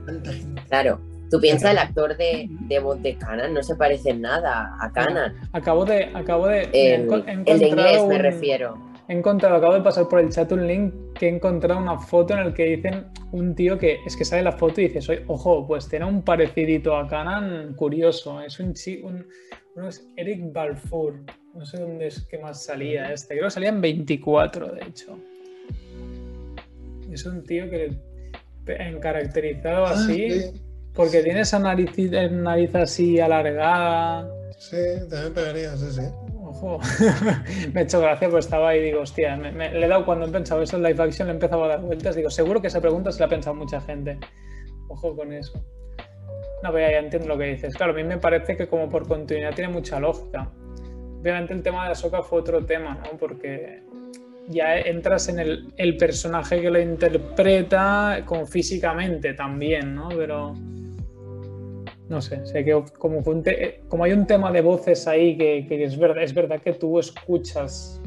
Claro. 0.69 0.99
Tú 1.29 1.39
piensas, 1.39 1.71
el 1.71 1.79
actor 1.79 2.15
de, 2.15 2.47
de 2.47 2.79
voz 2.79 3.01
de 3.01 3.17
Canan 3.17 3.55
no 3.55 3.63
se 3.63 3.75
parece 3.75 4.11
en 4.11 4.21
nada 4.21 4.77
a 4.79 4.91
Canan. 4.91 5.33
Acabo 5.51 5.83
de. 5.83 6.11
Acabo 6.13 6.47
de 6.47 6.69
el, 6.73 7.11
el 7.47 7.59
de 7.59 7.67
inglés 7.67 8.05
me 8.05 8.19
refiero. 8.19 8.77
He 9.07 9.13
encontrado, 9.13 9.55
acabo 9.55 9.73
de 9.73 9.81
pasar 9.81 10.07
por 10.07 10.19
el 10.19 10.29
chat 10.29 10.51
un 10.51 10.65
link 10.65 10.93
que 11.15 11.27
he 11.27 11.29
encontrado 11.29 11.81
una 11.81 11.99
foto 11.99 12.33
en 12.33 12.39
el 12.39 12.53
que 12.53 12.63
dicen 12.65 13.07
un 13.31 13.53
tío 13.53 13.77
que 13.77 13.97
es 14.05 14.15
que 14.15 14.23
sale 14.23 14.43
la 14.43 14.53
foto 14.53 14.79
y 14.79 14.87
dices, 14.87 15.09
ojo, 15.27 15.67
pues 15.67 15.89
tiene 15.89 16.05
un 16.05 16.21
parecidito 16.21 16.95
a 16.95 17.07
Canan 17.07 17.73
curioso. 17.73 18.39
Es 18.39 18.59
un, 18.59 18.73
un, 19.03 19.25
uno 19.75 19.87
es 19.87 20.07
Eric 20.15 20.53
Balfour. 20.53 21.15
No 21.55 21.65
sé 21.65 21.79
dónde 21.79 22.07
es 22.07 22.25
que 22.27 22.37
más 22.37 22.63
salía 22.63 23.11
este. 23.11 23.33
Creo 23.35 23.47
que 23.47 23.51
salía 23.51 23.69
en 23.69 23.81
24, 23.81 24.71
de 24.73 24.83
hecho. 24.83 25.17
Es 27.13 27.25
un 27.25 27.43
tío 27.43 27.69
que 27.69 27.95
en 28.65 28.99
caracterizado 28.99 29.85
ah, 29.85 29.91
así, 29.91 30.51
porque 30.93 31.21
tiene 31.21 31.41
esa 31.41 31.59
nariz, 31.59 31.91
nariz 32.31 32.73
así 32.75 33.19
alargada. 33.19 34.27
Sí, 34.57 34.77
también 35.09 35.33
pegaría, 35.33 35.75
sí, 35.75 35.91
sí. 35.91 36.01
Ojo, 36.41 36.79
me 37.73 37.81
ha 37.81 37.83
hecho 37.83 37.99
gracia, 37.99 38.29
pues 38.29 38.45
estaba 38.45 38.69
ahí 38.69 38.79
y 38.79 38.83
digo, 38.83 39.01
hostia, 39.01 39.35
le 39.35 39.85
he 39.85 39.87
dado 39.87 40.05
cuando 40.05 40.25
he 40.25 40.29
pensado 40.29 40.61
eso 40.61 40.77
en 40.77 40.83
live 40.83 41.03
action, 41.03 41.27
le 41.27 41.33
he 41.33 41.35
empezado 41.35 41.63
a 41.65 41.67
dar 41.67 41.81
vueltas. 41.81 42.15
Digo, 42.15 42.29
seguro 42.29 42.61
que 42.61 42.67
esa 42.67 42.79
pregunta 42.79 43.11
se 43.11 43.19
la 43.19 43.25
ha 43.25 43.29
pensado 43.29 43.55
mucha 43.55 43.81
gente. 43.81 44.17
Ojo 44.87 45.15
con 45.15 45.33
eso. 45.33 45.63
No, 46.63 46.71
pero 46.71 46.89
ya, 46.89 46.99
entiendo 46.99 47.27
lo 47.27 47.37
que 47.37 47.45
dices. 47.45 47.75
Claro, 47.75 47.91
a 47.91 47.95
mí 47.95 48.03
me 48.03 48.17
parece 48.17 48.55
que 48.55 48.67
como 48.67 48.89
por 48.89 49.07
continuidad 49.07 49.53
tiene 49.53 49.73
mucha 49.73 49.99
lógica. 49.99 50.49
Obviamente 51.19 51.53
el 51.53 51.61
tema 51.61 51.85
de 51.85 51.91
Ahsoka 51.91 52.21
fue 52.21 52.39
otro 52.39 52.65
tema, 52.65 53.01
¿no? 53.03 53.17
Porque 53.17 53.83
ya 54.49 54.79
entras 54.79 55.29
en 55.29 55.39
el, 55.39 55.97
personaje 55.97 56.61
que 56.61 56.69
lo 56.69 56.79
interpreta 56.79 58.23
como 58.25 58.45
físicamente 58.45 59.33
también, 59.33 59.95
¿no? 59.95 60.09
Pero 60.09 60.53
no 62.09 62.21
sé, 62.21 62.45
sé 62.45 62.63
que 62.63 62.83
como, 62.97 63.23
como 63.87 64.03
hay 64.03 64.11
un 64.11 64.27
tema 64.27 64.51
de 64.51 64.61
voces 64.61 65.07
ahí 65.07 65.37
que, 65.37 65.83
es, 65.83 65.97
verdad, 65.97 66.23
es 66.23 66.33
verdad 66.33 66.61
que 66.61 66.73
tú 66.73 66.99
escuchas 66.99 68.01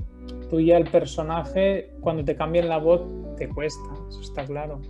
tú 0.51 0.61
ya 0.61 0.77
el 0.77 0.85
personaje, 0.85 1.91
cuando 2.01 2.25
te 2.25 2.37
cambian 2.37 2.69
la 2.69 2.79
voz, 2.79 3.03
te 3.37 3.49
cuesta, 3.49 3.89
eso 4.09 4.21
está 4.21 4.45
claro. 4.45 4.81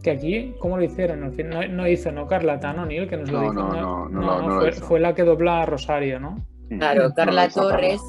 Que 0.00 0.12
aquí, 0.12 0.54
¿cómo 0.60 0.76
lo 0.76 0.84
hicieron? 0.84 1.20
No, 1.20 1.68
no 1.68 1.88
hizo, 1.88 2.12
¿no? 2.12 2.28
Carla 2.28 2.60
Tano, 2.60 2.86
Neil, 2.86 3.08
que 3.08 3.16
nos 3.16 3.32
lo 3.32 3.40
dijo. 3.40 3.52
No, 3.54 4.08
no, 4.08 4.42
no, 4.42 4.60
fue, 4.60 4.72
fue, 4.72 5.00
la 5.00 5.14
que 5.16 5.24
dobla 5.24 5.62
a 5.62 5.66
Rosario, 5.66 6.20
¿no? 6.20 6.46
Claro, 6.68 7.12
Carla 7.16 7.48
Torres 7.48 8.00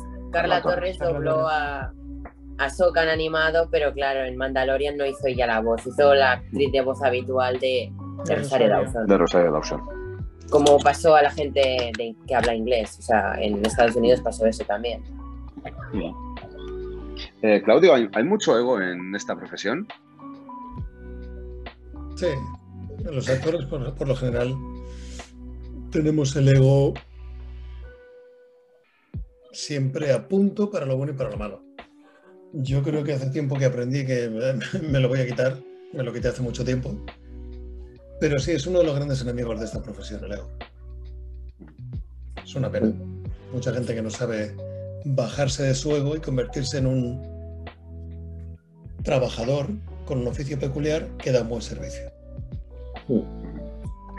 Carla 0.41 0.61
Torres 0.61 0.97
dobló 0.99 1.47
a, 1.47 1.91
a 2.57 2.69
Sokan 2.69 3.07
animado, 3.09 3.69
pero 3.71 3.93
claro, 3.93 4.23
en 4.23 4.37
Mandalorian 4.37 4.97
no 4.97 5.05
hizo 5.05 5.27
ella 5.27 5.47
la 5.47 5.61
voz, 5.61 5.85
hizo 5.85 6.13
la 6.13 6.33
actriz 6.33 6.71
de 6.71 6.81
voz 6.81 7.01
habitual 7.03 7.59
de, 7.59 7.91
Rosario 8.27 8.69
Dawson. 8.69 9.07
De 9.07 9.17
Rosario 9.17 9.51
Dawson. 9.51 9.81
Como 10.49 10.77
pasó 10.79 11.15
a 11.15 11.21
la 11.21 11.31
gente 11.31 11.91
que 12.27 12.35
habla 12.35 12.55
inglés, 12.55 12.97
o 12.99 13.01
sea, 13.01 13.35
en 13.39 13.65
Estados 13.65 13.95
Unidos 13.95 14.21
pasó 14.21 14.45
eso 14.45 14.63
también. 14.63 15.03
Eh, 17.41 17.61
Claudio, 17.63 17.93
¿hay, 17.93 18.23
mucho 18.23 18.57
ego 18.57 18.81
en 18.81 19.13
esta 19.15 19.35
profesión? 19.35 19.87
Sí, 22.15 22.27
los 23.03 23.29
actores 23.29 23.65
por 23.65 24.07
lo 24.07 24.15
general 24.15 24.55
tenemos 25.91 26.35
el 26.35 26.47
ego 26.47 26.93
siempre 29.57 30.13
a 30.13 30.27
punto 30.27 30.69
para 30.69 30.85
lo 30.85 30.97
bueno 30.97 31.13
y 31.13 31.15
para 31.15 31.31
lo 31.31 31.37
malo. 31.37 31.63
Yo 32.53 32.83
creo 32.83 33.03
que 33.03 33.13
hace 33.13 33.29
tiempo 33.31 33.57
que 33.57 33.65
aprendí 33.65 34.05
que 34.05 34.29
me 34.81 34.99
lo 34.99 35.09
voy 35.09 35.19
a 35.19 35.25
quitar, 35.25 35.57
me 35.93 36.03
lo 36.03 36.13
quité 36.13 36.27
hace 36.27 36.41
mucho 36.41 36.63
tiempo. 36.63 36.95
Pero 38.19 38.39
sí, 38.39 38.51
es 38.51 38.67
uno 38.67 38.79
de 38.79 38.85
los 38.85 38.95
grandes 38.95 39.21
enemigos 39.21 39.59
de 39.59 39.65
esta 39.65 39.81
profesión, 39.81 40.23
el 40.23 40.33
ego. 40.33 40.49
Es 42.43 42.55
una 42.55 42.71
pena. 42.71 42.93
Mucha 43.51 43.73
gente 43.73 43.95
que 43.95 44.01
no 44.01 44.09
sabe 44.09 44.55
bajarse 45.05 45.63
de 45.63 45.75
su 45.75 45.95
ego 45.95 46.15
y 46.15 46.19
convertirse 46.19 46.77
en 46.77 46.87
un 46.87 47.65
trabajador 49.03 49.67
con 50.05 50.19
un 50.19 50.27
oficio 50.27 50.59
peculiar 50.59 51.07
que 51.17 51.31
da 51.31 51.41
un 51.41 51.49
buen 51.49 51.61
servicio. 51.61 52.11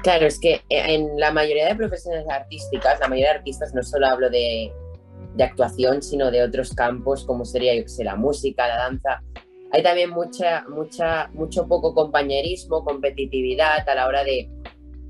Claro, 0.03 0.27
es 0.27 0.39
que 0.41 0.63
en 0.69 1.19
la 1.19 1.33
mayoría 1.33 1.67
de 1.69 1.77
profesiones 1.77 2.29
artísticas, 2.29 2.99
la 3.01 3.09
mayoría 3.09 3.33
de 3.33 3.39
artistas, 3.39 3.75
no 3.75 3.83
solo 3.83 4.07
hablo 4.07 4.31
de 4.31 4.73
de 5.35 5.45
actuación, 5.45 6.03
sino 6.03 6.31
de 6.31 6.43
otros 6.43 6.75
campos 6.75 7.25
como 7.25 7.45
sería, 7.45 7.75
yo 7.75 7.85
la 8.05 8.17
música, 8.17 8.67
la 8.67 8.77
danza. 8.77 9.23
Hay 9.71 9.83
también 9.83 10.11
mucha, 10.11 10.65
mucha, 10.69 11.29
mucho 11.35 11.67
poco 11.69 11.95
compañerismo, 11.95 12.85
competitividad 12.85 13.89
a 13.89 13.95
la 13.95 14.07
hora 14.07 14.25
de, 14.25 14.51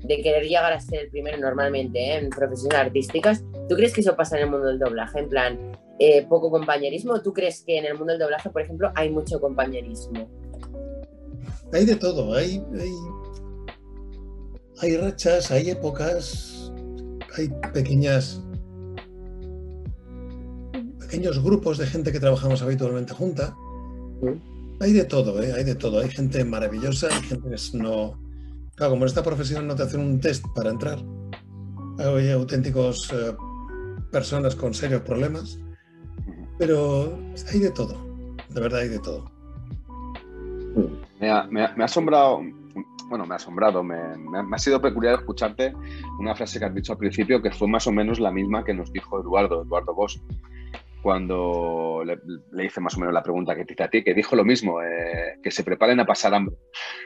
de 0.03 0.21
querer 0.21 0.43
llegar 0.43 0.71
a 0.73 0.79
ser 0.79 1.01
el 1.05 1.09
primero 1.09 1.37
normalmente 1.37 1.99
¿eh? 1.99 2.17
en 2.17 2.29
profesiones 2.29 2.77
artísticas. 2.77 3.43
¿Tú 3.67 3.75
crees 3.75 3.93
que 3.93 4.01
eso 4.01 4.15
pasa 4.15 4.37
en 4.37 4.43
el 4.43 4.49
mundo 4.49 4.67
del 4.67 4.79
doblaje? 4.79 5.19
En 5.19 5.29
plan, 5.29 5.71
eh, 5.99 6.25
poco 6.27 6.49
compañerismo. 6.49 7.21
¿Tú 7.21 7.33
crees 7.33 7.63
que 7.63 7.77
en 7.77 7.85
el 7.85 7.97
mundo 7.97 8.13
del 8.13 8.19
doblaje, 8.19 8.49
por 8.49 8.61
ejemplo, 8.61 8.91
hay 8.95 9.09
mucho 9.09 9.39
compañerismo? 9.39 10.29
Hay 11.73 11.85
de 11.85 11.95
todo. 11.95 12.33
Hay, 12.33 12.63
hay 14.81 14.97
rachas, 14.97 15.51
hay 15.51 15.69
épocas, 15.69 16.71
hay 17.37 17.49
pequeñas 17.73 18.41
pequeños 21.09 21.43
grupos 21.43 21.79
de 21.79 21.87
gente 21.87 22.11
que 22.11 22.19
trabajamos 22.19 22.61
habitualmente 22.61 23.15
junta. 23.15 23.55
Hay 24.79 24.93
de 24.93 25.05
todo, 25.05 25.41
¿eh? 25.41 25.53
hay 25.53 25.63
de 25.63 25.73
todo. 25.73 26.01
Hay 26.01 26.09
gente 26.09 26.45
maravillosa, 26.45 27.07
hay 27.07 27.23
gente 27.23 27.49
que 27.49 27.77
no... 27.79 28.13
Claro, 28.75 28.91
como 28.91 29.05
en 29.05 29.07
esta 29.07 29.23
profesión 29.23 29.67
no 29.67 29.75
te 29.75 29.83
hacen 29.83 30.01
un 30.01 30.19
test 30.19 30.45
para 30.55 30.69
entrar, 30.69 30.99
hay 31.97 32.29
auténticos 32.29 33.11
eh, 33.11 33.35
personas 34.11 34.55
con 34.55 34.73
serios 34.73 35.01
problemas, 35.01 35.59
pero 36.59 37.17
hay 37.51 37.59
de 37.59 37.71
todo, 37.71 37.97
de 38.47 38.61
verdad 38.61 38.81
hay 38.81 38.89
de 38.89 38.99
todo. 38.99 39.29
Me 41.19 41.29
ha, 41.29 41.43
me 41.45 41.63
ha, 41.63 41.83
asombrado, 41.83 42.39
bueno, 43.09 43.25
me 43.25 43.33
ha 43.33 43.35
asombrado, 43.35 43.83
me, 43.83 43.97
me, 44.17 44.55
ha 44.55 44.59
sido 44.59 44.79
peculiar 44.81 45.15
escucharte 45.15 45.73
una 46.17 46.33
frase 46.35 46.59
que 46.59 46.65
has 46.65 46.73
dicho 46.73 46.93
al 46.93 46.99
principio 46.99 47.41
que 47.41 47.51
fue 47.51 47.67
más 47.67 47.85
o 47.87 47.91
menos 47.91 48.17
la 48.17 48.31
misma 48.31 48.63
que 48.63 48.73
nos 48.73 48.93
dijo 48.93 49.19
Eduardo, 49.19 49.63
Eduardo 49.63 49.93
Bosch, 49.93 50.21
cuando 51.01 52.03
le, 52.05 52.65
hice 52.65 52.81
más 52.81 52.95
o 52.97 52.99
menos 52.99 53.13
la 53.13 53.23
pregunta 53.23 53.55
que 53.55 53.65
te 53.65 53.73
hice 53.73 53.83
a 53.83 53.89
ti, 53.89 54.03
que 54.03 54.13
dijo 54.13 54.35
lo 54.35 54.43
mismo, 54.43 54.81
eh, 54.81 55.37
que 55.41 55.51
se 55.51 55.63
preparen 55.63 55.99
a 55.99 56.05
pasar 56.05 56.33
hambre. 56.33 56.55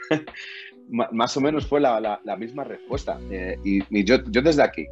más 0.89 1.37
o 1.37 1.41
menos 1.41 1.67
fue 1.67 1.79
la, 1.79 2.19
misma 2.37 2.63
respuesta. 2.63 3.19
Eh, 3.31 3.57
y, 3.63 4.03
yo, 4.03 4.23
yo, 4.29 4.41
desde 4.41 4.63
aquí, 4.63 4.87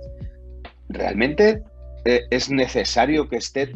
¿realmente 0.90 1.64
eh, 2.06 2.22
es 2.30 2.50
necesario 2.50 3.28
que 3.28 3.38
esté 3.38 3.74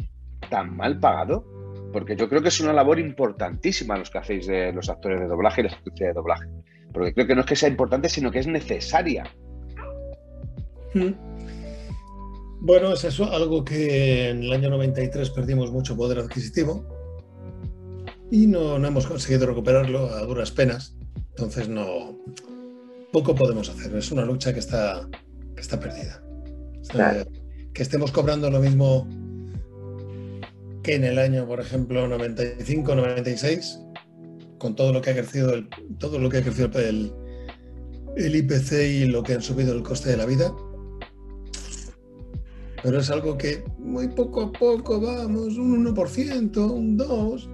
tan 0.48 0.76
mal 0.76 0.98
pagado? 0.98 1.44
Porque 1.92 2.16
yo 2.16 2.28
creo 2.28 2.42
que 2.42 2.48
es 2.48 2.60
una 2.60 2.72
labor 2.72 2.98
importantísima 2.98 3.96
los 3.96 4.10
que 4.10 4.18
hacéis 4.18 4.46
de 4.46 4.72
los 4.72 4.88
actores 4.88 5.20
de 5.20 5.26
doblaje 5.26 5.60
y 5.60 5.64
las 5.64 5.74
actrices 5.74 6.08
de 6.08 6.12
doblaje. 6.12 6.46
Porque 6.92 7.14
creo 7.14 7.26
que 7.26 7.34
no 7.34 7.40
es 7.40 7.46
que 7.46 7.56
sea 7.56 7.68
importante, 7.68 8.08
sino 8.08 8.30
que 8.30 8.40
es 8.40 8.46
necesaria. 8.46 9.24
Mm. 10.94 11.12
Bueno, 12.60 12.92
es 12.92 13.04
eso, 13.04 13.30
algo 13.32 13.64
que 13.64 14.30
en 14.30 14.42
el 14.42 14.52
año 14.52 14.70
93 14.70 15.30
perdimos 15.30 15.70
mucho 15.70 15.96
poder 15.96 16.18
adquisitivo 16.18 16.86
y 18.30 18.46
no, 18.46 18.78
no 18.78 18.88
hemos 18.88 19.06
conseguido 19.06 19.46
recuperarlo 19.46 20.10
a 20.10 20.22
duras 20.22 20.50
penas. 20.50 20.96
Entonces 21.30 21.68
no, 21.68 22.18
poco 23.12 23.34
podemos 23.34 23.68
hacer. 23.68 23.94
Es 23.96 24.10
una 24.10 24.24
lucha 24.24 24.52
que 24.52 24.60
está, 24.60 25.08
que 25.54 25.60
está 25.60 25.78
perdida. 25.78 26.22
Claro. 26.88 27.26
Que 27.72 27.82
estemos 27.82 28.10
cobrando 28.10 28.50
lo 28.50 28.60
mismo 28.60 29.06
que 30.82 30.94
en 30.94 31.04
el 31.04 31.18
año, 31.18 31.46
por 31.46 31.60
ejemplo, 31.60 32.06
95, 32.08 32.94
96, 32.94 33.80
con 34.58 34.74
todo 34.76 34.92
lo 34.92 35.00
que 35.00 35.10
ha 35.10 35.14
crecido 35.14 35.54
el, 35.54 35.68
todo 35.98 36.18
lo 36.18 36.28
que 36.28 36.38
ha 36.38 36.42
crecido 36.42 36.70
el, 36.78 37.12
el 38.16 38.36
IPC 38.36 38.72
y 38.72 39.04
lo 39.06 39.22
que 39.22 39.34
han 39.34 39.42
subido 39.42 39.74
el 39.74 39.82
coste 39.82 40.10
de 40.10 40.16
la 40.16 40.26
vida. 40.26 40.52
Pero 42.86 43.00
es 43.00 43.10
algo 43.10 43.36
que 43.36 43.64
muy 43.80 44.06
poco 44.06 44.42
a 44.42 44.52
poco 44.52 45.00
vamos, 45.00 45.58
un 45.58 45.84
1%, 45.92 46.56
un 46.70 46.96
2% 46.96 47.48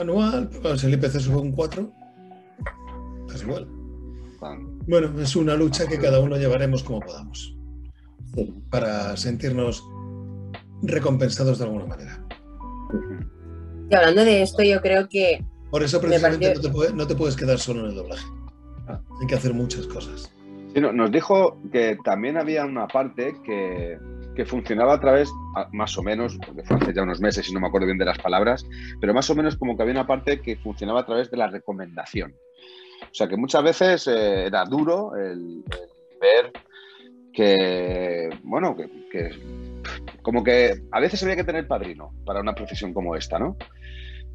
anual. 0.00 0.50
Pero 0.60 0.76
si 0.76 0.88
el 0.88 0.94
IPC 0.94 1.20
sube 1.20 1.36
un 1.36 1.54
4%, 1.54 1.92
pues 3.28 3.42
igual. 3.44 3.68
Bueno, 4.88 5.20
es 5.20 5.36
una 5.36 5.54
lucha 5.54 5.86
que 5.86 5.96
cada 5.96 6.18
uno 6.18 6.36
llevaremos 6.36 6.82
como 6.82 6.98
podamos 6.98 7.56
para 8.68 9.16
sentirnos 9.16 9.84
recompensados 10.82 11.58
de 11.60 11.64
alguna 11.66 11.86
manera. 11.86 12.26
Y 13.88 13.94
hablando 13.94 14.24
de 14.24 14.42
esto, 14.42 14.64
yo 14.64 14.80
creo 14.82 15.08
que 15.08 15.44
Por 15.70 15.84
eso 15.84 15.98
Me 16.00 16.08
precisamente 16.08 16.46
pareció- 16.48 16.62
no, 16.62 16.68
te 16.68 16.74
puede- 16.74 16.92
no 16.94 17.06
te 17.06 17.14
puedes 17.14 17.36
quedar 17.36 17.58
solo 17.60 17.80
en 17.84 17.86
el 17.90 17.94
doblaje. 17.94 18.26
Hay 18.88 19.26
que 19.28 19.36
hacer 19.36 19.54
muchas 19.54 19.86
cosas. 19.86 20.32
Sí, 20.74 20.80
no, 20.80 20.92
nos 20.92 21.12
dijo 21.12 21.60
que 21.72 21.96
también 22.04 22.36
había 22.36 22.64
una 22.64 22.88
parte 22.88 23.34
que, 23.44 23.98
que 24.34 24.44
funcionaba 24.44 24.94
a 24.94 25.00
través, 25.00 25.32
más 25.72 25.96
o 25.96 26.02
menos, 26.02 26.38
porque 26.44 26.62
fue 26.64 26.76
hace 26.76 26.92
ya 26.92 27.02
unos 27.02 27.20
meses 27.20 27.48
y 27.48 27.52
no 27.52 27.60
me 27.60 27.68
acuerdo 27.68 27.86
bien 27.86 27.98
de 27.98 28.04
las 28.04 28.18
palabras, 28.18 28.66
pero 29.00 29.14
más 29.14 29.28
o 29.30 29.34
menos 29.34 29.56
como 29.56 29.76
que 29.76 29.82
había 29.82 29.94
una 29.94 30.06
parte 30.06 30.40
que 30.40 30.56
funcionaba 30.56 31.00
a 31.00 31.06
través 31.06 31.30
de 31.30 31.36
la 31.36 31.48
recomendación. 31.48 32.34
O 33.02 33.14
sea 33.14 33.28
que 33.28 33.36
muchas 33.36 33.62
veces 33.62 34.06
eh, 34.08 34.46
era 34.46 34.64
duro 34.64 35.14
el, 35.16 35.62
ver 36.20 36.52
que, 37.32 38.28
bueno, 38.42 38.76
que, 38.76 39.30
como 40.22 40.42
que 40.42 40.82
a 40.90 41.00
veces 41.00 41.22
había 41.22 41.36
que 41.36 41.44
tener 41.44 41.66
padrino 41.66 42.12
para 42.24 42.40
una 42.40 42.54
profesión 42.54 42.92
como 42.92 43.16
esta, 43.16 43.38
¿no? 43.38 43.56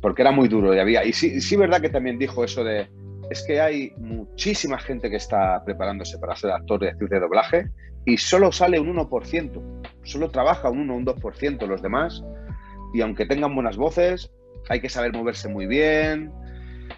Porque 0.01 0.21
era 0.21 0.31
muy 0.31 0.47
duro 0.47 0.73
y 0.73 0.79
había, 0.79 1.03
y 1.03 1.13
sí, 1.13 1.41
sí 1.41 1.55
verdad 1.55 1.81
que 1.81 1.89
también 1.89 2.17
dijo 2.17 2.43
eso 2.43 2.63
de, 2.63 2.87
es 3.29 3.43
que 3.45 3.59
hay 3.61 3.91
muchísima 3.97 4.77
gente 4.79 5.09
que 5.09 5.17
está 5.17 5.63
preparándose 5.63 6.17
para 6.17 6.35
ser 6.35 6.51
actor 6.51 6.79
de 6.79 6.89
actriz 6.89 7.09
de 7.09 7.19
doblaje 7.19 7.69
y 8.05 8.17
solo 8.17 8.51
sale 8.51 8.79
un 8.79 8.95
1%, 8.95 9.61
solo 10.03 10.29
trabaja 10.29 10.69
un 10.69 10.79
1 10.81 10.93
o 10.93 10.97
un 10.97 11.05
2% 11.05 11.67
los 11.67 11.81
demás 11.81 12.23
y 12.93 13.01
aunque 13.01 13.25
tengan 13.25 13.53
buenas 13.53 13.77
voces, 13.77 14.31
hay 14.69 14.81
que 14.81 14.89
saber 14.89 15.13
moverse 15.13 15.47
muy 15.47 15.67
bien, 15.67 16.31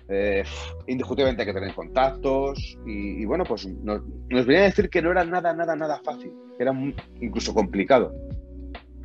eh, 0.08 0.43
indiscutiblemente 0.88 1.41
hay 1.41 1.47
que 1.47 1.54
tener 1.54 1.74
contactos 1.76 2.78
y, 2.86 3.22
y 3.22 3.26
bueno, 3.26 3.43
pues 3.43 3.66
nos, 3.68 4.02
nos 4.30 4.45
venía 4.45 4.62
a 4.62 4.66
decir 4.66 4.89
que 4.89 5.02
no 5.02 5.12
era 5.12 5.26
nada, 5.26 5.54
nada, 5.54 5.76
nada 5.76 5.99
fácil, 6.04 6.32
era 6.60 6.72
muy- 6.72 6.95
incluso 7.20 7.54
complicado. 7.54 8.14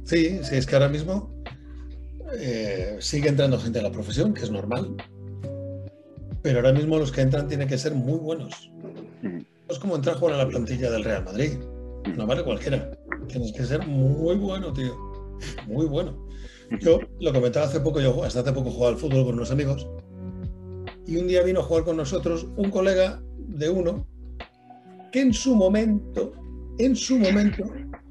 Sí, 0.05 0.39
sí, 0.45 0.57
es 0.57 0.67
que 0.67 0.77
ahora 0.77 0.89
mismo 0.89 1.33
eh, 2.39 2.97
sigue 3.01 3.29
entrando 3.29 3.59
gente 3.59 3.81
a 3.81 3.83
la 3.83 3.91
profesión, 3.91 4.33
que 4.35 4.43
es 4.43 4.51
normal. 4.51 4.95
Pero 6.43 6.59
ahora 6.59 6.73
mismo 6.73 6.99
los 6.99 7.11
que 7.11 7.23
entran 7.23 7.49
tienen 7.49 7.67
que 7.67 7.77
ser 7.79 7.93
muy 7.95 8.19
buenos. 8.21 8.71
Es 9.69 9.79
como 9.81 9.97
entrar 9.97 10.15
a 10.15 10.19
jugar 10.19 10.35
a 10.35 10.39
la 10.39 10.49
plantilla 10.49 10.91
del 10.93 11.03
Real 11.03 11.25
Madrid. 11.25 11.55
No 12.15 12.27
vale 12.27 12.45
cualquiera. 12.45 12.91
Tienes 13.29 13.53
que 13.53 13.65
ser 13.65 13.87
muy 13.87 14.37
bueno, 14.37 14.73
tío. 14.73 14.97
Muy 15.67 15.87
bueno. 15.87 16.27
Yo 16.81 17.01
lo 17.21 17.33
comentaba 17.33 17.67
hace 17.67 17.81
poco, 17.81 18.01
yo 18.01 18.25
hasta 18.25 18.41
hace 18.41 18.53
poco 18.53 18.71
jugaba 18.71 18.93
al 18.93 18.99
fútbol 18.99 19.25
con 19.25 19.35
unos 19.35 19.51
amigos. 19.51 19.87
Y 21.07 21.17
un 21.17 21.29
día 21.29 21.43
vino 21.43 21.61
a 21.61 21.63
jugar 21.63 21.85
con 21.85 21.97
nosotros 21.97 22.47
un 22.57 22.71
colega 22.71 23.23
de 23.39 23.71
uno 23.71 24.07
que 25.13 25.21
en 25.21 25.33
su 25.33 25.55
momento, 25.55 26.33
en 26.79 26.97
su 26.97 27.19
momento, 27.19 27.65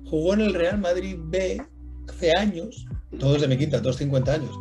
jugó 0.05 0.33
en 0.33 0.41
el 0.41 0.53
Real 0.53 0.79
Madrid 0.79 1.17
B 1.19 1.61
hace 2.07 2.31
años, 2.37 2.85
todos 3.19 3.41
de 3.41 3.47
mi 3.47 3.57
quinta, 3.57 3.81
todos 3.81 3.97
50 3.97 4.33
años. 4.33 4.59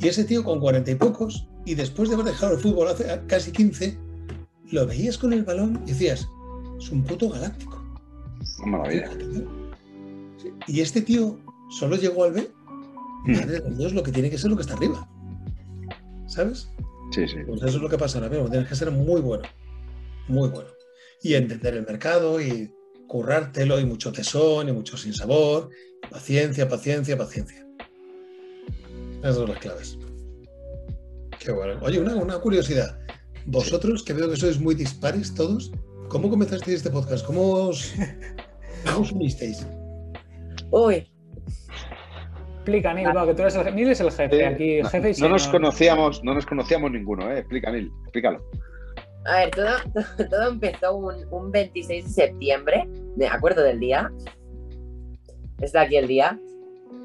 Y 0.00 0.08
ese 0.08 0.24
tío 0.24 0.42
con 0.42 0.60
40 0.60 0.90
y 0.90 0.94
pocos, 0.96 1.46
y 1.64 1.74
después 1.74 2.08
de 2.08 2.16
haber 2.16 2.26
dejado 2.26 2.54
el 2.54 2.60
fútbol 2.60 2.88
hace 2.88 3.20
casi 3.26 3.52
15, 3.52 3.96
lo 4.72 4.86
veías 4.86 5.16
con 5.16 5.32
el 5.32 5.44
balón 5.44 5.82
y 5.86 5.90
decías, 5.92 6.28
es 6.78 6.90
un 6.90 7.04
puto 7.04 7.30
galáctico. 7.30 7.85
Una 8.58 8.78
maravilla. 8.78 9.10
Y 10.66 10.80
este 10.80 11.02
tío 11.02 11.38
solo 11.70 11.96
llegó 11.96 12.24
al 12.24 12.32
B. 12.32 12.50
Mm. 13.24 13.32
Madre 13.32 13.60
de 13.60 13.76
Dios, 13.76 13.92
lo 13.92 14.02
que 14.02 14.12
tiene 14.12 14.30
que 14.30 14.38
ser 14.38 14.50
lo 14.50 14.56
que 14.56 14.62
está 14.62 14.74
arriba. 14.74 15.08
¿Sabes? 16.26 16.70
Sí, 17.12 17.26
sí. 17.28 17.36
Pues 17.46 17.62
eso 17.62 17.76
es 17.76 17.82
lo 17.82 17.88
que 17.88 17.98
pasa 17.98 18.18
ahora 18.18 18.30
mismo. 18.30 18.50
Tienes 18.50 18.68
que 18.68 18.76
ser 18.76 18.90
muy 18.90 19.20
bueno. 19.20 19.44
Muy 20.28 20.48
bueno. 20.48 20.68
Y 21.22 21.34
entender 21.34 21.74
el 21.74 21.86
mercado 21.86 22.40
y 22.40 22.72
currártelo 23.06 23.80
y 23.80 23.84
mucho 23.84 24.12
tesón 24.12 24.68
y 24.68 24.72
mucho 24.72 24.96
sinsabor. 24.96 25.70
Paciencia, 26.10 26.68
paciencia, 26.68 27.16
paciencia. 27.16 27.66
Esas 29.20 29.36
son 29.36 29.48
las 29.48 29.58
claves. 29.58 29.98
Qué 31.38 31.52
bueno. 31.52 31.78
Oye, 31.82 32.00
una, 32.00 32.16
una 32.16 32.38
curiosidad. 32.38 32.98
Vosotros, 33.46 34.02
que 34.02 34.12
veo 34.12 34.28
que 34.28 34.36
sois 34.36 34.60
muy 34.60 34.74
dispares 34.74 35.34
todos, 35.34 35.70
¿cómo 36.08 36.30
comenzasteis 36.30 36.78
este 36.78 36.90
podcast? 36.90 37.24
¿Cómo 37.26 37.52
os, 37.52 37.94
cómo 38.84 39.00
os 39.00 39.12
unisteis? 39.12 39.66
Uy, 40.70 41.06
Explica, 42.66 42.92
Neil, 42.92 43.16
va, 43.16 43.24
que 43.24 43.34
tú 43.34 43.42
eres 43.42 43.54
el, 43.54 43.74
Neil 43.76 43.90
es 43.90 44.00
el 44.00 44.10
jefe 44.10 44.44
aquí, 44.44 44.82
no, 44.82 44.88
jefe 44.88 45.12
y 45.16 45.20
no 45.20 45.28
nos 45.28 45.46
conocíamos, 45.46 46.24
no 46.24 46.34
nos 46.34 46.44
conocíamos 46.46 46.90
ninguno, 46.90 47.30
¿eh? 47.30 47.38
Explica, 47.38 47.70
Nil, 47.70 47.92
explícalo. 48.02 48.42
a 49.24 49.36
ver, 49.36 49.50
todo, 49.52 49.68
todo 50.30 50.48
empezó 50.48 50.96
un, 50.96 51.14
un 51.30 51.52
26 51.52 52.04
de 52.04 52.10
septiembre, 52.10 52.88
me 53.16 53.28
acuerdo 53.28 53.62
del 53.62 53.78
día. 53.78 54.10
Está 55.60 55.82
aquí 55.82 55.96
el 55.96 56.08
día. 56.08 56.40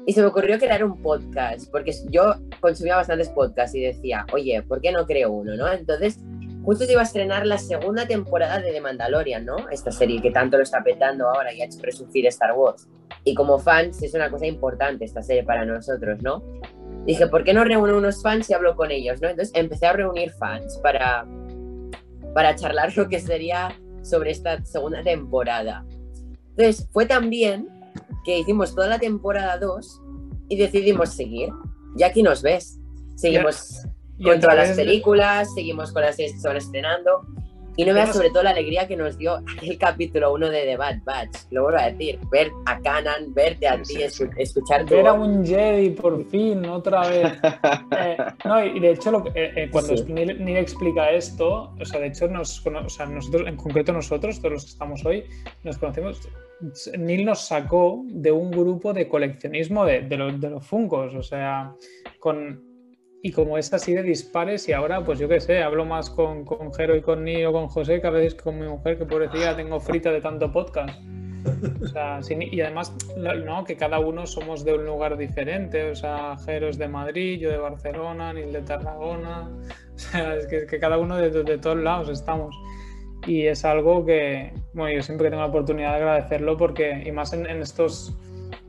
Y 0.04 0.14
se 0.14 0.20
me 0.20 0.26
ocurrió 0.26 0.58
crear 0.58 0.82
un 0.82 1.00
podcast, 1.00 1.70
porque 1.70 1.92
yo 2.10 2.34
consumía 2.60 2.96
bastantes 2.96 3.28
podcasts 3.28 3.76
y 3.76 3.82
decía, 3.82 4.26
oye, 4.32 4.62
¿por 4.62 4.80
qué 4.80 4.90
no 4.90 5.06
creo 5.06 5.30
uno, 5.30 5.54
no? 5.54 5.72
Entonces, 5.72 6.18
justo 6.64 6.84
se 6.84 6.92
iba 6.92 7.00
a 7.00 7.04
estrenar 7.04 7.46
la 7.46 7.58
segunda 7.58 8.06
temporada 8.06 8.60
de 8.60 8.72
The 8.72 8.80
Mandalorian, 8.80 9.44
¿no? 9.44 9.68
Esta 9.70 9.90
serie 9.90 10.22
que 10.22 10.30
tanto 10.30 10.56
lo 10.56 10.62
está 10.62 10.82
petando 10.82 11.28
ahora 11.28 11.52
y 11.52 11.60
ha 11.60 11.66
hecho 11.66 11.78
resurgir 11.82 12.26
Star 12.26 12.52
Wars. 12.52 12.88
Y 13.24 13.34
como 13.34 13.58
fans 13.58 14.02
es 14.02 14.14
una 14.14 14.30
cosa 14.30 14.46
importante 14.46 15.04
esta 15.04 15.22
serie 15.22 15.44
para 15.44 15.64
nosotros, 15.64 16.22
¿no? 16.22 16.42
Dije, 17.06 17.26
¿por 17.26 17.44
qué 17.44 17.52
no 17.52 17.64
reúno 17.64 17.96
unos 17.96 18.22
fans 18.22 18.48
y 18.50 18.54
hablo 18.54 18.76
con 18.76 18.90
ellos, 18.90 19.20
no? 19.20 19.28
Entonces 19.28 19.52
empecé 19.54 19.86
a 19.86 19.92
reunir 19.92 20.30
fans 20.32 20.78
para, 20.82 21.26
para 22.34 22.54
charlar 22.54 22.96
lo 22.96 23.08
que 23.08 23.18
sería 23.20 23.76
sobre 24.02 24.30
esta 24.30 24.64
segunda 24.64 25.02
temporada. 25.02 25.84
Entonces 26.50 26.88
fue 26.92 27.06
también 27.06 27.68
que 28.24 28.38
hicimos 28.38 28.74
toda 28.74 28.86
la 28.86 28.98
temporada 28.98 29.58
2 29.58 30.00
y 30.48 30.56
decidimos 30.56 31.10
seguir. 31.10 31.50
Y 31.96 32.04
aquí 32.04 32.22
nos 32.22 32.42
ves. 32.42 32.78
Seguimos 33.16 33.86
con 34.22 34.40
todas 34.40 34.56
las 34.56 34.76
películas, 34.76 35.52
seguimos 35.54 35.92
con 35.92 36.02
las 36.02 36.16
series 36.16 36.32
que 36.34 36.40
se 36.40 36.48
van 36.48 36.56
estrenando. 36.56 37.22
Y 37.74 37.86
no 37.86 37.94
veas 37.94 38.14
sobre 38.14 38.28
todo 38.28 38.42
la 38.42 38.50
alegría 38.50 38.86
que 38.86 38.98
nos 38.98 39.16
dio 39.16 39.36
aquel 39.56 39.78
capítulo 39.78 40.34
1 40.34 40.50
de 40.50 40.64
The 40.64 40.76
Bad 40.76 40.96
Batch. 41.04 41.36
Lo 41.52 41.62
vuelvo 41.62 41.78
a 41.78 41.90
decir, 41.90 42.18
ver 42.30 42.50
a 42.66 42.78
Canan, 42.80 43.32
verte 43.32 43.66
a 43.66 43.82
Sí, 43.82 43.94
ti, 43.94 44.02
sí, 44.10 44.24
escu- 44.24 44.34
escuchar 44.36 44.84
tu 44.84 44.94
Ver 44.94 45.06
a 45.06 45.14
un 45.14 45.42
Jedi 45.42 45.88
por 45.88 46.22
fin, 46.28 46.66
otra 46.66 47.08
vez. 47.08 47.32
Eh, 47.98 48.16
no, 48.44 48.62
y 48.62 48.78
de 48.78 48.90
hecho, 48.90 49.10
lo 49.10 49.24
que- 49.24 49.30
eh, 49.30 49.52
eh, 49.56 49.68
cuando 49.72 49.96
Sí. 49.96 50.04
Neil, 50.12 50.44
Neil 50.44 50.58
explica 50.58 51.10
esto, 51.12 51.72
o 51.80 51.84
sea, 51.86 51.98
de 52.00 52.08
hecho, 52.08 52.28
nos, 52.28 52.60
o 52.66 52.88
sea, 52.90 53.06
nosotros, 53.06 53.48
en 53.48 53.56
concreto 53.56 53.92
nosotros, 53.94 54.36
todos 54.38 54.52
los 54.52 54.64
que 54.64 54.70
estamos 54.72 55.06
hoy, 55.06 55.24
nos 55.64 55.78
conocemos. 55.78 56.28
Neil 56.98 57.24
nos 57.24 57.46
sacó 57.46 58.02
de 58.06 58.32
un 58.32 58.50
grupo 58.50 58.92
de 58.92 59.08
coleccionismo 59.08 59.86
de, 59.86 60.02
de, 60.02 60.16
los, 60.18 60.38
de 60.38 60.50
los 60.50 60.66
Funkos, 60.66 61.14
o 61.14 61.22
sea, 61.22 61.72
con. 62.18 62.70
Y 63.22 63.30
como 63.30 63.56
es 63.56 63.72
así 63.72 63.94
de 63.94 64.02
dispares, 64.02 64.68
y 64.68 64.72
ahora, 64.72 65.04
pues 65.04 65.18
yo 65.20 65.28
qué 65.28 65.38
sé, 65.40 65.62
hablo 65.62 65.84
más 65.84 66.10
con, 66.10 66.44
con 66.44 66.74
Jero 66.74 66.96
y 66.96 67.02
con 67.02 67.24
o 67.46 67.52
con 67.52 67.68
José 67.68 68.00
que 68.00 68.06
a 68.08 68.10
veces 68.10 68.34
con 68.34 68.58
mi 68.58 68.66
mujer, 68.66 68.98
que 68.98 69.06
pobrecilla 69.06 69.54
tengo 69.56 69.78
frita 69.78 70.10
de 70.10 70.20
tanto 70.20 70.50
podcast. 70.50 70.98
O 71.82 71.86
sea, 71.88 72.22
sin- 72.22 72.42
y 72.42 72.60
además, 72.60 72.92
no, 73.44 73.64
que 73.64 73.76
cada 73.76 73.98
uno 74.00 74.26
somos 74.26 74.64
de 74.64 74.74
un 74.74 74.86
lugar 74.86 75.16
diferente. 75.16 75.90
O 75.90 75.94
sea, 75.94 76.36
Jero 76.44 76.68
es 76.68 76.78
de 76.78 76.88
Madrid, 76.88 77.38
yo 77.40 77.50
de 77.50 77.58
Barcelona, 77.58 78.32
Nil 78.32 78.52
de 78.52 78.62
Tarragona. 78.62 79.50
O 79.94 79.98
sea, 79.98 80.36
es 80.36 80.46
que, 80.46 80.66
que 80.66 80.80
cada 80.80 80.96
uno 80.98 81.16
de, 81.16 81.30
de 81.30 81.58
todos 81.58 81.76
lados 81.76 82.08
estamos. 82.08 82.56
Y 83.26 83.46
es 83.46 83.64
algo 83.64 84.04
que, 84.06 84.52
bueno, 84.72 84.96
yo 84.96 85.02
siempre 85.02 85.26
que 85.26 85.30
tengo 85.30 85.42
la 85.42 85.48
oportunidad 85.50 85.90
de 85.90 85.96
agradecerlo 85.96 86.56
porque, 86.56 87.02
y 87.06 87.12
más 87.12 87.32
en, 87.34 87.46
en 87.46 87.60
estos, 87.60 88.16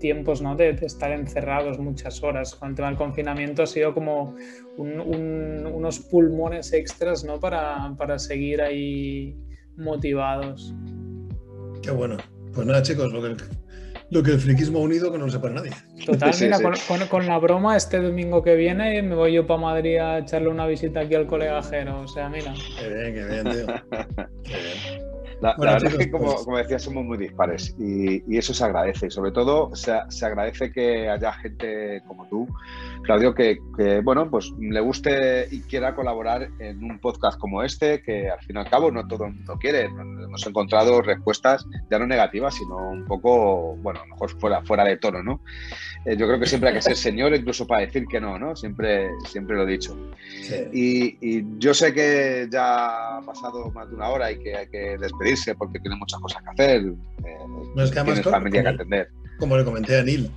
tiempos 0.04 0.42
¿no? 0.42 0.54
de, 0.58 0.74
de 0.74 0.86
estar 0.86 1.12
encerrados 1.14 1.80
muchas 1.80 2.22
horas. 2.24 2.54
Con 2.56 2.72
el 2.72 2.76
tema 2.76 2.90
del 2.90 2.98
confinamiento 2.98 3.64
ha 3.64 3.68
sido 3.68 3.94
como 3.94 4.36
un- 4.76 5.00
un- 5.00 5.66
unos 5.66 6.00
pulmones 6.00 6.74
extras 6.74 7.24
¿no? 7.24 7.40
para, 7.40 7.94
para 7.98 8.20
seguir 8.20 8.62
ahí 8.62 9.34
motivados. 9.78 10.74
Qué 11.82 11.92
bueno. 11.92 12.18
Pues 12.54 12.68
nada, 12.68 12.82
chicos, 12.82 13.14
lo 13.14 13.22
que 13.22 13.28
el, 13.30 13.38
lo 14.10 14.22
que 14.22 14.32
el 14.32 14.40
friquismo 14.40 14.80
ha 14.80 14.82
unido 14.82 15.10
que 15.10 15.18
no 15.18 15.26
lo 15.28 15.32
sepa 15.32 15.50
nadie. 15.50 15.72
Total, 16.06 16.34
Sí, 16.34 16.44
mira, 16.44 16.58
sí. 16.58 16.64
Con, 16.64 16.74
con- 17.00 17.08
con 17.08 17.26
la 17.28 17.38
broma, 17.40 17.78
este 17.78 18.02
domingo 18.02 18.44
que 18.44 18.56
viene 18.56 19.02
me 19.02 19.16
voy 19.16 19.32
yo 19.32 19.48
para 19.48 19.62
Madrid 19.62 19.98
a 20.00 20.18
echarle 20.20 20.50
una 20.50 20.68
visita 20.68 21.00
aquí 21.00 21.16
al 21.16 21.28
colega 21.28 21.64
Jero. 21.64 22.02
O 22.02 22.08
sea, 22.10 22.28
mira. 22.28 22.54
Qué 22.78 22.90
bien, 22.94 23.14
qué 23.14 23.26
bien, 23.26 23.44
tío. 23.44 23.66
Qué 24.44 24.58
bien. 24.60 25.13
La, 25.44 25.56
Bueno, 25.58 25.74
la 25.74 25.78
verdad 25.80 25.92
es 26.00 26.06
que, 26.06 26.12
como, 26.12 26.32
pues- 26.34 26.46
como 26.46 26.58
decía, 26.58 26.80
somos 26.80 27.04
muy 27.04 27.18
dispares 27.18 27.76
y, 27.78 28.24
y 28.34 28.38
eso 28.38 28.54
se 28.54 28.64
agradece. 28.64 29.08
Y 29.08 29.12
sobre 29.12 29.32
todo, 29.32 29.76
se, 29.76 29.92
se 30.08 30.26
agradece 30.26 30.72
que 30.72 31.10
haya 31.10 31.34
gente 31.34 32.02
como 32.08 32.26
tú, 32.30 32.48
Claudio, 33.04 33.36
que, 33.36 33.58
que, 33.78 34.00
bueno, 34.00 34.30
pues 34.30 34.52
le 34.58 34.80
guste 34.80 35.48
y 35.52 35.60
quiera 35.64 35.94
colaborar 35.96 36.50
en 36.60 36.82
un 36.82 36.98
podcast 37.00 37.38
como 37.38 37.62
este, 37.62 38.02
que 38.02 38.30
al 38.30 38.40
fin 38.40 38.56
y 38.56 38.60
al 38.60 38.70
cabo 38.70 38.90
no 38.90 39.06
todo 39.06 39.26
el 39.26 39.34
mundo 39.34 39.58
quiere. 39.60 39.82
Hemos 39.86 40.48
encontrado 40.48 41.02
respuestas 41.02 41.66
ya 41.92 42.00
no 42.00 42.08
negativas, 42.08 42.56
sino 42.56 42.78
un 42.78 43.06
poco, 43.06 43.76
bueno, 43.82 44.00
a 44.00 44.06
lo 44.06 44.14
mejor 44.14 44.30
fuera, 44.40 44.62
fuera 44.62 44.86
de 44.86 44.96
tono, 44.96 45.22
¿no? 45.22 45.42
Eh, 46.06 46.16
yo 46.16 46.26
creo 46.28 46.40
que 46.40 46.46
siempre 46.46 46.70
hay 46.70 46.76
que 46.76 46.82
ser 46.82 46.96
señor, 47.10 47.36
incluso 47.36 47.68
para 47.68 47.82
decir 47.82 48.06
que 48.10 48.22
no, 48.22 48.40
¿no? 48.40 48.56
Siempre, 48.56 49.10
siempre 49.28 49.58
lo 49.58 49.64
he 49.64 49.72
dicho. 49.72 49.98
Sí. 50.42 50.56
Y, 50.72 51.18
y 51.38 51.46
yo 51.58 51.74
sé 51.74 51.94
que 51.94 52.48
ya 52.50 53.18
ha 53.18 53.22
pasado 53.22 53.70
más 53.72 53.90
de 53.90 53.96
una 53.96 54.08
hora 54.08 54.32
y 54.32 54.40
que 54.40 54.56
hay 54.56 54.68
que 54.70 54.98
porque 55.58 55.80
tiene 55.80 55.96
muchas 55.96 56.20
cosas 56.20 56.42
que 56.44 56.50
hacer. 56.50 56.82
eh, 56.82 56.96
No, 57.76 57.84
es 57.84 57.92
que 57.92 58.00
además 58.00 58.22
familia 58.22 58.62
que 58.64 58.68
atender. 58.70 59.10
Como 59.40 59.58
le 59.58 59.64
comenté 59.66 59.98
a 60.00 60.04
Neil, 60.04 60.30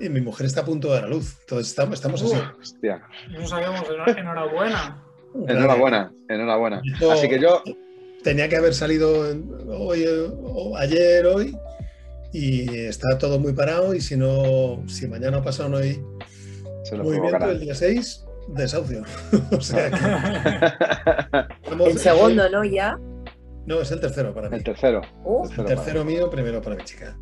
y 0.00 0.08
mi 0.08 0.20
mujer 0.20 0.46
está 0.46 0.60
a 0.62 0.64
punto 0.64 0.88
de 0.88 0.94
dar 0.94 1.04
a 1.04 1.08
luz. 1.08 1.36
Entonces 1.42 1.68
estamos, 1.68 1.94
estamos 1.94 2.22
así. 2.22 2.34
Hostia. 2.60 3.02
No 3.30 3.46
sabíamos, 3.46 3.80
enhor- 3.88 4.18
enhorabuena. 4.18 5.02
Enhorabuena, 5.48 6.12
enhorabuena. 6.28 6.82
Yo- 7.00 7.12
Así 7.12 7.28
que 7.28 7.38
yo, 7.40 7.62
Tenía 8.22 8.48
que 8.48 8.56
haber 8.56 8.72
salido 8.72 9.28
en- 9.28 9.50
hoy, 9.68 10.04
eh, 10.04 10.28
o 10.30 10.76
ayer, 10.76 11.26
hoy, 11.26 11.56
y 12.32 12.68
está 12.86 13.18
todo 13.18 13.40
muy 13.40 13.52
parado. 13.52 13.94
Y 13.94 14.00
si 14.00 14.16
no, 14.16 14.82
si 14.86 15.08
mañana 15.08 15.38
o 15.38 15.42
pasado 15.42 15.70
no 15.70 15.78
hay 15.78 16.00
movimiento, 17.02 17.50
el 17.50 17.60
día 17.60 17.74
6, 17.74 18.24
desahucio. 18.54 19.02
o 19.50 19.60
sea 19.60 19.90
que 19.90 19.96
estamos- 21.64 21.88
El 21.88 21.98
segundo, 21.98 22.48
¿no? 22.50 22.64
Ya. 22.64 22.96
No, 23.66 23.80
es 23.80 23.90
el 23.92 24.00
tercero 24.00 24.34
para 24.34 24.48
mí. 24.50 24.56
El 24.56 24.64
tercero. 24.64 25.00
Uh, 25.24 25.48
El 25.58 25.64
tercero 25.64 26.04
mío, 26.04 26.28
primero 26.30 26.60
para 26.60 26.76
mi 26.76 26.84
chica. 26.84 27.16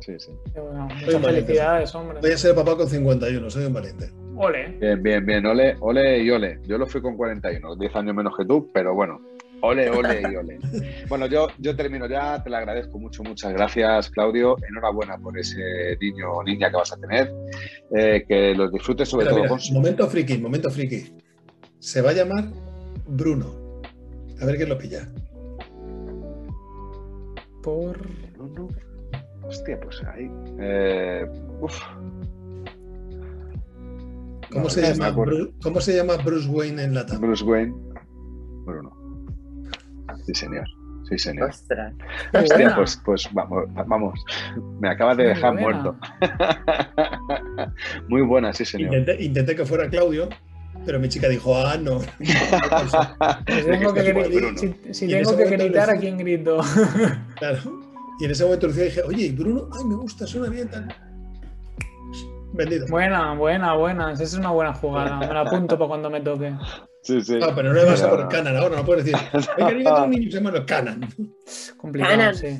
Sí, 0.00 0.12
sí. 0.18 0.30
Bueno, 0.54 0.88
Soy 0.90 0.98
Muchas 0.98 1.14
un 1.14 1.22
valiente. 1.22 1.46
felicidades, 1.46 1.94
hombre. 1.94 2.18
Voy 2.20 2.30
a 2.30 2.38
ser 2.38 2.54
papá 2.54 2.76
con 2.76 2.88
51, 2.88 3.50
soy 3.50 3.64
un 3.64 3.72
valiente. 3.72 4.10
Ole. 4.36 4.68
Bien, 4.78 5.02
bien, 5.02 5.24
bien. 5.24 5.46
Ole, 5.46 5.76
ole 5.80 6.18
y 6.22 6.30
ole. 6.30 6.60
Yo 6.64 6.76
lo 6.78 6.86
fui 6.86 7.00
con 7.00 7.16
41, 7.16 7.76
10 7.76 7.96
años 7.96 8.14
menos 8.14 8.34
que 8.36 8.44
tú, 8.44 8.70
pero 8.72 8.94
bueno. 8.94 9.18
Ole, 9.62 9.88
ole 9.90 10.20
y 10.20 10.36
ole. 10.36 10.58
Bueno, 11.08 11.26
yo, 11.26 11.48
yo 11.58 11.74
termino 11.74 12.06
ya, 12.06 12.42
te 12.44 12.50
lo 12.50 12.56
agradezco 12.58 12.98
mucho, 12.98 13.22
muchas 13.22 13.52
gracias, 13.54 14.10
Claudio. 14.10 14.56
Enhorabuena 14.68 15.16
por 15.16 15.36
ese 15.38 15.96
niño 16.00 16.30
o 16.30 16.44
niña 16.44 16.70
que 16.70 16.76
vas 16.76 16.92
a 16.92 16.96
tener. 16.98 17.32
Eh, 17.96 18.24
que 18.28 18.54
los 18.54 18.70
disfrutes 18.70 19.08
sobre 19.08 19.24
Mira, 19.24 19.30
todo 19.30 19.40
mira, 19.40 19.48
con 19.48 19.60
su... 19.60 19.72
momento 19.72 20.06
friki, 20.08 20.36
momento 20.38 20.70
friki. 20.70 21.14
Se 21.78 22.02
va 22.02 22.10
a 22.10 22.12
llamar 22.12 22.44
Bruno. 23.06 23.80
A 24.40 24.44
ver 24.44 24.56
quién 24.56 24.68
lo 24.68 24.76
pilla. 24.76 25.08
Por. 27.66 27.98
No, 28.38 28.46
no. 28.46 28.68
Hostia, 29.42 29.76
pues 29.80 30.00
ahí. 30.04 30.30
Eh, 30.60 31.26
uf. 31.60 31.76
¿Cómo, 34.52 34.62
No, 34.64 34.70
se, 34.70 34.82
llama 34.82 35.08
acuerdo. 35.08 35.36
Bru- 35.36 35.52
¿Cómo 35.64 35.80
se 35.80 35.96
llama 35.96 36.16
Bruce 36.18 36.48
Wayne 36.48 36.84
en 36.84 36.94
lata? 36.94 37.18
Bruce 37.18 37.42
Wayne. 37.42 37.74
Bruno. 38.64 38.92
Sí, 40.24 40.32
señor. 40.34 40.64
Sí, 41.08 41.18
señor. 41.18 41.50
ostras. 41.50 41.92
Hostia, 42.32 42.56
buena. 42.56 42.76
pues, 42.76 43.02
pues 43.04 43.28
vamos, 43.32 43.64
vamos. 43.88 44.24
Me 44.80 44.88
acabas 44.88 45.16
de 45.16 45.24
Muy 45.24 45.34
dejar 45.34 45.52
buena. 45.60 45.82
muerto. 45.82 45.96
Muy 48.08 48.22
buena, 48.22 48.52
sí, 48.52 48.64
señor. 48.64 48.94
Intenté, 48.94 49.24
intenté 49.24 49.56
que 49.56 49.66
fuera 49.66 49.88
Claudio, 49.90 50.28
pero 50.84 51.00
mi 51.00 51.08
chica 51.08 51.28
dijo, 51.28 51.56
ah, 51.56 51.76
no. 51.76 51.98
Pues 53.44 53.66
Bruno. 53.66 54.58
si, 54.92 55.08
tengo 55.08 55.36
que 55.36 55.46
gritar, 55.46 55.90
¿a 55.90 55.96
quién 55.96 56.16
grito? 56.16 56.60
Claro. 57.38 57.58
Y 58.18 58.24
en 58.24 58.30
ese 58.30 58.44
momento 58.44 58.66
Lucía 58.68 58.84
dije, 58.84 59.02
oye, 59.02 59.26
¿y 59.26 59.32
Bruno? 59.32 59.68
Ay, 59.76 59.84
me 59.84 59.94
gusta, 59.96 60.26
suena 60.26 60.48
bien. 60.48 60.68
Tal. 60.70 60.88
Vendido. 62.54 62.86
buena, 62.88 63.34
buena, 63.34 63.74
buena. 63.74 64.12
Esa 64.12 64.22
es 64.22 64.34
una 64.34 64.50
buena 64.50 64.72
jugada. 64.72 65.18
Me 65.18 65.26
la 65.34 65.40
apunto 65.42 65.76
para 65.78 65.88
cuando 65.88 66.08
me 66.08 66.20
toque. 66.22 66.54
Sí, 67.02 67.20
sí. 67.20 67.38
Ah, 67.42 67.52
pero 67.54 67.68
no 67.68 67.74
le 67.74 67.84
vas 67.84 68.02
a 68.02 68.10
poner 68.10 68.28
Canan 68.28 68.56
ahora, 68.56 68.76
no 68.76 68.84
puedes 68.84 69.04
decir. 69.04 69.20
Venga, 69.58 69.70
yo 69.72 69.78
tengo 69.84 70.04
un 70.04 70.10
niño 70.10 70.24
que 70.24 70.30
se 70.32 70.40
llama 70.42 70.66
Canan. 70.66 71.00
Complicado, 71.76 72.10
Canan. 72.16 72.34
sí. 72.34 72.58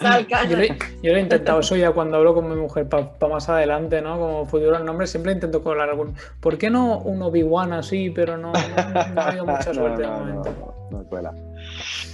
Sal, 0.00 0.26
Yo 0.26 0.56
lo, 0.56 0.62
he- 0.64 0.78
yo 1.02 1.12
lo 1.12 1.18
he 1.18 1.20
intentado 1.20 1.60
eso 1.60 1.76
ya 1.76 1.92
cuando 1.92 2.16
hablo 2.16 2.34
con 2.34 2.48
mi 2.48 2.56
mujer 2.56 2.88
para 2.88 3.12
más 3.30 3.48
adelante, 3.48 4.02
¿no? 4.02 4.18
Como 4.18 4.46
futuros 4.46 4.82
nombres, 4.82 5.10
siempre 5.10 5.30
intento 5.32 5.62
colar 5.62 5.88
algún. 5.90 6.14
¿Por 6.40 6.58
qué 6.58 6.70
no 6.70 6.98
un 6.98 7.22
Obi-Wan 7.22 7.72
así? 7.72 8.10
Pero 8.10 8.36
no, 8.36 8.52
no, 8.52 9.14
no 9.14 9.20
ha 9.20 9.28
habido 9.28 9.46
mucha 9.46 9.68
No, 9.68 9.74
suerte 9.74 10.02
de 10.02 10.08
no, 10.08 10.18
momento. 10.18 10.50
no, 10.90 10.98
no 10.98 11.04
cuela. 11.04 11.32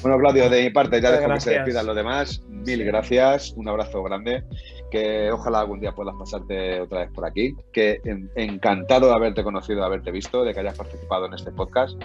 Bueno, 0.02 0.18
Claudio, 0.18 0.48
de 0.50 0.62
mi 0.62 0.70
parte, 0.70 1.00
ya 1.00 1.08
Muchas 1.10 1.20
dejo 1.20 1.34
que 1.34 1.40
se 1.40 1.50
despidan 1.64 1.86
los 1.86 1.96
demás. 1.96 2.42
Mil 2.48 2.84
gracias, 2.84 3.52
un 3.56 3.68
abrazo 3.68 4.02
grande. 4.02 4.44
Que 4.90 5.30
ojalá 5.30 5.60
algún 5.60 5.80
día 5.80 5.92
puedas 5.92 6.14
pasarte 6.18 6.80
otra 6.80 7.00
vez 7.00 7.10
por 7.12 7.26
aquí. 7.26 7.54
Que 7.72 8.00
en- 8.04 8.30
encantado 8.36 9.08
de 9.08 9.14
haberte 9.14 9.42
conocido, 9.42 9.80
de 9.80 9.86
haberte 9.86 10.10
visto, 10.10 10.44
de 10.44 10.54
que 10.54 10.60
hayas 10.60 10.76
participado 10.76 11.26
en 11.26 11.34
este 11.34 11.50
podcast. 11.52 12.00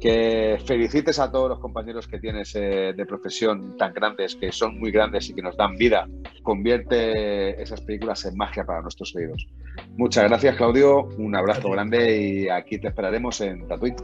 Que 0.00 0.58
felicites 0.64 1.18
a 1.18 1.32
todos 1.32 1.48
los 1.48 1.58
compañeros 1.58 2.06
que 2.06 2.18
tienes 2.20 2.54
eh, 2.54 2.92
de 2.94 3.06
profesión 3.06 3.76
tan 3.78 3.92
grandes, 3.94 4.36
que 4.36 4.52
son 4.52 4.78
muy 4.78 4.90
grandes 4.92 5.30
y 5.30 5.34
que 5.34 5.42
nos 5.42 5.56
dan 5.56 5.74
vida. 5.76 6.06
Convierte 6.42 7.60
esas 7.62 7.80
películas 7.80 8.24
en 8.26 8.36
magia 8.36 8.64
para 8.64 8.82
nuestros 8.82 9.14
oídos. 9.16 9.46
Muchas 9.96 10.24
gracias, 10.24 10.54
Claudio. 10.56 11.08
Un 11.18 11.34
abrazo 11.34 11.70
grande 11.70 12.16
y 12.20 12.48
aquí 12.48 12.78
te 12.78 12.88
esperaremos 12.88 13.40
en 13.40 13.66
Tatooine. 13.66 13.96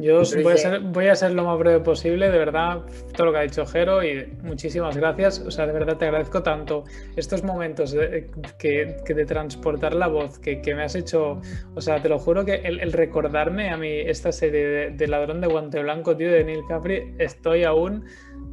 Yo 0.00 0.18
Luis, 0.18 0.42
voy 0.42 0.52
a, 0.52 0.56
ser, 0.56 0.80
voy 0.80 1.06
a 1.08 1.14
ser 1.14 1.32
lo 1.32 1.44
más 1.44 1.58
breve 1.58 1.80
posible, 1.80 2.30
de 2.30 2.38
verdad, 2.38 2.82
todo 3.14 3.26
lo 3.26 3.32
que 3.32 3.38
ha 3.38 3.42
dicho 3.42 3.66
Jero 3.66 4.02
y 4.02 4.26
muchísimas 4.42 4.96
gracias. 4.96 5.40
O 5.40 5.50
sea, 5.50 5.66
de 5.66 5.72
verdad 5.72 5.96
te 5.96 6.06
agradezco 6.06 6.42
tanto 6.42 6.84
estos 7.16 7.44
momentos 7.44 7.92
de, 7.92 8.30
que, 8.58 8.96
que 9.04 9.14
de 9.14 9.24
transportar 9.26 9.94
la 9.94 10.08
voz 10.08 10.38
que, 10.38 10.60
que 10.60 10.74
me 10.74 10.84
has 10.84 10.94
hecho. 10.94 11.40
O 11.74 11.80
sea, 11.80 12.00
te 12.00 12.08
lo 12.08 12.18
juro 12.18 12.44
que 12.44 12.56
el, 12.56 12.80
el 12.80 12.92
recordarme 12.92 13.70
a 13.70 13.76
mí 13.76 13.90
esta 13.90 14.32
serie 14.32 14.66
de, 14.66 14.90
de 14.90 15.06
Ladrón 15.06 15.40
de 15.40 15.48
Guante 15.48 15.80
Blanco, 15.82 16.16
tío, 16.16 16.30
de 16.30 16.44
Neil 16.44 16.62
Capri, 16.68 17.14
estoy 17.18 17.64
aún 17.64 18.04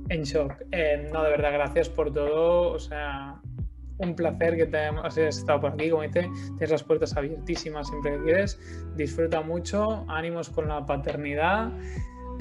en 0.10 0.24
shock. 0.24 0.54
Eh, 0.72 1.08
no, 1.12 1.24
de 1.24 1.30
verdad, 1.30 1.54
gracias 1.54 1.90
por 1.90 2.14
todo. 2.14 2.72
O 2.72 2.80
sea, 2.80 3.42
un 4.00 4.16
placer 4.16 4.56
que 4.56 4.66
te 4.66 4.78
hayas 4.78 5.18
estado 5.18 5.62
por 5.62 5.72
aquí. 5.74 5.90
Como 5.90 6.04
dice, 6.04 6.30
tienes 6.58 6.72
las 6.72 6.84
puertas 6.84 7.16
abiertísimas 7.16 7.88
siempre 7.88 8.18
que 8.18 8.24
quieres. 8.24 8.60
Disfruta 8.96 9.42
mucho, 9.42 10.06
ánimos 10.08 10.50
con 10.50 10.68
la 10.68 10.86
paternidad 10.86 11.72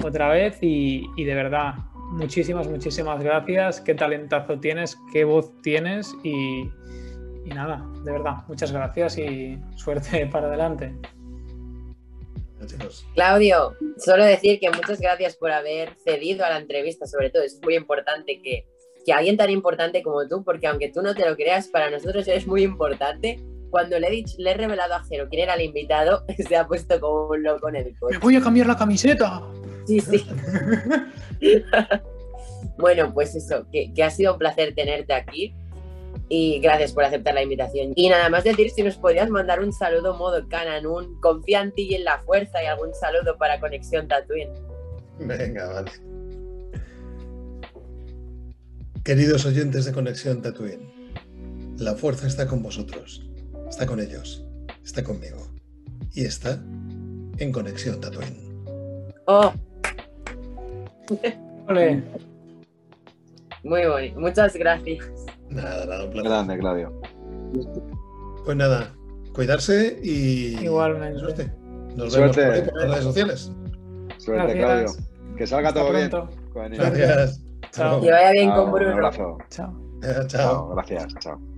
otra 0.03 0.29
vez 0.29 0.57
y, 0.61 1.05
y 1.15 1.23
de 1.23 1.33
verdad, 1.33 1.73
muchísimas, 2.11 2.67
muchísimas 2.67 3.23
gracias. 3.23 3.81
Qué 3.81 3.95
talentazo 3.95 4.59
tienes, 4.59 4.97
qué 5.11 5.23
voz 5.23 5.51
tienes 5.61 6.15
y, 6.23 6.69
y 7.45 7.49
nada, 7.49 7.85
de 8.03 8.11
verdad, 8.11 8.35
muchas 8.47 8.71
gracias 8.71 9.17
y 9.17 9.57
suerte 9.75 10.27
para 10.31 10.47
adelante. 10.47 10.93
Claudio, 13.13 13.75
solo 13.97 14.25
decir 14.25 14.59
que 14.59 14.69
muchas 14.69 14.99
gracias 14.99 15.37
por 15.37 15.51
haber 15.51 15.93
cedido 16.03 16.43
a 16.43 16.49
la 16.49 16.57
entrevista, 16.57 17.05
sobre 17.05 17.29
todo. 17.29 17.43
Es 17.43 17.59
muy 17.63 17.75
importante 17.75 18.41
que, 18.41 18.67
que 19.07 19.13
alguien 19.13 19.37
tan 19.37 19.49
importante 19.49 20.03
como 20.03 20.27
tú, 20.27 20.43
porque 20.43 20.67
aunque 20.67 20.91
tú 20.91 21.01
no 21.01 21.15
te 21.15 21.27
lo 21.27 21.37
creas, 21.37 21.69
para 21.69 21.89
nosotros 21.89 22.27
eres 22.27 22.45
muy 22.45 22.63
importante. 22.63 23.39
Cuando 23.69 23.97
le 23.97 24.07
he, 24.07 24.11
dicho, 24.11 24.35
le 24.37 24.51
he 24.51 24.53
revelado 24.53 24.95
a 24.95 25.03
Jero 25.05 25.29
quién 25.29 25.43
era 25.43 25.53
el 25.53 25.61
invitado, 25.61 26.25
se 26.47 26.57
ha 26.57 26.67
puesto 26.67 26.99
como 26.99 27.29
un 27.29 27.41
loco 27.41 27.69
en 27.69 27.77
el 27.77 27.85
¡Me 27.85 27.95
coche. 27.95 28.17
voy 28.21 28.35
a 28.35 28.41
cambiar 28.41 28.67
la 28.67 28.75
camiseta! 28.75 29.41
Sí, 29.85 30.01
sí. 30.01 30.27
bueno, 32.77 33.13
pues 33.13 33.33
eso, 33.33 33.65
que, 33.71 33.93
que 33.93 34.03
ha 34.03 34.09
sido 34.09 34.33
un 34.33 34.39
placer 34.39 34.75
tenerte 34.75 35.13
aquí 35.13 35.55
y 36.27 36.59
gracias 36.59 36.91
por 36.91 37.05
aceptar 37.05 37.33
la 37.33 37.43
invitación. 37.43 37.93
Y 37.95 38.09
nada 38.09 38.27
más 38.27 38.43
decir 38.43 38.71
si 38.71 38.83
nos 38.83 38.97
podrías 38.97 39.29
mandar 39.29 39.61
un 39.61 39.71
saludo 39.71 40.15
modo 40.15 40.45
Canon, 40.49 40.85
un 40.85 41.21
confía 41.21 41.61
en 41.61 41.71
ti 41.71 41.87
y 41.91 41.95
en 41.95 42.03
la 42.03 42.19
fuerza 42.19 42.61
y 42.61 42.65
algún 42.65 42.93
saludo 42.93 43.37
para 43.37 43.57
Conexión 43.61 44.09
Tatooine. 44.09 44.51
Venga, 45.19 45.65
vale. 45.71 45.91
Queridos 49.07 49.45
oyentes 49.45 49.85
de 49.85 49.93
Conexión 49.93 50.41
Tatooine, 50.41 50.91
la 51.77 51.95
fuerza 51.95 52.27
está 52.27 52.45
con 52.45 52.61
vosotros, 52.61 53.25
está 53.69 53.85
con 53.85 54.01
ellos, 54.01 54.45
está 54.83 55.01
conmigo 55.01 55.47
y 56.13 56.25
está 56.25 56.61
en 57.37 57.53
Conexión 57.53 58.01
Tatooine. 58.01 58.65
¡Oh! 59.27 59.53
Olé. 61.69 62.03
Muy 63.63 63.85
bonito, 63.85 64.19
muchas 64.19 64.53
gracias. 64.55 65.05
Nada, 65.51 65.85
nada, 65.85 66.03
un 66.03 66.11
placer. 66.11 66.29
Grande, 66.29 66.57
Claudio. 66.57 67.01
Pues 68.43 68.57
nada, 68.57 68.93
cuidarse 69.31 70.01
y. 70.03 70.61
Igualmente. 70.65 71.19
Suerte. 71.19 71.53
Nos 71.95 72.13
vemos 72.13 72.35
por, 72.35 72.43
ahí 72.43 72.61
por 72.61 72.81
las 72.81 72.89
redes 72.89 73.03
sociales. 73.05 73.51
Suerte. 74.17 74.53
Claudio. 74.53 74.89
Que 75.37 75.47
salga 75.47 75.73
todo 75.73 75.91
pronto. 75.91 76.29
bien. 76.55 76.73
Gracias. 76.73 77.46
Chao. 77.77 78.01
Que 78.01 78.11
vaya 78.11 78.31
bien 78.31 78.51
con 78.51 78.71
Bruno. 78.71 78.87
Un 78.87 78.93
abrazo. 78.93 79.37
Chao. 79.49 79.73
chao. 80.27 80.69
Gracias. 80.69 81.13
Chao. 81.19 81.56